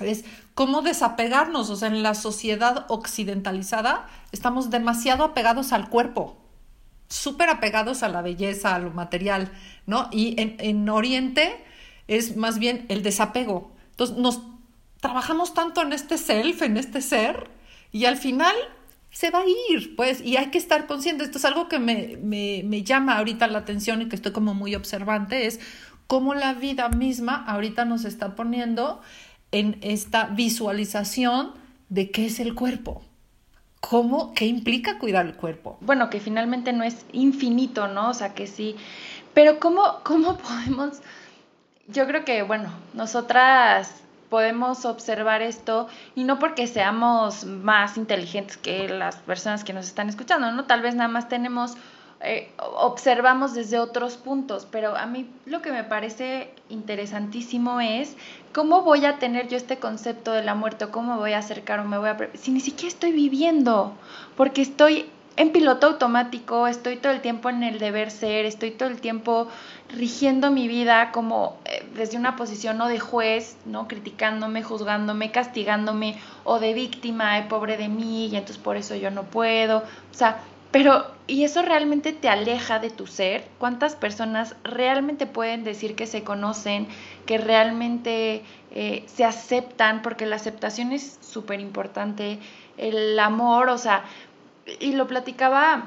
es 0.00 0.24
cómo 0.54 0.82
desapegarnos, 0.82 1.70
o 1.70 1.76
sea, 1.76 1.88
en 1.88 2.02
la 2.02 2.14
sociedad 2.14 2.86
occidentalizada 2.88 4.08
estamos 4.32 4.70
demasiado 4.70 5.24
apegados 5.24 5.72
al 5.72 5.88
cuerpo, 5.88 6.36
súper 7.08 7.48
apegados 7.50 8.02
a 8.02 8.08
la 8.08 8.22
belleza, 8.22 8.74
a 8.74 8.78
lo 8.78 8.90
material, 8.90 9.52
¿no? 9.86 10.08
Y 10.10 10.40
en, 10.40 10.56
en 10.58 10.88
Oriente 10.88 11.64
es 12.08 12.36
más 12.36 12.58
bien 12.58 12.86
el 12.88 13.02
desapego. 13.02 13.72
Entonces, 13.90 14.16
nos 14.16 14.40
trabajamos 15.00 15.54
tanto 15.54 15.82
en 15.82 15.92
este 15.92 16.18
self, 16.18 16.62
en 16.62 16.76
este 16.76 17.00
ser, 17.00 17.50
y 17.90 18.06
al 18.06 18.16
final 18.16 18.54
se 19.12 19.30
va 19.30 19.40
a 19.40 19.44
ir, 19.70 19.94
pues, 19.94 20.22
y 20.22 20.36
hay 20.38 20.46
que 20.46 20.58
estar 20.58 20.86
consciente. 20.86 21.22
Esto 21.22 21.38
es 21.38 21.44
algo 21.44 21.68
que 21.68 21.78
me, 21.78 22.18
me, 22.22 22.62
me 22.64 22.82
llama 22.82 23.18
ahorita 23.18 23.46
la 23.46 23.58
atención 23.58 24.02
y 24.02 24.08
que 24.08 24.16
estoy 24.16 24.32
como 24.32 24.54
muy 24.54 24.74
observante, 24.74 25.46
es 25.46 25.60
cómo 26.06 26.34
la 26.34 26.54
vida 26.54 26.88
misma 26.88 27.44
ahorita 27.46 27.84
nos 27.84 28.04
está 28.04 28.34
poniendo 28.34 29.00
en 29.52 29.78
esta 29.82 30.26
visualización 30.26 31.52
de 31.90 32.10
qué 32.10 32.26
es 32.26 32.40
el 32.40 32.54
cuerpo. 32.54 33.02
¿Cómo? 33.80 34.32
¿Qué 34.32 34.46
implica 34.46 34.98
cuidar 34.98 35.26
el 35.26 35.34
cuerpo? 35.34 35.76
Bueno, 35.80 36.08
que 36.08 36.20
finalmente 36.20 36.72
no 36.72 36.84
es 36.84 37.04
infinito, 37.12 37.88
¿no? 37.88 38.10
O 38.10 38.14
sea, 38.14 38.32
que 38.32 38.46
sí. 38.46 38.76
Pero 39.34 39.60
¿cómo, 39.60 40.00
cómo 40.04 40.38
podemos...? 40.38 41.00
Yo 41.88 42.06
creo 42.06 42.24
que, 42.24 42.42
bueno, 42.42 42.70
nosotras 42.94 44.02
podemos 44.32 44.86
observar 44.86 45.42
esto 45.42 45.88
y 46.14 46.24
no 46.24 46.38
porque 46.38 46.66
seamos 46.66 47.44
más 47.44 47.98
inteligentes 47.98 48.56
que 48.56 48.88
las 48.88 49.16
personas 49.16 49.62
que 49.62 49.74
nos 49.74 49.84
están 49.84 50.08
escuchando, 50.08 50.50
¿no? 50.52 50.64
Tal 50.64 50.80
vez 50.80 50.94
nada 50.94 51.08
más 51.08 51.28
tenemos 51.28 51.76
eh, 52.22 52.50
observamos 52.76 53.52
desde 53.52 53.78
otros 53.78 54.16
puntos, 54.16 54.66
pero 54.70 54.96
a 54.96 55.04
mí 55.04 55.28
lo 55.44 55.60
que 55.60 55.70
me 55.70 55.84
parece 55.84 56.54
interesantísimo 56.70 57.82
es 57.82 58.16
cómo 58.54 58.80
voy 58.80 59.04
a 59.04 59.18
tener 59.18 59.48
yo 59.48 59.58
este 59.58 59.76
concepto 59.76 60.32
de 60.32 60.42
la 60.42 60.54
muerte, 60.54 60.86
cómo 60.86 61.18
voy 61.18 61.34
a 61.34 61.38
acercar 61.38 61.80
o 61.80 61.84
me 61.84 61.98
voy 61.98 62.08
a... 62.08 62.16
si 62.32 62.52
ni 62.52 62.60
siquiera 62.60 62.88
estoy 62.88 63.12
viviendo, 63.12 63.92
porque 64.34 64.62
estoy 64.62 65.10
en 65.36 65.52
piloto 65.52 65.86
automático, 65.86 66.66
estoy 66.66 66.96
todo 66.96 67.12
el 67.12 67.20
tiempo 67.20 67.48
en 67.48 67.62
el 67.62 67.78
deber 67.78 68.10
ser, 68.10 68.44
estoy 68.44 68.70
todo 68.70 68.88
el 68.88 69.00
tiempo 69.00 69.48
rigiendo 69.88 70.50
mi 70.50 70.68
vida 70.68 71.12
como 71.12 71.56
eh, 71.64 71.84
desde 71.94 72.16
una 72.16 72.36
posición 72.36 72.80
o 72.80 72.88
de 72.88 72.98
juez, 72.98 73.56
¿no? 73.64 73.88
Criticándome, 73.88 74.62
juzgándome, 74.62 75.30
castigándome, 75.30 76.18
o 76.44 76.58
de 76.58 76.74
víctima, 76.74 77.46
pobre 77.48 77.76
de 77.76 77.88
mí, 77.88 78.26
y 78.26 78.36
entonces 78.36 78.58
por 78.58 78.76
eso 78.76 78.94
yo 78.96 79.10
no 79.10 79.24
puedo. 79.24 79.78
O 79.78 80.14
sea, 80.14 80.42
pero, 80.72 81.04
¿y 81.26 81.44
eso 81.44 81.60
realmente 81.60 82.14
te 82.14 82.30
aleja 82.30 82.78
de 82.78 82.88
tu 82.88 83.06
ser? 83.06 83.46
¿Cuántas 83.58 83.94
personas 83.94 84.56
realmente 84.64 85.26
pueden 85.26 85.64
decir 85.64 85.94
que 85.94 86.06
se 86.06 86.24
conocen, 86.24 86.88
que 87.26 87.36
realmente 87.36 88.42
eh, 88.70 89.04
se 89.06 89.24
aceptan? 89.26 90.00
Porque 90.00 90.24
la 90.24 90.36
aceptación 90.36 90.92
es 90.92 91.18
súper 91.20 91.60
importante. 91.60 92.38
El 92.78 93.18
amor, 93.18 93.68
o 93.68 93.76
sea, 93.76 94.04
y 94.80 94.92
lo 94.92 95.06
platicaba 95.06 95.86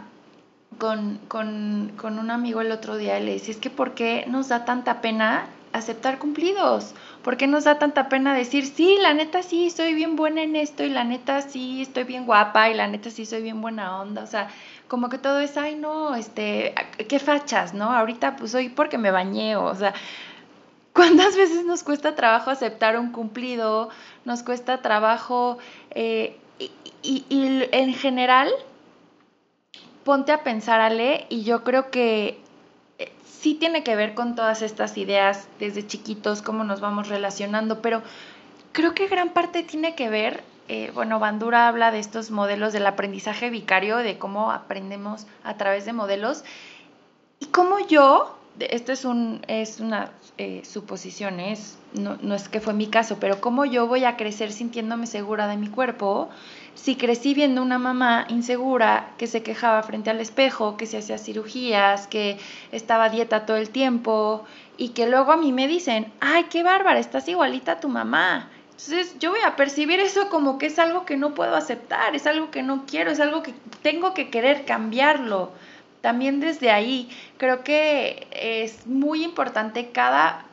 con, 0.77 1.19
con, 1.27 1.93
con, 1.97 2.19
un 2.19 2.31
amigo 2.31 2.61
el 2.61 2.71
otro 2.71 2.97
día 2.97 3.19
y 3.19 3.25
le 3.25 3.33
decía, 3.33 3.53
es 3.53 3.59
que 3.59 3.69
¿por 3.69 3.93
qué 3.93 4.25
nos 4.27 4.49
da 4.49 4.65
tanta 4.65 5.01
pena 5.01 5.47
aceptar 5.73 6.19
cumplidos? 6.19 6.93
¿Por 7.23 7.37
qué 7.37 7.47
nos 7.47 7.63
da 7.63 7.79
tanta 7.79 8.09
pena 8.09 8.33
decir, 8.33 8.65
sí, 8.65 8.97
la 9.01 9.13
neta 9.13 9.41
sí, 9.43 9.69
soy 9.69 9.93
bien 9.93 10.15
buena 10.15 10.43
en 10.43 10.55
esto 10.55 10.83
y 10.83 10.89
la 10.89 11.03
neta 11.03 11.41
sí, 11.41 11.81
estoy 11.81 12.03
bien 12.03 12.25
guapa 12.25 12.69
y 12.69 12.73
la 12.73 12.87
neta 12.87 13.09
sí, 13.09 13.25
soy 13.25 13.41
bien 13.41 13.61
buena 13.61 13.99
onda? 14.01 14.23
O 14.23 14.27
sea, 14.27 14.49
como 14.87 15.09
que 15.09 15.17
todo 15.17 15.39
es, 15.39 15.57
ay, 15.57 15.75
no, 15.75 16.15
este, 16.15 16.75
qué 17.07 17.19
fachas, 17.19 17.73
¿no? 17.73 17.91
Ahorita 17.91 18.35
pues 18.35 18.53
hoy 18.55 18.69
porque 18.69 18.97
me 18.97 19.11
bañé, 19.11 19.55
o 19.55 19.75
sea, 19.75 19.93
¿cuántas 20.93 21.35
veces 21.37 21.65
nos 21.65 21.83
cuesta 21.83 22.15
trabajo 22.15 22.51
aceptar 22.51 22.99
un 22.99 23.11
cumplido? 23.11 23.89
Nos 24.25 24.43
cuesta 24.43 24.81
trabajo, 24.81 25.57
eh, 25.91 26.37
y, 26.59 27.25
y, 27.29 27.67
en 27.71 27.93
general, 27.93 28.49
ponte 30.05 30.31
a 30.31 30.43
pensar, 30.43 30.79
Ale, 30.79 31.25
y 31.29 31.43
yo 31.43 31.65
creo 31.65 31.91
que 31.91 32.39
eh, 32.99 33.11
sí 33.25 33.55
tiene 33.55 33.83
que 33.83 33.97
ver 33.97 34.13
con 34.13 34.35
todas 34.35 34.61
estas 34.61 34.97
ideas 34.97 35.49
desde 35.59 35.85
chiquitos, 35.85 36.41
cómo 36.41 36.63
nos 36.63 36.79
vamos 36.79 37.09
relacionando, 37.09 37.81
pero 37.81 38.01
creo 38.71 38.93
que 38.93 39.07
gran 39.07 39.33
parte 39.33 39.63
tiene 39.63 39.95
que 39.95 40.09
ver 40.09 40.43
eh, 40.67 40.91
bueno, 40.95 41.19
Bandura 41.19 41.67
habla 41.67 41.91
de 41.91 41.99
estos 41.99 42.31
modelos 42.31 42.73
del 42.73 42.87
aprendizaje 42.87 43.49
vicario, 43.49 43.97
de 43.97 44.17
cómo 44.17 44.51
aprendemos 44.51 45.27
a 45.43 45.57
través 45.57 45.85
de 45.85 45.93
modelos. 45.93 46.43
Y 47.39 47.47
cómo 47.47 47.87
yo, 47.87 48.35
esto 48.59 48.91
es, 48.91 49.05
un, 49.05 49.41
es 49.47 49.79
una 49.79 50.11
eh, 50.37 50.63
suposición, 50.65 51.39
es, 51.39 51.77
no, 51.93 52.17
no, 52.21 52.33
es 52.33 52.49
que 52.49 52.61
fue 52.61 52.73
mi 52.73 52.87
caso, 52.87 53.17
pero 53.19 53.41
cómo 53.41 53.65
yo 53.65 53.87
voy 53.87 54.05
a 54.05 54.17
crecer 54.17 54.51
sintiéndome 54.51 55.05
segura 55.05 55.47
de 55.47 55.57
mi 55.57 55.67
cuerpo 55.67 56.29
si 56.75 56.95
crecí 56.95 57.33
viendo 57.33 57.61
una 57.61 57.79
mamá 57.79 58.25
insegura 58.29 59.11
que 59.17 59.27
se 59.27 59.41
quejaba 59.41 59.81
frente 59.83 60.09
al 60.09 60.21
espejo, 60.21 60.77
que 60.77 60.85
se 60.85 60.99
hacía 60.99 61.17
cirugías, 61.17 62.07
que 62.07 62.37
estaba 62.71 63.09
dieta 63.09 63.45
todo 63.45 63.57
el 63.57 63.69
tiempo 63.69 64.45
y 64.77 64.89
que 64.89 65.07
luego 65.07 65.31
a 65.31 65.37
mí 65.37 65.51
me 65.51 65.67
dicen, 65.67 66.11
ay, 66.19 66.45
qué 66.49 66.61
bárbara, 66.61 66.99
estás 66.99 67.27
igualita 67.27 67.73
a 67.73 67.79
tu 67.79 67.89
mamá 67.89 68.49
entonces 68.75 69.17
yo 69.19 69.31
voy 69.31 69.39
a 69.45 69.55
percibir 69.55 70.01
eso 70.01 70.29
como 70.29 70.57
que 70.57 70.65
es 70.65 70.79
algo 70.79 71.05
que 71.05 71.15
no 71.15 71.33
puedo 71.33 71.55
aceptar, 71.55 72.13
es 72.13 72.27
algo 72.27 72.51
que 72.51 72.61
no 72.61 72.85
quiero, 72.85 73.09
es 73.09 73.21
algo 73.21 73.41
que 73.41 73.53
tengo 73.81 74.13
que 74.13 74.29
querer 74.29 74.65
cambiarlo. 74.65 75.51
También 76.01 76.41
desde 76.41 76.71
ahí 76.71 77.09
creo 77.37 77.63
que 77.63 78.27
es 78.31 78.85
muy 78.85 79.23
importante 79.23 79.91
cada 79.91 80.45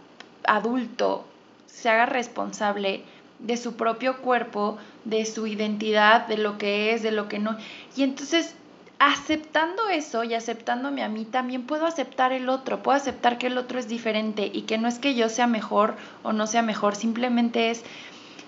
adulto 0.44 1.26
se 1.66 1.88
haga 1.88 2.06
responsable 2.06 3.02
de 3.42 3.56
su 3.56 3.74
propio 3.74 4.18
cuerpo, 4.18 4.78
de 5.04 5.26
su 5.26 5.46
identidad, 5.46 6.26
de 6.26 6.38
lo 6.38 6.58
que 6.58 6.94
es, 6.94 7.02
de 7.02 7.10
lo 7.10 7.28
que 7.28 7.38
no. 7.38 7.56
Y 7.96 8.02
entonces 8.02 8.54
aceptando 8.98 9.88
eso 9.88 10.22
y 10.22 10.34
aceptándome 10.34 11.02
a 11.02 11.08
mí, 11.08 11.24
también 11.24 11.66
puedo 11.66 11.86
aceptar 11.86 12.32
el 12.32 12.48
otro, 12.48 12.84
puedo 12.84 12.96
aceptar 12.96 13.36
que 13.36 13.48
el 13.48 13.58
otro 13.58 13.80
es 13.80 13.88
diferente 13.88 14.48
y 14.52 14.62
que 14.62 14.78
no 14.78 14.86
es 14.86 15.00
que 15.00 15.16
yo 15.16 15.28
sea 15.28 15.48
mejor 15.48 15.96
o 16.22 16.32
no 16.32 16.46
sea 16.46 16.62
mejor, 16.62 16.94
simplemente 16.94 17.70
es 17.70 17.82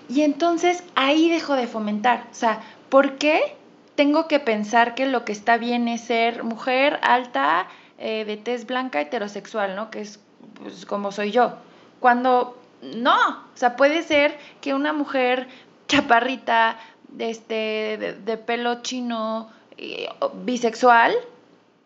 y 0.07 0.21
entonces 0.21 0.83
ahí 0.95 1.29
dejo 1.29 1.55
de 1.55 1.67
fomentar. 1.67 2.27
O 2.31 2.35
sea, 2.35 2.61
¿por 2.89 3.17
qué 3.17 3.55
tengo 3.95 4.27
que 4.27 4.39
pensar 4.39 4.95
que 4.95 5.07
lo 5.07 5.25
que 5.25 5.31
está 5.31 5.57
bien 5.57 5.87
es 5.87 6.01
ser 6.01 6.43
mujer 6.43 6.99
alta, 7.01 7.67
eh, 7.97 8.25
de 8.25 8.37
tez 8.37 8.65
blanca, 8.67 9.01
heterosexual, 9.01 9.75
¿no? 9.75 9.89
Que 9.89 10.01
es 10.01 10.19
pues, 10.61 10.85
como 10.85 11.11
soy 11.11 11.31
yo. 11.31 11.55
Cuando 11.99 12.57
no, 12.97 13.15
o 13.29 13.57
sea, 13.57 13.75
puede 13.75 14.03
ser 14.03 14.37
que 14.61 14.73
una 14.73 14.93
mujer 14.93 15.47
chaparrita, 15.87 16.77
este, 17.17 18.17
de, 18.25 18.37
pelo 18.37 18.81
chino, 18.81 19.49
eh, 19.77 20.09
bisexual, 20.43 21.13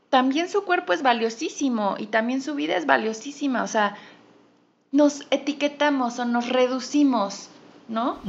también 0.10 0.50
su 0.50 0.64
cuerpo 0.64 0.94
es 0.94 1.04
valiosísimo 1.04 1.96
y 1.98 2.08
también 2.08 2.42
su 2.42 2.56
vida 2.56 2.76
es 2.76 2.86
valiosísima. 2.86 3.64
O 3.64 3.68
sea, 3.68 3.96
nos 4.92 5.28
etiquetamos 5.30 6.18
o 6.18 6.26
nos 6.26 6.50
reducimos 6.50 7.50
¿no? 7.90 8.20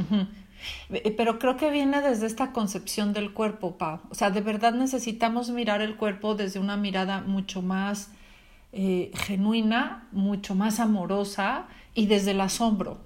Eh, 0.91 1.11
pero 1.17 1.39
creo 1.39 1.57
que 1.57 1.71
viene 1.71 2.01
desde 2.01 2.25
esta 2.27 2.51
concepción 2.51 3.13
del 3.13 3.33
cuerpo, 3.33 3.77
Pau. 3.77 3.99
O 4.09 4.15
sea, 4.15 4.29
de 4.29 4.41
verdad 4.41 4.73
necesitamos 4.73 5.49
mirar 5.49 5.81
el 5.81 5.95
cuerpo 5.95 6.35
desde 6.35 6.59
una 6.59 6.77
mirada 6.77 7.21
mucho 7.21 7.61
más 7.61 8.11
eh, 8.71 9.11
genuina, 9.15 10.07
mucho 10.11 10.53
más 10.53 10.79
amorosa 10.79 11.67
y 11.93 12.05
desde 12.07 12.31
el 12.31 12.41
asombro. 12.41 12.99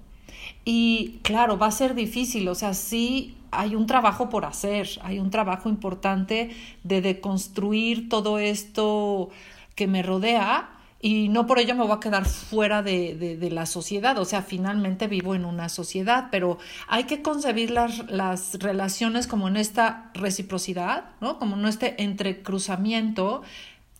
Y 0.64 1.20
claro, 1.22 1.58
va 1.58 1.66
a 1.66 1.70
ser 1.72 1.94
difícil, 1.94 2.48
o 2.48 2.54
sea, 2.54 2.74
sí 2.74 3.36
hay 3.50 3.74
un 3.74 3.86
trabajo 3.86 4.28
por 4.28 4.44
hacer, 4.44 4.88
hay 5.02 5.18
un 5.18 5.30
trabajo 5.30 5.68
importante 5.68 6.50
de 6.82 7.00
deconstruir 7.00 8.08
todo 8.08 8.38
esto 8.38 9.30
que 9.74 9.86
me 9.86 10.02
rodea, 10.02 10.70
y 11.00 11.28
no 11.28 11.46
por 11.46 11.58
ello 11.58 11.74
me 11.74 11.84
voy 11.84 11.96
a 11.96 12.00
quedar 12.00 12.24
fuera 12.24 12.82
de, 12.82 13.14
de, 13.14 13.50
la 13.50 13.66
sociedad, 13.66 14.18
o 14.18 14.24
sea, 14.24 14.42
finalmente 14.42 15.06
vivo 15.06 15.34
en 15.34 15.44
una 15.44 15.68
sociedad, 15.68 16.28
pero 16.30 16.58
hay 16.88 17.04
que 17.04 17.22
concebir 17.22 17.70
las, 17.70 18.10
las 18.10 18.54
relaciones 18.54 19.26
como 19.26 19.46
en 19.46 19.56
esta 19.56 20.10
reciprocidad, 20.14 21.10
¿no? 21.20 21.38
Como 21.38 21.56
en 21.56 21.66
este 21.66 22.02
entrecruzamiento, 22.02 23.42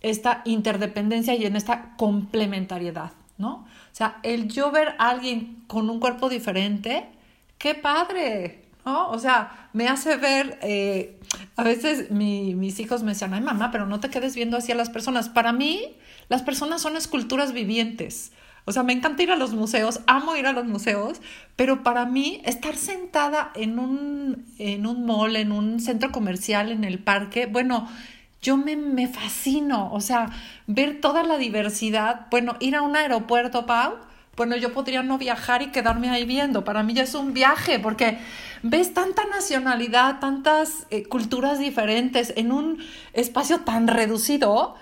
esta 0.01 0.41
interdependencia 0.43 1.35
y 1.35 1.45
en 1.45 1.55
esta 1.55 1.95
complementariedad, 1.97 3.11
¿no? 3.37 3.65
Sea, 3.97 4.19
el 4.21 4.47
yo 4.47 4.69
ver 4.69 4.89
a 4.99 5.09
alguien 5.09 5.63
con 5.65 5.89
un 5.89 5.99
cuerpo 5.99 6.29
diferente, 6.29 7.07
qué 7.57 7.73
padre, 7.73 8.65
¿no? 8.85 9.09
O 9.09 9.17
sea, 9.17 9.69
me 9.73 9.87
hace 9.87 10.17
ver, 10.17 10.59
eh, 10.61 11.19
a 11.55 11.63
veces 11.63 12.11
mis 12.11 12.79
hijos 12.79 13.01
me 13.01 13.13
decían, 13.13 13.33
ay 13.33 13.41
mamá, 13.41 13.71
pero 13.71 13.87
no 13.87 13.99
te 13.99 14.11
quedes 14.11 14.35
viendo 14.35 14.55
así 14.55 14.71
a 14.71 14.75
las 14.75 14.91
personas. 14.91 15.29
Para 15.29 15.51
mí, 15.51 15.95
las 16.29 16.43
personas 16.43 16.79
son 16.79 16.95
esculturas 16.95 17.53
vivientes. 17.53 18.33
O 18.65 18.71
sea, 18.71 18.83
me 18.83 18.93
encanta 18.93 19.23
ir 19.23 19.31
a 19.31 19.35
los 19.35 19.55
museos, 19.55 20.01
amo 20.05 20.35
ir 20.35 20.45
a 20.45 20.53
los 20.53 20.65
museos, 20.65 21.19
pero 21.55 21.81
para 21.81 22.05
mí 22.05 22.39
estar 22.45 22.75
sentada 22.75 23.51
en 23.55 23.79
un, 23.79 24.45
en 24.59 24.85
un 24.85 25.07
mall, 25.07 25.35
en 25.37 25.51
un 25.51 25.79
centro 25.79 26.11
comercial, 26.11 26.71
en 26.71 26.83
el 26.83 26.99
parque, 26.99 27.47
bueno, 27.47 27.87
yo 28.41 28.57
me, 28.57 28.75
me 28.75 29.07
fascino. 29.07 29.91
O 29.93 30.01
sea, 30.01 30.29
ver 30.67 31.01
toda 31.01 31.23
la 31.23 31.37
diversidad, 31.37 32.27
bueno, 32.31 32.55
ir 32.59 32.75
a 32.75 32.81
un 32.81 32.95
aeropuerto, 32.95 33.65
Pau, 33.65 33.95
bueno, 34.37 34.55
yo 34.55 34.71
podría 34.71 35.01
no 35.01 35.17
viajar 35.17 35.63
y 35.63 35.71
quedarme 35.71 36.09
ahí 36.09 36.23
viendo. 36.23 36.63
Para 36.63 36.83
mí 36.83 36.93
ya 36.93 37.03
es 37.03 37.15
un 37.15 37.33
viaje 37.33 37.79
porque 37.79 38.19
ves 38.61 38.93
tanta 38.93 39.25
nacionalidad, 39.25 40.19
tantas 40.19 40.85
eh, 40.91 41.03
culturas 41.05 41.57
diferentes 41.57 42.33
en 42.37 42.51
un 42.51 42.77
espacio 43.13 43.61
tan 43.61 43.87
reducido. 43.87 44.75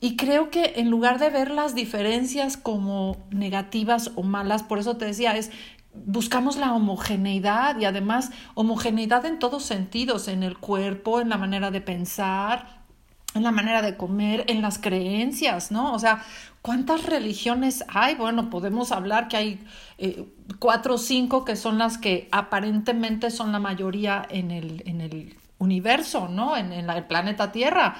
Y 0.00 0.16
creo 0.16 0.50
que 0.50 0.74
en 0.76 0.90
lugar 0.90 1.18
de 1.18 1.30
ver 1.30 1.50
las 1.50 1.74
diferencias 1.74 2.56
como 2.58 3.16
negativas 3.30 4.12
o 4.14 4.22
malas, 4.22 4.62
por 4.62 4.78
eso 4.78 4.98
te 4.98 5.06
decía, 5.06 5.36
es 5.36 5.50
buscamos 5.94 6.56
la 6.56 6.74
homogeneidad 6.74 7.78
y 7.78 7.86
además 7.86 8.30
homogeneidad 8.54 9.24
en 9.24 9.38
todos 9.38 9.64
sentidos, 9.64 10.28
en 10.28 10.42
el 10.42 10.58
cuerpo, 10.58 11.20
en 11.20 11.30
la 11.30 11.38
manera 11.38 11.70
de 11.70 11.80
pensar, 11.80 12.77
en 13.34 13.42
la 13.42 13.50
manera 13.50 13.82
de 13.82 13.96
comer, 13.96 14.44
en 14.48 14.62
las 14.62 14.78
creencias, 14.78 15.70
¿no? 15.70 15.92
O 15.92 15.98
sea, 15.98 16.24
¿cuántas 16.62 17.04
religiones 17.04 17.84
hay? 17.88 18.14
Bueno, 18.14 18.50
podemos 18.50 18.90
hablar 18.90 19.28
que 19.28 19.36
hay 19.36 19.60
eh, 19.98 20.24
cuatro 20.58 20.94
o 20.94 20.98
cinco 20.98 21.44
que 21.44 21.56
son 21.56 21.78
las 21.78 21.98
que 21.98 22.28
aparentemente 22.32 23.30
son 23.30 23.52
la 23.52 23.58
mayoría 23.58 24.26
en 24.30 24.50
el, 24.50 24.82
en 24.86 25.00
el 25.00 25.36
universo, 25.58 26.28
¿no? 26.28 26.56
En, 26.56 26.72
en 26.72 26.88
el 26.88 27.04
planeta 27.04 27.52
Tierra 27.52 27.96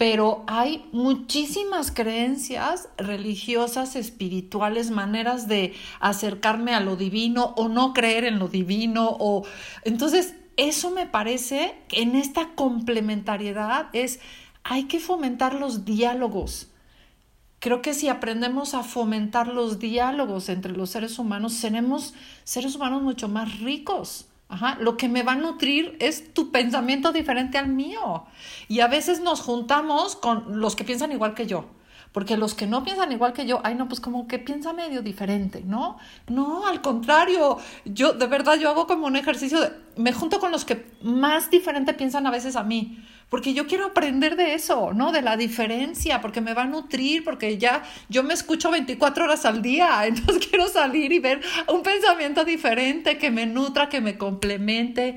pero 0.00 0.44
hay 0.46 0.88
muchísimas 0.92 1.90
creencias 1.90 2.88
religiosas, 2.96 3.96
espirituales, 3.96 4.90
maneras 4.90 5.46
de 5.46 5.74
acercarme 6.00 6.72
a 6.72 6.80
lo 6.80 6.96
divino 6.96 7.52
o 7.58 7.68
no 7.68 7.92
creer 7.92 8.24
en 8.24 8.38
lo 8.38 8.48
divino 8.48 9.14
o 9.20 9.44
entonces 9.84 10.36
eso 10.56 10.90
me 10.90 11.04
parece 11.04 11.74
que 11.88 12.00
en 12.00 12.16
esta 12.16 12.54
complementariedad 12.54 13.88
es 13.92 14.20
hay 14.64 14.84
que 14.84 15.00
fomentar 15.00 15.54
los 15.54 15.84
diálogos. 15.84 16.68
Creo 17.58 17.82
que 17.82 17.92
si 17.92 18.08
aprendemos 18.08 18.74
a 18.74 18.82
fomentar 18.82 19.48
los 19.48 19.78
diálogos 19.78 20.48
entre 20.48 20.72
los 20.72 20.90
seres 20.90 21.18
humanos, 21.18 21.52
seremos 21.52 22.14
seres 22.44 22.74
humanos 22.74 23.02
mucho 23.02 23.28
más 23.28 23.60
ricos. 23.60 24.26
Ajá, 24.48 24.76
lo 24.80 24.96
que 24.96 25.08
me 25.08 25.22
va 25.22 25.32
a 25.32 25.36
nutrir 25.36 25.96
es 26.00 26.34
tu 26.34 26.50
pensamiento 26.50 27.12
diferente 27.12 27.58
al 27.58 27.68
mío. 27.68 28.24
Y 28.66 28.80
a 28.80 28.88
veces 28.88 29.20
nos 29.20 29.40
juntamos 29.40 30.16
con 30.16 30.58
los 30.60 30.74
que 30.74 30.84
piensan 30.84 31.12
igual 31.12 31.34
que 31.34 31.46
yo. 31.46 31.66
Porque 32.12 32.36
los 32.36 32.54
que 32.54 32.66
no 32.66 32.82
piensan 32.82 33.12
igual 33.12 33.32
que 33.32 33.46
yo, 33.46 33.60
ay 33.62 33.74
no, 33.74 33.88
pues 33.88 34.00
como 34.00 34.26
que 34.26 34.38
piensa 34.38 34.72
medio 34.72 35.02
diferente, 35.02 35.62
¿no? 35.64 35.98
No, 36.28 36.66
al 36.66 36.80
contrario, 36.80 37.58
yo 37.84 38.12
de 38.12 38.26
verdad 38.26 38.58
yo 38.58 38.68
hago 38.68 38.86
como 38.86 39.06
un 39.06 39.16
ejercicio 39.16 39.60
de, 39.60 39.72
me 39.96 40.12
junto 40.12 40.40
con 40.40 40.50
los 40.50 40.64
que 40.64 40.86
más 41.02 41.50
diferente 41.50 41.94
piensan 41.94 42.26
a 42.26 42.30
veces 42.30 42.56
a 42.56 42.64
mí 42.64 42.98
porque 43.30 43.54
yo 43.54 43.66
quiero 43.68 43.86
aprender 43.86 44.34
de 44.34 44.54
eso, 44.54 44.92
¿no? 44.92 45.12
De 45.12 45.22
la 45.22 45.36
diferencia, 45.36 46.20
porque 46.20 46.40
me 46.40 46.52
va 46.52 46.62
a 46.62 46.66
nutrir, 46.66 47.22
porque 47.22 47.58
ya 47.58 47.84
yo 48.08 48.24
me 48.24 48.34
escucho 48.34 48.72
24 48.72 49.24
horas 49.24 49.46
al 49.46 49.62
día, 49.62 50.02
entonces 50.06 50.46
quiero 50.48 50.68
salir 50.68 51.12
y 51.12 51.20
ver 51.20 51.40
un 51.68 51.82
pensamiento 51.82 52.44
diferente 52.44 53.18
que 53.18 53.30
me 53.30 53.46
nutra, 53.46 53.88
que 53.88 54.00
me 54.00 54.18
complemente, 54.18 55.16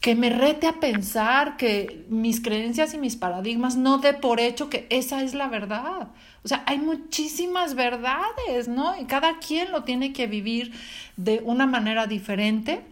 que 0.00 0.14
me 0.14 0.30
rete 0.30 0.66
a 0.66 0.78
pensar 0.80 1.56
que 1.56 2.04
mis 2.08 2.40
creencias 2.40 2.94
y 2.94 2.98
mis 2.98 3.16
paradigmas 3.16 3.76
no 3.76 3.98
dé 3.98 4.14
por 4.14 4.40
hecho 4.40 4.70
que 4.70 4.86
esa 4.90 5.22
es 5.22 5.34
la 5.34 5.48
verdad. 5.48 6.08
O 6.44 6.48
sea, 6.48 6.62
hay 6.66 6.78
muchísimas 6.78 7.74
verdades, 7.74 8.68
¿no? 8.68 9.00
Y 9.00 9.06
cada 9.06 9.38
quien 9.38 9.72
lo 9.72 9.82
tiene 9.82 10.12
que 10.12 10.26
vivir 10.26 10.72
de 11.16 11.42
una 11.44 11.66
manera 11.66 12.06
diferente 12.06 12.84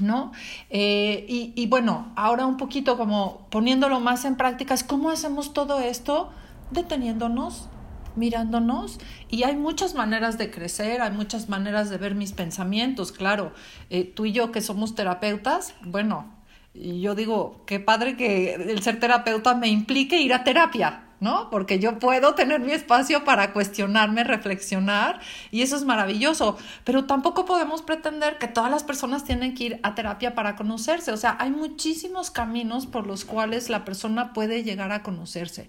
¿no? 0.00 0.32
Eh, 0.70 1.24
y, 1.28 1.66
bueno, 1.66 2.12
ahora 2.16 2.46
un 2.46 2.56
poquito 2.56 2.96
como 2.96 3.46
poniéndolo 3.50 4.00
más 4.00 4.24
en 4.24 4.36
práctica, 4.36 4.74
¿cómo 4.86 5.10
hacemos 5.10 5.52
todo 5.52 5.80
esto? 5.80 6.30
Deteniéndonos, 6.70 7.68
mirándonos 8.16 8.98
y 9.30 9.42
hay 9.44 9.56
muchas 9.56 9.94
maneras 9.94 10.38
de 10.38 10.50
crecer, 10.50 11.00
hay 11.00 11.12
muchas 11.12 11.48
maneras 11.48 11.90
de 11.90 11.98
ver 11.98 12.14
mis 12.14 12.32
pensamientos, 12.32 13.12
claro. 13.12 13.52
Eh, 13.90 14.04
tú 14.04 14.26
y 14.26 14.32
yo 14.32 14.52
que 14.52 14.60
somos 14.60 14.94
terapeutas, 14.94 15.74
bueno, 15.82 16.32
yo 16.74 17.14
digo, 17.14 17.62
qué 17.66 17.78
padre 17.80 18.16
que 18.16 18.54
el 18.54 18.82
ser 18.82 18.98
terapeuta 18.98 19.54
me 19.54 19.68
implique 19.68 20.20
ir 20.20 20.34
a 20.34 20.44
terapia, 20.44 21.04
¿no? 21.24 21.48
Porque 21.48 21.78
yo 21.78 21.98
puedo 21.98 22.34
tener 22.34 22.60
mi 22.60 22.72
espacio 22.72 23.24
para 23.24 23.54
cuestionarme, 23.54 24.24
reflexionar 24.24 25.20
y 25.50 25.62
eso 25.62 25.74
es 25.74 25.84
maravilloso, 25.84 26.58
pero 26.84 27.06
tampoco 27.06 27.46
podemos 27.46 27.80
pretender 27.80 28.36
que 28.38 28.46
todas 28.46 28.70
las 28.70 28.84
personas 28.84 29.24
tienen 29.24 29.54
que 29.54 29.64
ir 29.64 29.80
a 29.82 29.94
terapia 29.94 30.34
para 30.34 30.54
conocerse, 30.54 31.12
o 31.12 31.16
sea, 31.16 31.36
hay 31.40 31.50
muchísimos 31.50 32.30
caminos 32.30 32.86
por 32.86 33.06
los 33.06 33.24
cuales 33.24 33.70
la 33.70 33.86
persona 33.86 34.34
puede 34.34 34.62
llegar 34.62 34.92
a 34.92 35.02
conocerse. 35.02 35.68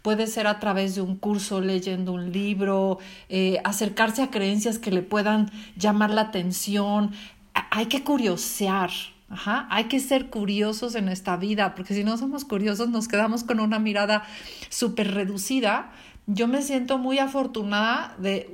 Puede 0.00 0.26
ser 0.26 0.46
a 0.46 0.58
través 0.58 0.94
de 0.94 1.02
un 1.02 1.16
curso, 1.16 1.60
leyendo 1.60 2.12
un 2.12 2.32
libro, 2.32 2.98
eh, 3.28 3.58
acercarse 3.64 4.22
a 4.22 4.30
creencias 4.30 4.78
que 4.78 4.90
le 4.90 5.02
puedan 5.02 5.50
llamar 5.76 6.10
la 6.10 6.22
atención. 6.22 7.12
Hay 7.70 7.86
que 7.86 8.04
curiosear, 8.04 8.90
Ajá, 9.28 9.66
hay 9.70 9.84
que 9.84 10.00
ser 10.00 10.28
curiosos 10.28 10.94
en 10.94 11.08
esta 11.08 11.36
vida, 11.36 11.74
porque 11.74 11.94
si 11.94 12.04
no 12.04 12.16
somos 12.18 12.44
curiosos 12.44 12.90
nos 12.90 13.08
quedamos 13.08 13.42
con 13.42 13.58
una 13.58 13.78
mirada 13.78 14.24
súper 14.68 15.12
reducida. 15.12 15.92
Yo 16.26 16.46
me 16.46 16.62
siento 16.62 16.98
muy 16.98 17.18
afortunada 17.18 18.14
de 18.18 18.50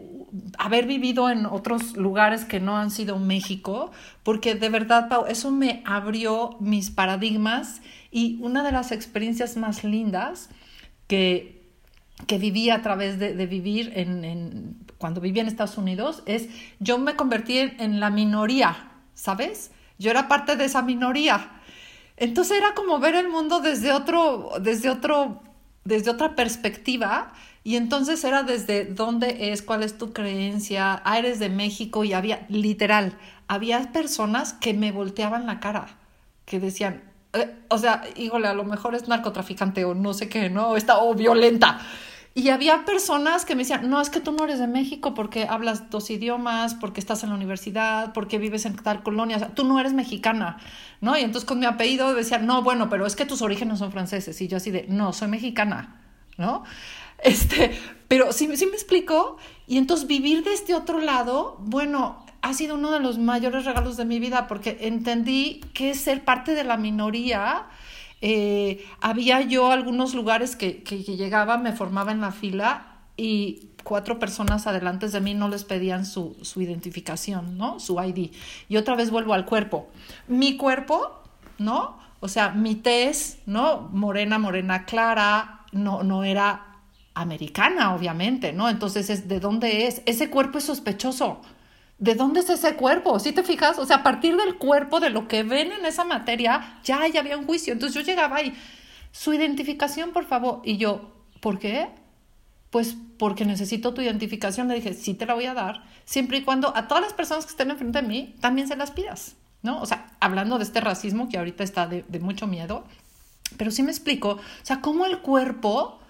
haber 0.59 0.87
vivido 0.87 1.29
en 1.29 1.47
otros 1.47 1.97
lugares 1.97 2.45
que 2.45 2.61
no 2.61 2.77
han 2.77 2.91
sido 2.91 3.19
México, 3.19 3.91
porque 4.23 4.55
de 4.55 4.69
verdad, 4.69 5.09
Pau, 5.09 5.27
eso 5.27 5.51
me 5.51 5.83
abrió 5.85 6.57
mis 6.61 6.91
paradigmas 6.91 7.81
y 8.11 8.39
una 8.41 8.63
de 8.63 8.73
las 8.73 8.93
experiencias 8.93 9.57
más 9.57 9.83
lindas 9.85 10.51
que, 11.09 11.69
que 12.27 12.39
viví 12.39 12.71
a 12.71 12.83
través 12.83 13.19
de, 13.19 13.35
vivir 13.47 13.93
en, 13.97 14.79
cuando 14.99 15.21
viví 15.21 15.41
en 15.41 15.49
Estados 15.49 15.79
Unidos 15.79 16.23
es 16.27 16.49
yo 16.79 16.99
me 16.99 17.17
convertí 17.17 17.59
en 17.59 17.99
la 17.99 18.11
minoría, 18.11 18.91
¿sabes? 19.15 19.73
Yo 20.01 20.11
era 20.11 20.29
parte 20.29 20.57
de 20.57 20.65
esa 20.65 20.81
minoría. 20.81 21.51
Entonces 22.17 22.57
era 22.57 22.73
como 22.75 22.99
ver 23.01 23.15
el 23.15 23.29
mundo 23.29 23.61
desde 23.61 23.93
otro, 23.93 24.53
desde 24.59 24.89
otro, 24.89 25.43
desde 25.85 26.11
otra 26.11 26.35
perspectiva. 26.35 27.35
Y 27.65 27.77
entonces 27.77 28.25
era 28.25 28.43
desde 28.43 28.87
dónde 28.87 29.53
es, 29.53 29.61
cuál 29.61 29.83
es 29.83 29.99
tu 29.99 30.15
creencia, 30.15 31.03
ah, 31.05 31.19
eres 31.19 31.39
de 31.39 31.51
México 31.51 32.03
y 32.03 32.15
había, 32.15 32.47
literal, 32.49 33.19
había 33.47 33.93
personas 33.93 34.55
que 34.55 34.73
me 34.73 34.91
volteaban 34.91 35.45
la 35.45 35.61
cara, 35.61 35.99
que 36.47 36.59
decían, 36.59 37.03
eh, 37.35 37.55
o 37.69 37.77
sea, 37.77 38.03
híjole, 38.17 38.49
a 38.49 38.55
lo 38.55 38.65
mejor 38.65 38.95
es 38.95 39.07
narcotraficante 39.07 39.85
o 39.85 39.95
no 39.95 40.15
sé 40.15 40.31
qué, 40.31 40.49
¿no? 40.49 40.77
Está, 40.77 41.01
o 41.01 41.15
violenta. 41.15 41.79
Y 42.33 42.51
había 42.51 42.85
personas 42.85 43.45
que 43.45 43.57
me 43.57 43.63
decían, 43.63 43.91
no, 43.91 44.01
es 44.01 44.09
que 44.09 44.21
tú 44.21 44.31
no 44.31 44.45
eres 44.45 44.61
de 44.61 44.69
México 44.69 45.15
porque 45.15 45.47
hablas 45.49 45.91
dos 45.91 46.11
idiomas, 46.11 46.75
porque 46.75 47.01
estás 47.01 47.25
en 47.25 47.31
la 47.31 47.35
universidad, 47.35 48.13
porque 48.13 48.39
vives 48.39 48.67
en 48.67 48.77
tal 48.77 49.03
colonia, 49.03 49.37
o 49.37 49.39
sea, 49.41 49.49
tú 49.49 49.65
no 49.65 49.81
eres 49.81 49.95
mexicana, 49.95 50.59
¿no? 51.01 51.19
Y 51.19 51.23
entonces 51.23 51.47
con 51.47 51.59
mi 51.59 51.67
apellido 51.67 52.15
decían, 52.15 52.47
no, 52.47 52.63
bueno, 52.63 52.89
pero 52.89 53.05
es 53.05 53.17
que 53.17 53.27
tus 53.27 53.43
orígenes 53.43 53.81
son 53.81 53.91
franceses. 53.91 54.41
Y 54.41 54.47
yo 54.47 54.59
así 54.59 54.71
de, 54.71 54.87
no, 54.89 55.13
soy 55.13 55.27
mexicana, 55.27 56.01
¿no? 56.39 56.63
Este, 57.23 57.73
pero 58.07 58.33
sí, 58.33 58.49
sí 58.57 58.67
me 58.67 58.73
explico. 58.73 59.37
Y 59.67 59.79
entonces 59.79 60.07
vivir 60.07 60.45
de 60.45 60.55
este 60.55 60.75
otro 60.75 61.01
lado, 61.01 61.57
bueno, 61.61 62.25
ha 62.43 62.55
sido 62.55 62.77
uno 62.77 62.93
de 62.93 63.01
los 63.01 63.19
mayores 63.19 63.65
regalos 63.65 63.97
de 63.97 64.05
mi 64.05 64.19
vida 64.19 64.47
porque 64.47 64.79
entendí 64.83 65.61
que 65.75 65.95
ser 65.95 66.25
parte 66.25 66.55
de 66.55 66.65
la 66.65 66.77
minoría 66.77 67.67
eh, 68.21 68.85
había 69.01 69.41
yo 69.41 69.71
algunos 69.71 70.15
lugares 70.15 70.57
que, 70.57 70.83
que, 70.83 71.03
llegaba, 71.03 71.57
me 71.59 71.73
formaba 71.73 72.13
en 72.13 72.21
la 72.21 72.33
fila 72.33 72.99
y 73.17 73.71
cuatro 73.83 74.19
personas 74.19 74.67
adelante 74.67 75.09
de 75.09 75.21
mí 75.21 75.35
no 75.35 75.49
les 75.49 75.65
pedían 75.65 76.05
su, 76.05 76.37
su 76.43 76.61
identificación, 76.61 77.57
¿no? 77.57 77.81
Su 77.81 78.01
ID. 78.01 78.31
Y 78.69 78.77
otra 78.77 78.95
vez 78.95 79.11
vuelvo 79.11 79.35
al 79.35 79.47
cuerpo. 79.47 79.89
Mi 80.29 80.57
cuerpo, 80.57 81.23
¿no? 81.59 81.99
O 82.21 82.29
sea, 82.29 82.51
mi 82.51 82.75
tez, 82.75 83.39
¿no? 83.47 83.89
Morena, 83.93 84.39
morena 84.39 84.85
clara, 84.85 85.65
no, 85.73 86.03
no 86.03 86.25
era 86.25 86.67
americana, 87.15 87.95
obviamente, 87.95 88.53
¿no? 88.53 88.69
Entonces, 88.69 89.29
¿de 89.29 89.41
dónde 89.41 89.87
es? 89.87 90.03
Ese 90.07 90.31
cuerpo 90.31 90.59
es 90.59 90.65
sospechoso. 90.65 91.41
¿De 92.01 92.15
dónde 92.15 92.41
es 92.41 92.51
ese 92.51 92.75
cuerpo? 92.75 93.21
¿Sí 93.21 93.31
te 93.31 93.45
fijas? 93.45 93.79
O 93.79 93.87
sea, 93.87 93.99
a 93.99 94.03
partir 94.03 94.37
del 94.37 94.57
cuerpo, 94.57 94.99
de 94.99 95.11
lo 95.11 95.29
que 95.29 95.45
ven 95.45 95.71
en 95.71 95.87
esa 95.87 96.05
materia, 96.05 96.81
ya, 96.83 97.07
ya 97.07 97.21
había 97.21 97.39
un 97.39 97.47
juicio. 97.47 97.73
Entonces 97.73 97.95
yo 97.95 98.01
llegaba 98.01 98.43
y, 98.43 98.55
su 99.13 99.35
identificación, 99.35 100.11
por 100.13 100.25
favor. 100.25 100.63
Y 100.65 100.77
yo, 100.77 101.13
¿por 101.41 101.59
qué? 101.59 101.89
Pues 102.71 102.97
porque 103.19 103.45
necesito 103.45 103.93
tu 103.95 104.01
identificación. 104.01 104.69
Le 104.69 104.77
dije, 104.77 104.95
sí 104.95 105.15
te 105.15 105.27
la 105.27 105.35
voy 105.35 105.47
a 105.47 105.55
dar, 105.55 105.85
siempre 106.05 106.39
y 106.39 106.43
cuando 106.43 106.75
a 106.77 106.89
todas 106.89 107.03
las 107.03 107.13
personas 107.13 107.45
que 107.45 107.51
estén 107.51 107.71
enfrente 107.71 108.01
de 108.01 108.09
mí 108.09 108.35
también 108.41 108.69
se 108.69 108.77
las 108.77 108.91
pidas, 108.91 109.37
¿no? 109.63 109.81
O 109.81 109.87
sea, 109.87 110.17
hablando 110.21 110.59
de 110.59 110.65
este 110.65 110.81
racismo 110.81 111.29
que 111.29 111.39
ahorita 111.39 111.65
está 111.65 111.87
de, 111.87 112.05
de 112.09 112.21
mucho 112.21 112.47
miedo, 112.47 112.85
pero 113.57 113.71
sí 113.71 113.83
me 113.83 113.91
explico, 113.91 114.31
o 114.31 114.41
sea, 114.63 114.81
cómo 114.81 115.05
el 115.07 115.19
cuerpo 115.19 116.01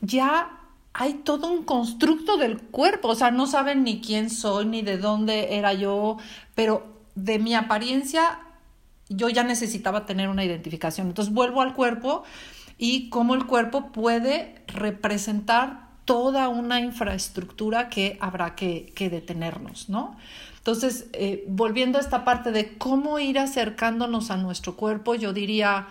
ya 0.00 0.59
hay 0.92 1.14
todo 1.14 1.48
un 1.48 1.64
constructo 1.64 2.36
del 2.36 2.60
cuerpo, 2.60 3.08
o 3.08 3.14
sea, 3.14 3.30
no 3.30 3.46
saben 3.46 3.84
ni 3.84 4.00
quién 4.00 4.30
soy, 4.30 4.66
ni 4.66 4.82
de 4.82 4.98
dónde 4.98 5.56
era 5.56 5.72
yo, 5.72 6.16
pero 6.54 6.86
de 7.14 7.38
mi 7.38 7.54
apariencia 7.54 8.40
yo 9.08 9.28
ya 9.28 9.42
necesitaba 9.44 10.06
tener 10.06 10.28
una 10.28 10.44
identificación. 10.44 11.08
Entonces 11.08 11.34
vuelvo 11.34 11.62
al 11.62 11.74
cuerpo 11.74 12.24
y 12.78 13.10
cómo 13.10 13.34
el 13.34 13.46
cuerpo 13.46 13.92
puede 13.92 14.62
representar 14.68 15.90
toda 16.04 16.48
una 16.48 16.80
infraestructura 16.80 17.88
que 17.88 18.16
habrá 18.20 18.54
que, 18.54 18.92
detenernos, 18.96 19.88
¿no? 19.88 20.16
Entonces, 20.58 21.06
eh, 21.12 21.44
volviendo 21.48 21.98
a 21.98 22.00
esta 22.00 22.24
parte 22.24 22.52
de 22.52 22.76
cómo 22.78 23.18
ir 23.18 23.38
acercándonos 23.38 24.30
a 24.30 24.36
nuestro 24.36 24.76
cuerpo, 24.76 25.14
yo 25.14 25.32
diría, 25.32 25.88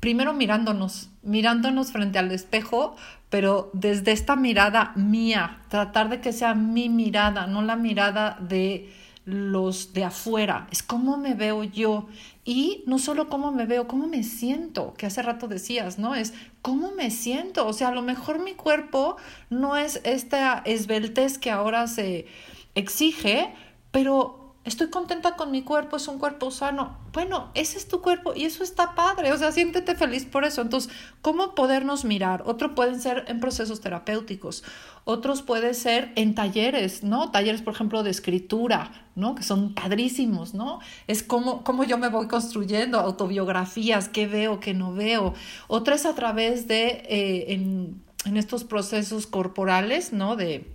primero 0.00 0.32
mirándonos, 0.34 1.08
mirándonos 1.24 1.92
frente 1.92 2.18
al 2.18 2.30
espejo, 2.30 2.96
pero 3.30 3.70
desde 3.72 4.12
esta 4.12 4.36
mirada 4.36 4.92
mía, 4.96 5.62
tratar 5.68 6.08
de 6.08 6.20
que 6.20 6.32
sea 6.32 6.54
mi 6.54 6.88
mirada, 6.88 7.46
no 7.46 7.62
la 7.62 7.76
mirada 7.76 8.38
de 8.40 8.92
los 9.24 9.92
de 9.94 10.04
afuera, 10.04 10.66
es 10.70 10.82
cómo 10.82 11.16
me 11.16 11.34
veo 11.34 11.64
yo. 11.64 12.06
Y 12.44 12.84
no 12.86 12.98
solo 12.98 13.28
cómo 13.30 13.52
me 13.52 13.64
veo, 13.64 13.88
cómo 13.88 14.06
me 14.06 14.22
siento, 14.22 14.92
que 14.94 15.06
hace 15.06 15.22
rato 15.22 15.48
decías, 15.48 15.98
¿no? 15.98 16.14
Es 16.14 16.34
cómo 16.60 16.92
me 16.92 17.10
siento, 17.10 17.66
o 17.66 17.72
sea, 17.72 17.88
a 17.88 17.94
lo 17.94 18.02
mejor 18.02 18.38
mi 18.38 18.52
cuerpo 18.52 19.16
no 19.48 19.78
es 19.78 20.00
esta 20.04 20.62
esbeltez 20.66 21.38
que 21.38 21.50
ahora 21.50 21.86
se 21.86 22.26
exige, 22.74 23.54
pero 23.90 24.43
estoy 24.64 24.88
contenta 24.88 25.36
con 25.36 25.50
mi 25.50 25.62
cuerpo, 25.62 25.96
es 25.96 26.08
un 26.08 26.18
cuerpo 26.18 26.50
sano. 26.50 26.96
Bueno, 27.12 27.50
ese 27.54 27.76
es 27.76 27.86
tu 27.86 28.00
cuerpo 28.00 28.32
y 28.34 28.44
eso 28.44 28.64
está 28.64 28.94
padre, 28.94 29.32
o 29.32 29.36
sea, 29.36 29.52
siéntete 29.52 29.94
feliz 29.94 30.24
por 30.24 30.44
eso. 30.44 30.62
Entonces, 30.62 30.90
¿cómo 31.20 31.54
podernos 31.54 32.04
mirar? 32.04 32.42
Otro 32.46 32.74
pueden 32.74 33.00
ser 33.00 33.24
en 33.28 33.40
procesos 33.40 33.80
terapéuticos, 33.80 34.64
otros 35.04 35.42
pueden 35.42 35.74
ser 35.74 36.12
en 36.16 36.34
talleres, 36.34 37.04
¿no? 37.04 37.30
Talleres, 37.30 37.60
por 37.60 37.74
ejemplo, 37.74 38.02
de 38.02 38.10
escritura, 38.10 38.90
¿no? 39.14 39.34
Que 39.34 39.42
son 39.42 39.74
padrísimos, 39.74 40.54
¿no? 40.54 40.80
Es 41.06 41.22
como, 41.22 41.62
como 41.62 41.84
yo 41.84 41.98
me 41.98 42.08
voy 42.08 42.26
construyendo 42.26 42.98
autobiografías, 42.98 44.08
qué 44.08 44.26
veo, 44.26 44.60
qué 44.60 44.72
no 44.72 44.94
veo. 44.94 45.34
Otra 45.68 45.94
es 45.94 46.06
a 46.06 46.14
través 46.14 46.68
de, 46.68 47.04
eh, 47.08 47.52
en, 47.52 48.02
en 48.24 48.36
estos 48.38 48.64
procesos 48.64 49.26
corporales, 49.26 50.14
¿no? 50.14 50.36
De, 50.36 50.72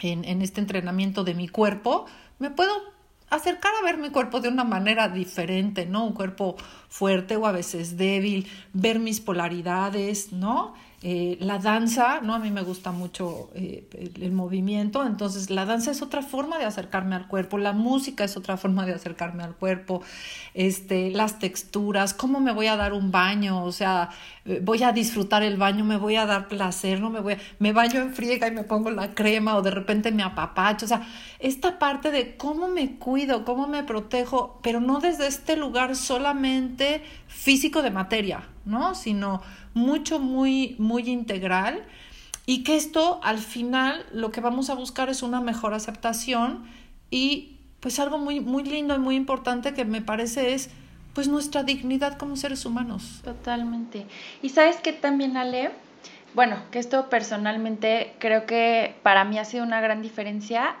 en, 0.00 0.24
en 0.24 0.42
este 0.42 0.60
entrenamiento 0.60 1.24
de 1.24 1.32
mi 1.32 1.48
cuerpo, 1.48 2.04
me 2.38 2.50
puedo 2.50 2.93
acercar 3.30 3.72
a 3.80 3.84
ver 3.84 3.98
mi 3.98 4.10
cuerpo 4.10 4.40
de 4.40 4.48
una 4.48 4.64
manera 4.64 5.08
diferente, 5.08 5.86
¿no? 5.86 6.04
Un 6.04 6.12
cuerpo 6.12 6.56
fuerte 6.88 7.36
o 7.36 7.46
a 7.46 7.52
veces 7.52 7.96
débil, 7.96 8.48
ver 8.72 8.98
mis 8.98 9.20
polaridades, 9.20 10.32
¿no? 10.32 10.74
Eh, 11.06 11.36
la 11.38 11.58
danza, 11.58 12.22
¿no? 12.22 12.32
A 12.32 12.38
mí 12.38 12.50
me 12.50 12.62
gusta 12.62 12.90
mucho 12.90 13.50
eh, 13.54 13.84
el, 14.18 14.32
movimiento, 14.32 15.06
entonces 15.06 15.50
la 15.50 15.66
danza 15.66 15.90
es 15.90 16.00
otra 16.00 16.22
forma 16.22 16.56
de 16.56 16.64
acercarme 16.64 17.14
al 17.14 17.28
cuerpo, 17.28 17.58
la 17.58 17.74
música 17.74 18.24
es 18.24 18.38
otra 18.38 18.56
forma 18.56 18.86
de 18.86 18.94
acercarme 18.94 19.42
al 19.42 19.54
cuerpo, 19.54 20.00
este, 20.54 21.10
las 21.10 21.38
texturas, 21.38 22.14
cómo 22.14 22.40
me 22.40 22.52
voy 22.52 22.68
a 22.68 22.76
dar 22.76 22.94
un 22.94 23.10
baño, 23.10 23.64
o 23.64 23.70
sea, 23.70 24.08
eh, 24.46 24.60
voy 24.64 24.82
a 24.82 24.92
disfrutar 24.92 25.42
el 25.42 25.58
baño, 25.58 25.84
me 25.84 25.98
voy 25.98 26.16
a 26.16 26.24
dar 26.24 26.48
placer, 26.48 27.02
no 27.02 27.10
me 27.10 27.20
voy 27.20 27.34
a, 27.34 27.38
me 27.58 27.74
baño 27.74 28.00
en 28.00 28.14
friega 28.14 28.48
y 28.48 28.52
me 28.52 28.62
pongo 28.62 28.90
la 28.90 29.12
crema 29.12 29.56
o 29.56 29.62
de 29.62 29.72
repente 29.72 30.10
me 30.10 30.22
apapacho, 30.22 30.86
o 30.86 30.88
sea, 30.88 31.06
esta 31.38 31.78
parte 31.78 32.12
de 32.12 32.38
cómo 32.38 32.68
me 32.68 32.96
cuido, 32.96 33.44
cómo 33.44 33.66
me 33.66 33.82
protejo, 33.82 34.58
pero 34.62 34.80
no 34.80 35.00
desde 35.00 35.26
este 35.26 35.54
lugar 35.56 35.96
solamente 35.96 37.02
físico 37.44 37.82
de 37.82 37.90
materia, 37.90 38.48
¿no? 38.64 38.94
Sino 38.94 39.42
mucho, 39.74 40.18
muy, 40.18 40.76
muy 40.78 41.10
integral 41.10 41.84
y 42.46 42.64
que 42.64 42.74
esto 42.74 43.20
al 43.22 43.36
final 43.36 44.06
lo 44.12 44.30
que 44.30 44.40
vamos 44.40 44.70
a 44.70 44.74
buscar 44.74 45.10
es 45.10 45.22
una 45.22 45.42
mejor 45.42 45.74
aceptación 45.74 46.64
y 47.10 47.58
pues 47.80 48.00
algo 48.00 48.16
muy, 48.16 48.40
muy 48.40 48.64
lindo 48.64 48.94
y 48.94 48.98
muy 48.98 49.14
importante 49.14 49.74
que 49.74 49.84
me 49.84 50.00
parece 50.00 50.54
es 50.54 50.70
pues 51.12 51.28
nuestra 51.28 51.64
dignidad 51.64 52.16
como 52.16 52.36
seres 52.36 52.64
humanos. 52.64 53.20
Totalmente. 53.22 54.06
Y 54.40 54.48
sabes 54.48 54.76
que 54.76 54.94
también, 54.94 55.36
Ale, 55.36 55.70
bueno, 56.34 56.56
que 56.70 56.78
esto 56.78 57.10
personalmente 57.10 58.14
creo 58.20 58.46
que 58.46 58.96
para 59.02 59.24
mí 59.24 59.38
ha 59.38 59.44
sido 59.44 59.64
una 59.64 59.82
gran 59.82 60.00
diferencia 60.00 60.76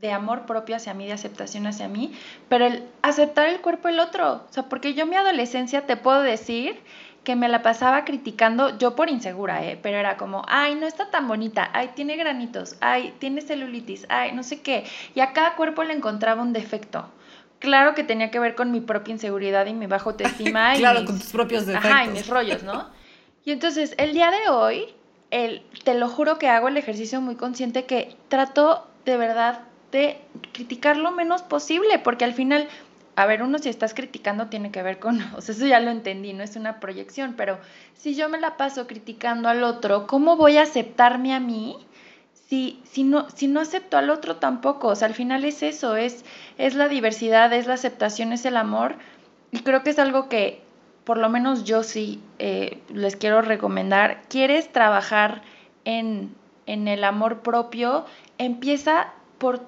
de 0.00 0.12
amor 0.12 0.46
propio 0.46 0.76
hacia 0.76 0.94
mí, 0.94 1.06
de 1.06 1.12
aceptación 1.12 1.66
hacia 1.66 1.86
mí, 1.86 2.12
pero 2.48 2.66
el 2.66 2.84
aceptar 3.02 3.48
el 3.48 3.60
cuerpo 3.60 3.88
del 3.88 4.00
otro, 4.00 4.46
o 4.48 4.52
sea, 4.52 4.64
porque 4.64 4.94
yo 4.94 5.02
en 5.02 5.10
mi 5.10 5.16
adolescencia 5.16 5.86
te 5.86 5.96
puedo 5.96 6.22
decir 6.22 6.80
que 7.22 7.36
me 7.36 7.50
la 7.50 7.60
pasaba 7.60 8.06
criticando, 8.06 8.78
yo 8.78 8.96
por 8.96 9.10
insegura, 9.10 9.62
¿eh? 9.62 9.78
pero 9.82 9.98
era 9.98 10.16
como, 10.16 10.42
ay, 10.48 10.74
no 10.74 10.86
está 10.86 11.10
tan 11.10 11.28
bonita, 11.28 11.68
ay, 11.74 11.90
tiene 11.94 12.16
granitos, 12.16 12.76
ay, 12.80 13.14
tiene 13.18 13.42
celulitis, 13.42 14.06
ay, 14.08 14.32
no 14.32 14.42
sé 14.42 14.62
qué, 14.62 14.84
y 15.14 15.20
a 15.20 15.34
cada 15.34 15.54
cuerpo 15.54 15.84
le 15.84 15.92
encontraba 15.92 16.42
un 16.42 16.54
defecto. 16.54 17.10
Claro 17.58 17.94
que 17.94 18.02
tenía 18.02 18.30
que 18.30 18.38
ver 18.38 18.54
con 18.54 18.70
mi 18.72 18.80
propia 18.80 19.12
inseguridad 19.12 19.66
y 19.66 19.74
mi 19.74 19.86
bajo 19.86 20.10
autoestima. 20.10 20.72
claro, 20.76 21.04
con 21.04 21.18
tus 21.18 21.30
propios 21.30 21.66
defectos. 21.66 21.90
Ajá, 21.90 22.06
y 22.06 22.08
mis 22.08 22.26
rollos, 22.26 22.62
¿no? 22.62 22.88
Y 23.44 23.52
entonces, 23.52 23.94
el 23.98 24.14
día 24.14 24.30
de 24.30 24.48
hoy, 24.48 24.86
el, 25.30 25.62
te 25.84 25.92
lo 25.92 26.08
juro 26.08 26.38
que 26.38 26.48
hago 26.48 26.68
el 26.68 26.78
ejercicio 26.78 27.20
muy 27.20 27.34
consciente 27.34 27.84
que 27.84 28.16
trato 28.28 28.86
de 29.04 29.18
verdad 29.18 29.60
de 29.92 30.20
criticar 30.52 30.96
lo 30.96 31.10
menos 31.12 31.42
posible, 31.42 31.98
porque 31.98 32.24
al 32.24 32.34
final 32.34 32.68
a 33.16 33.26
ver, 33.26 33.42
uno 33.42 33.58
si 33.58 33.68
estás 33.68 33.92
criticando 33.92 34.46
tiene 34.46 34.70
que 34.70 34.82
ver 34.82 34.98
con, 34.98 35.20
o 35.36 35.40
sea, 35.40 35.54
eso 35.54 35.66
ya 35.66 35.80
lo 35.80 35.90
entendí, 35.90 36.32
no 36.32 36.42
es 36.42 36.56
una 36.56 36.80
proyección, 36.80 37.34
pero 37.36 37.58
si 37.94 38.14
yo 38.14 38.28
me 38.28 38.40
la 38.40 38.56
paso 38.56 38.86
criticando 38.86 39.48
al 39.48 39.62
otro, 39.62 40.06
¿cómo 40.06 40.36
voy 40.36 40.56
a 40.56 40.62
aceptarme 40.62 41.34
a 41.34 41.40
mí? 41.40 41.76
Si, 42.32 42.80
si, 42.84 43.04
no, 43.04 43.28
si 43.30 43.46
no 43.46 43.60
acepto 43.60 43.96
al 43.96 44.10
otro 44.10 44.36
tampoco, 44.36 44.88
o 44.88 44.96
sea, 44.96 45.06
al 45.06 45.14
final 45.14 45.44
es 45.44 45.62
eso, 45.62 45.96
es, 45.96 46.24
es 46.58 46.74
la 46.74 46.88
diversidad, 46.88 47.52
es 47.52 47.66
la 47.66 47.74
aceptación, 47.74 48.32
es 48.32 48.44
el 48.44 48.56
amor, 48.56 48.96
y 49.52 49.60
creo 49.60 49.82
que 49.82 49.90
es 49.90 49.98
algo 49.98 50.28
que 50.28 50.62
por 51.04 51.18
lo 51.18 51.28
menos 51.28 51.64
yo 51.64 51.82
sí 51.82 52.20
eh, 52.38 52.80
les 52.92 53.16
quiero 53.16 53.42
recomendar. 53.42 54.22
¿Quieres 54.28 54.70
trabajar 54.70 55.42
en, 55.84 56.34
en 56.66 56.88
el 56.88 57.04
amor 57.04 57.40
propio? 57.40 58.04
Empieza 58.38 59.12
por, 59.38 59.60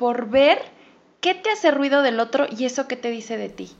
por 0.00 0.30
ver 0.30 0.58
¿Qué 1.20 1.34
te 1.34 1.50
hace 1.50 1.70
ruido 1.70 2.00
del 2.00 2.18
otro 2.18 2.46
y 2.50 2.64
eso 2.64 2.88
qué 2.88 2.96
te 2.96 3.10
dice 3.10 3.36
de 3.36 3.50
ti? 3.50 3.70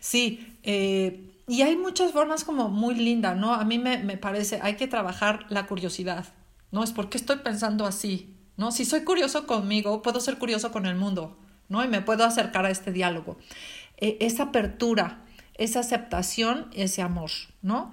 Sí, 0.00 0.56
eh, 0.62 1.32
y 1.48 1.62
hay 1.62 1.74
muchas 1.74 2.12
formas 2.12 2.44
como 2.44 2.68
muy 2.68 2.94
lindas, 2.94 3.36
¿no? 3.36 3.52
A 3.52 3.64
mí 3.64 3.78
me, 3.78 3.98
parece, 4.16 4.60
hay 4.62 4.76
que 4.76 4.86
trabajar 4.86 5.46
la 5.48 5.66
curiosidad, 5.66 6.26
¿no? 6.70 6.84
Es 6.84 6.92
porque 6.92 7.18
estoy 7.18 7.38
pensando 7.38 7.84
así, 7.84 8.32
¿no? 8.56 8.70
Si 8.70 8.84
soy 8.84 9.02
curioso 9.02 9.46
conmigo, 9.48 10.02
puedo 10.02 10.20
ser 10.20 10.38
curioso 10.38 10.70
con 10.70 10.86
el 10.86 10.94
mundo, 10.94 11.36
¿no? 11.68 11.84
Y 11.84 11.88
me 11.88 12.00
puedo 12.00 12.24
acercar 12.24 12.64
a 12.64 12.70
este 12.70 12.92
diálogo. 12.92 13.36
E, 13.96 14.18
esa 14.20 14.44
apertura, 14.44 15.24
esa 15.54 15.80
aceptación, 15.80 16.70
ese 16.74 17.02
amor, 17.02 17.30
¿no? 17.60 17.90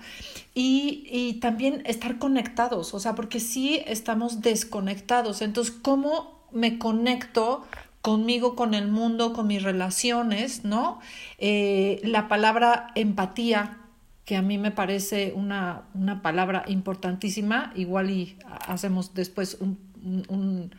Y, 0.54 1.08
y, 1.12 1.40
también 1.40 1.82
estar 1.88 2.20
conectados, 2.20 2.94
o 2.94 3.00
sea, 3.00 3.16
porque 3.16 3.40
sí 3.40 3.82
estamos 3.88 4.42
desconectados. 4.42 5.42
Entonces, 5.42 5.74
¿cómo 5.82 6.41
me 6.54 6.78
conecto 6.78 7.66
conmigo, 8.02 8.56
con 8.56 8.74
el 8.74 8.88
mundo, 8.88 9.34
con 9.34 9.48
mis 9.48 9.64
relaciones, 9.64 10.66
¿no? 10.66 11.00
Eh, 11.38 12.02
la 12.04 12.28
palabra 12.28 12.88
empatía, 12.96 13.78
que 14.26 14.36
a 14.36 14.42
mí 14.42 14.58
me 14.58 14.72
parece 14.72 15.34
una, 15.36 15.84
una 15.94 16.22
palabra 16.22 16.64
importantísima, 16.68 17.72
igual 17.76 18.10
y 18.10 18.38
hacemos 18.68 19.14
después 19.14 19.58
un, 19.60 20.76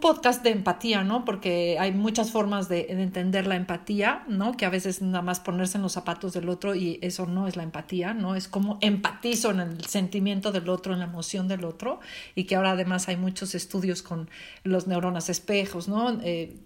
podcast 0.00 0.42
de 0.42 0.50
empatía, 0.50 1.04
¿no? 1.04 1.24
Porque 1.24 1.76
hay 1.78 1.92
muchas 1.92 2.30
formas 2.30 2.68
de, 2.68 2.86
entender 2.88 3.46
la 3.46 3.56
empatía, 3.56 4.24
¿no? 4.28 4.56
Que 4.56 4.64
a 4.64 4.70
veces 4.70 5.02
nada 5.02 5.22
más 5.22 5.40
ponerse 5.40 5.76
en 5.76 5.82
los 5.82 5.92
zapatos 5.92 6.32
del 6.32 6.48
otro 6.48 6.74
y 6.74 6.98
eso 7.02 7.26
no 7.26 7.46
es 7.46 7.56
la 7.56 7.62
empatía, 7.62 8.14
¿no? 8.14 8.34
Es 8.34 8.48
como 8.48 8.78
empatizo 8.80 9.50
en 9.50 9.60
el 9.60 9.84
sentimiento 9.84 10.52
del 10.52 10.68
otro, 10.68 10.94
en 10.94 11.00
la 11.00 11.04
emoción 11.04 11.48
del 11.48 11.64
otro 11.64 12.00
y 12.34 12.44
que 12.44 12.56
ahora 12.56 12.72
además 12.72 13.08
hay 13.08 13.16
muchos 13.16 13.54
estudios 13.54 14.02
con 14.02 14.30
los 14.62 14.86
neuronas 14.86 15.28
espejos, 15.28 15.88
¿no? 15.88 16.18
Eh, 16.22 16.56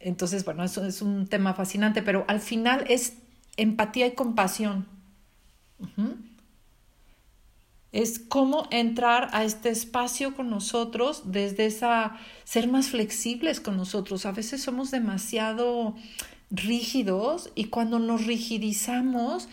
entonces, 0.00 0.44
bueno, 0.44 0.62
eso 0.62 0.84
es 0.86 1.02
un 1.02 1.26
tema 1.26 1.54
fascinante, 1.54 2.02
pero 2.02 2.24
al 2.28 2.40
final 2.40 2.84
es 2.88 3.14
empatía 3.56 4.06
y 4.06 4.12
compasión 4.12 4.86
es 7.92 8.18
cómo 8.18 8.68
entrar 8.70 9.30
a 9.32 9.44
este 9.44 9.70
espacio 9.70 10.34
con 10.34 10.50
nosotros 10.50 11.22
desde 11.24 11.66
esa 11.66 12.16
ser 12.44 12.68
más 12.68 12.88
flexibles 12.90 13.60
con 13.60 13.76
nosotros. 13.76 14.26
A 14.26 14.32
veces 14.32 14.62
somos 14.62 14.90
demasiado 14.90 15.94
rígidos 16.50 17.50
y 17.54 17.64
cuando 17.64 17.98
nos 17.98 18.26
rigidizamos 18.26 19.48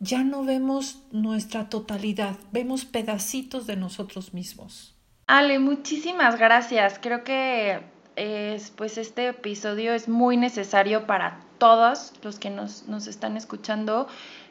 ya 0.00 0.22
no 0.22 0.44
vemos 0.44 1.02
nuestra 1.10 1.68
totalidad, 1.68 2.36
vemos 2.52 2.84
pedacitos 2.84 3.66
de 3.66 3.76
nosotros 3.76 4.32
mismos. 4.32 4.94
Ale, 5.26 5.58
muchísimas 5.58 6.38
gracias. 6.38 6.98
Creo 7.00 7.24
que 7.24 7.80
es, 8.16 8.70
pues 8.70 8.96
este 8.96 9.28
episodio 9.28 9.92
es 9.92 10.08
muy 10.08 10.36
necesario 10.36 11.06
para 11.06 11.40
todos 11.58 12.12
los 12.22 12.38
que 12.38 12.50
nos, 12.50 12.86
nos 12.86 13.06
están 13.08 13.36
escuchando 13.36 14.08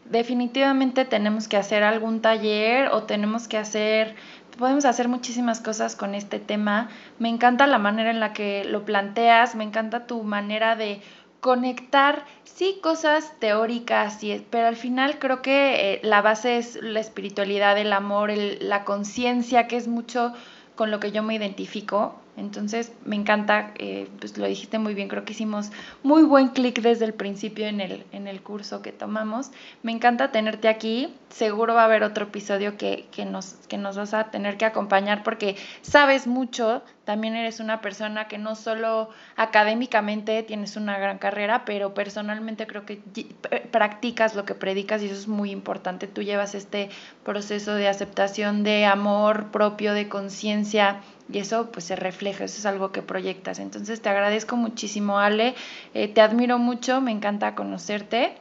definitivamente 0.10 1.06
tenemos 1.06 1.48
que 1.48 1.58
hacer 1.58 1.84
algún 1.84 2.22
taller 2.22 2.90
o 2.92 3.04
tenemos 3.04 3.48
que 3.48 3.58
hacer, 3.58 4.16
podemos 4.58 4.86
hacer 4.86 5.08
muchísimas 5.08 5.60
cosas 5.60 5.96
con 5.96 6.16
este 6.16 6.40
tema. 6.40 6.90
Me 7.20 7.30
encanta 7.30 7.68
la 7.68 7.78
manera 7.78 8.10
en 8.10 8.20
la 8.20 8.34
que 8.34 8.64
lo 8.66 8.86
planteas, 8.86 9.56
me 9.56 9.64
encanta 9.64 10.08
tu 10.08 10.24
manera 10.24 10.76
de 10.76 11.02
conectar, 11.40 12.26
sí, 12.44 12.80
cosas 12.82 13.34
teóricas, 13.40 14.20
pero 14.50 14.68
al 14.68 14.76
final 14.76 15.20
creo 15.20 15.42
que 15.42 15.94
eh, 15.94 16.00
la 16.04 16.22
base 16.22 16.58
es 16.58 16.80
la 16.82 17.00
espiritualidad, 17.00 17.78
el 17.78 17.94
amor, 17.94 18.32
la 18.60 18.84
conciencia, 18.84 19.68
que 19.68 19.78
es 19.78 19.88
mucho 19.88 20.34
con 20.76 20.92
lo 20.92 21.00
que 21.00 21.12
yo 21.12 21.24
me 21.24 21.36
identifico. 21.36 22.16
Entonces, 22.38 22.92
me 23.04 23.16
encanta, 23.16 23.72
eh, 23.80 24.08
pues 24.20 24.38
lo 24.38 24.46
dijiste 24.46 24.78
muy 24.78 24.94
bien, 24.94 25.08
creo 25.08 25.26
que 25.26 25.34
hicimos 25.34 25.72
muy 26.04 26.22
buen 26.22 26.50
clic 26.50 26.80
desde 26.82 27.06
el 27.06 27.16
principio 27.16 27.66
en 27.66 27.82
el, 27.82 28.06
en 28.12 28.28
el 28.28 28.42
curso 28.42 28.84
que 28.84 28.92
tomamos. 28.92 29.52
Me 29.82 29.92
encanta 29.92 30.32
tenerte 30.32 30.68
aquí, 30.68 31.14
seguro 31.30 31.74
va 31.74 31.82
a 31.82 31.86
haber 31.86 32.04
otro 32.04 32.26
episodio 32.26 32.78
que, 32.78 33.08
que, 33.12 33.26
nos, 33.26 33.56
que 33.68 33.80
nos 33.80 33.98
vas 33.98 34.14
a 34.14 34.26
tener 34.26 34.58
que 34.58 34.66
acompañar 34.66 35.24
porque 35.24 35.56
sabes 35.82 36.28
mucho, 36.28 36.84
también 37.08 37.38
eres 37.38 37.62
una 37.62 37.80
persona 37.80 38.28
que 38.28 38.38
no 38.38 38.54
solo 38.54 39.12
académicamente 39.38 40.44
tienes 40.44 40.76
una 40.76 41.00
gran 41.00 41.20
carrera, 41.20 41.64
pero 41.64 41.94
personalmente 41.94 42.68
creo 42.68 42.86
que 42.86 43.02
practicas 43.72 44.36
lo 44.36 44.44
que 44.44 44.56
predicas 44.56 45.02
y 45.02 45.06
eso 45.06 45.16
es 45.16 45.30
muy 45.30 45.52
importante. 45.52 46.08
Tú 46.08 46.22
llevas 46.22 46.54
este 46.54 46.90
proceso 47.24 47.76
de 47.76 47.88
aceptación, 47.88 48.64
de 48.64 48.86
amor 48.86 49.52
propio, 49.52 49.94
de 49.94 50.10
conciencia 50.10 51.00
y 51.32 51.40
eso 51.40 51.72
pues 51.72 51.86
se 51.86 51.96
refleja, 51.96 52.44
eso 52.44 52.58
es 52.58 52.66
algo 52.66 52.92
que 52.92 53.02
proyectas. 53.02 53.60
Entonces 53.60 54.02
te 54.02 54.10
agradezco 54.10 54.58
muchísimo 54.58 55.18
Ale, 55.18 55.56
eh, 55.94 56.10
te 56.10 56.20
admiro 56.20 56.58
mucho, 56.58 57.00
me 57.00 57.12
encanta 57.12 57.56
conocerte. 57.56 58.36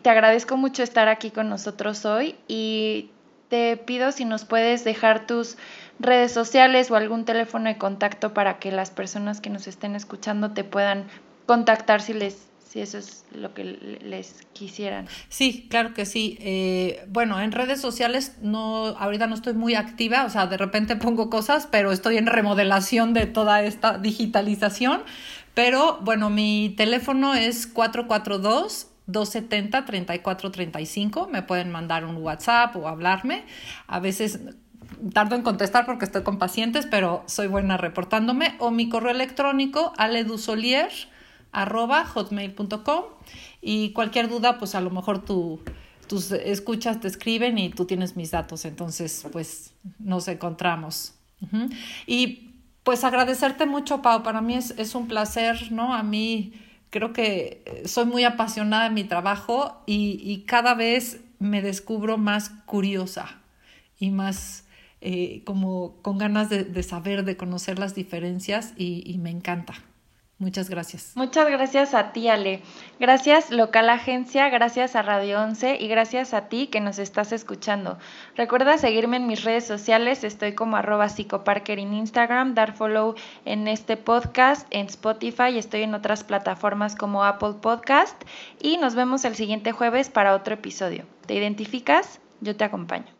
Te 0.00 0.08
agradezco 0.08 0.56
mucho 0.56 0.82
estar 0.82 1.08
aquí 1.08 1.30
con 1.30 1.50
nosotros 1.50 2.06
hoy 2.06 2.34
y 2.48 3.10
te 3.50 3.76
pido 3.76 4.12
si 4.12 4.24
nos 4.24 4.46
puedes 4.46 4.84
dejar 4.84 5.26
tus 5.26 5.58
redes 5.98 6.32
sociales 6.32 6.90
o 6.90 6.96
algún 6.96 7.26
teléfono 7.26 7.68
de 7.68 7.76
contacto 7.76 8.32
para 8.32 8.58
que 8.58 8.72
las 8.72 8.90
personas 8.90 9.42
que 9.42 9.50
nos 9.50 9.66
estén 9.66 9.94
escuchando 9.94 10.52
te 10.52 10.64
puedan 10.64 11.04
contactar 11.44 12.00
si 12.00 12.14
les 12.14 12.46
si 12.70 12.80
eso 12.80 12.98
es 12.98 13.24
lo 13.32 13.52
que 13.52 13.64
les 13.64 14.46
quisieran. 14.52 15.08
Sí, 15.28 15.66
claro 15.68 15.92
que 15.92 16.06
sí. 16.06 16.38
Eh, 16.40 17.04
bueno, 17.08 17.40
en 17.40 17.50
redes 17.50 17.80
sociales 17.80 18.36
no, 18.42 18.86
ahorita 18.86 19.26
no 19.26 19.34
estoy 19.34 19.54
muy 19.54 19.74
activa, 19.74 20.24
o 20.24 20.30
sea, 20.30 20.46
de 20.46 20.56
repente 20.56 20.94
pongo 20.94 21.30
cosas, 21.30 21.66
pero 21.68 21.90
estoy 21.90 22.16
en 22.16 22.26
remodelación 22.26 23.12
de 23.12 23.26
toda 23.26 23.62
esta 23.62 23.98
digitalización. 23.98 25.02
Pero 25.54 25.98
bueno, 26.02 26.30
mi 26.30 26.72
teléfono 26.76 27.34
es 27.34 27.66
442 27.66 28.89
270 29.12 29.84
3435. 29.84 31.28
Me 31.28 31.42
pueden 31.42 31.70
mandar 31.70 32.04
un 32.04 32.16
WhatsApp 32.16 32.76
o 32.76 32.88
hablarme. 32.88 33.44
A 33.86 34.00
veces 34.00 34.40
tardo 35.12 35.36
en 35.36 35.42
contestar 35.42 35.86
porque 35.86 36.04
estoy 36.04 36.22
con 36.22 36.38
pacientes, 36.38 36.86
pero 36.86 37.22
soy 37.26 37.46
buena 37.46 37.76
reportándome. 37.76 38.56
O 38.58 38.70
mi 38.70 38.88
correo 38.88 39.12
electrónico, 39.12 39.92
aledusolier 39.96 40.90
arroba 41.52 42.04
hotmail.com 42.04 43.04
y 43.60 43.92
cualquier 43.92 44.28
duda, 44.28 44.58
pues 44.58 44.74
a 44.74 44.80
lo 44.80 44.90
mejor 44.90 45.24
tú, 45.24 45.60
tus 46.06 46.32
escuchas 46.32 47.00
te 47.00 47.08
escriben 47.08 47.58
y 47.58 47.70
tú 47.70 47.84
tienes 47.84 48.16
mis 48.16 48.30
datos, 48.30 48.64
entonces 48.64 49.26
pues 49.32 49.74
nos 49.98 50.28
encontramos. 50.28 51.14
Y 52.06 52.50
pues 52.84 53.04
agradecerte 53.04 53.66
mucho, 53.66 54.02
Pau, 54.02 54.22
para 54.22 54.40
mí 54.40 54.54
es, 54.54 54.74
es, 54.76 54.94
un 54.94 55.08
placer, 55.08 55.72
¿no? 55.72 55.94
A 55.94 56.02
mí 56.02 56.52
creo 56.90 57.12
que 57.12 57.82
soy 57.86 58.04
muy 58.04 58.24
apasionada 58.24 58.86
en 58.86 58.94
mi 58.94 59.04
trabajo 59.04 59.82
y, 59.86 60.20
y 60.22 60.42
cada 60.42 60.74
vez 60.74 61.20
me 61.38 61.62
descubro 61.62 62.18
más 62.18 62.50
curiosa 62.66 63.40
y 63.98 64.10
más 64.10 64.64
eh, 65.00 65.42
como 65.44 65.96
con 66.02 66.18
ganas 66.18 66.50
de, 66.50 66.64
de, 66.64 66.82
saber, 66.82 67.24
de 67.24 67.36
conocer 67.36 67.78
las 67.78 67.94
diferencias 67.94 68.74
y 68.76 69.16
me 69.18 69.30
encanta. 69.30 69.74
Muchas 70.40 70.70
gracias. 70.70 71.12
Muchas 71.16 71.50
gracias 71.50 71.92
a 71.92 72.12
ti, 72.12 72.28
Ale. 72.28 72.62
Gracias, 72.98 73.50
local 73.50 73.90
agencia, 73.90 74.48
gracias 74.48 74.96
a 74.96 75.02
Radio 75.02 75.38
11 75.38 75.76
y 75.78 75.86
gracias 75.86 76.32
a 76.32 76.48
ti 76.48 76.68
que 76.68 76.80
nos 76.80 76.98
estás 76.98 77.32
escuchando. 77.32 77.98
Recuerda 78.36 78.78
seguirme 78.78 79.18
en 79.18 79.26
mis 79.26 79.44
redes 79.44 79.66
sociales, 79.66 80.24
estoy 80.24 80.54
como 80.54 80.78
arroba 80.78 81.10
psicoparker 81.10 81.78
en 81.78 81.92
Instagram, 81.92 82.54
dar 82.54 82.72
follow 82.74 83.16
en 83.44 83.68
este 83.68 83.98
podcast, 83.98 84.66
en 84.70 84.86
Spotify, 84.86 85.58
estoy 85.58 85.82
en 85.82 85.92
otras 85.92 86.24
plataformas 86.24 86.96
como 86.96 87.22
Apple 87.22 87.56
Podcast 87.60 88.16
y 88.62 88.78
nos 88.78 88.94
vemos 88.94 89.26
el 89.26 89.34
siguiente 89.34 89.72
jueves 89.72 90.08
para 90.08 90.34
otro 90.34 90.54
episodio. 90.54 91.04
¿Te 91.26 91.34
identificas? 91.34 92.18
Yo 92.40 92.56
te 92.56 92.64
acompaño. 92.64 93.19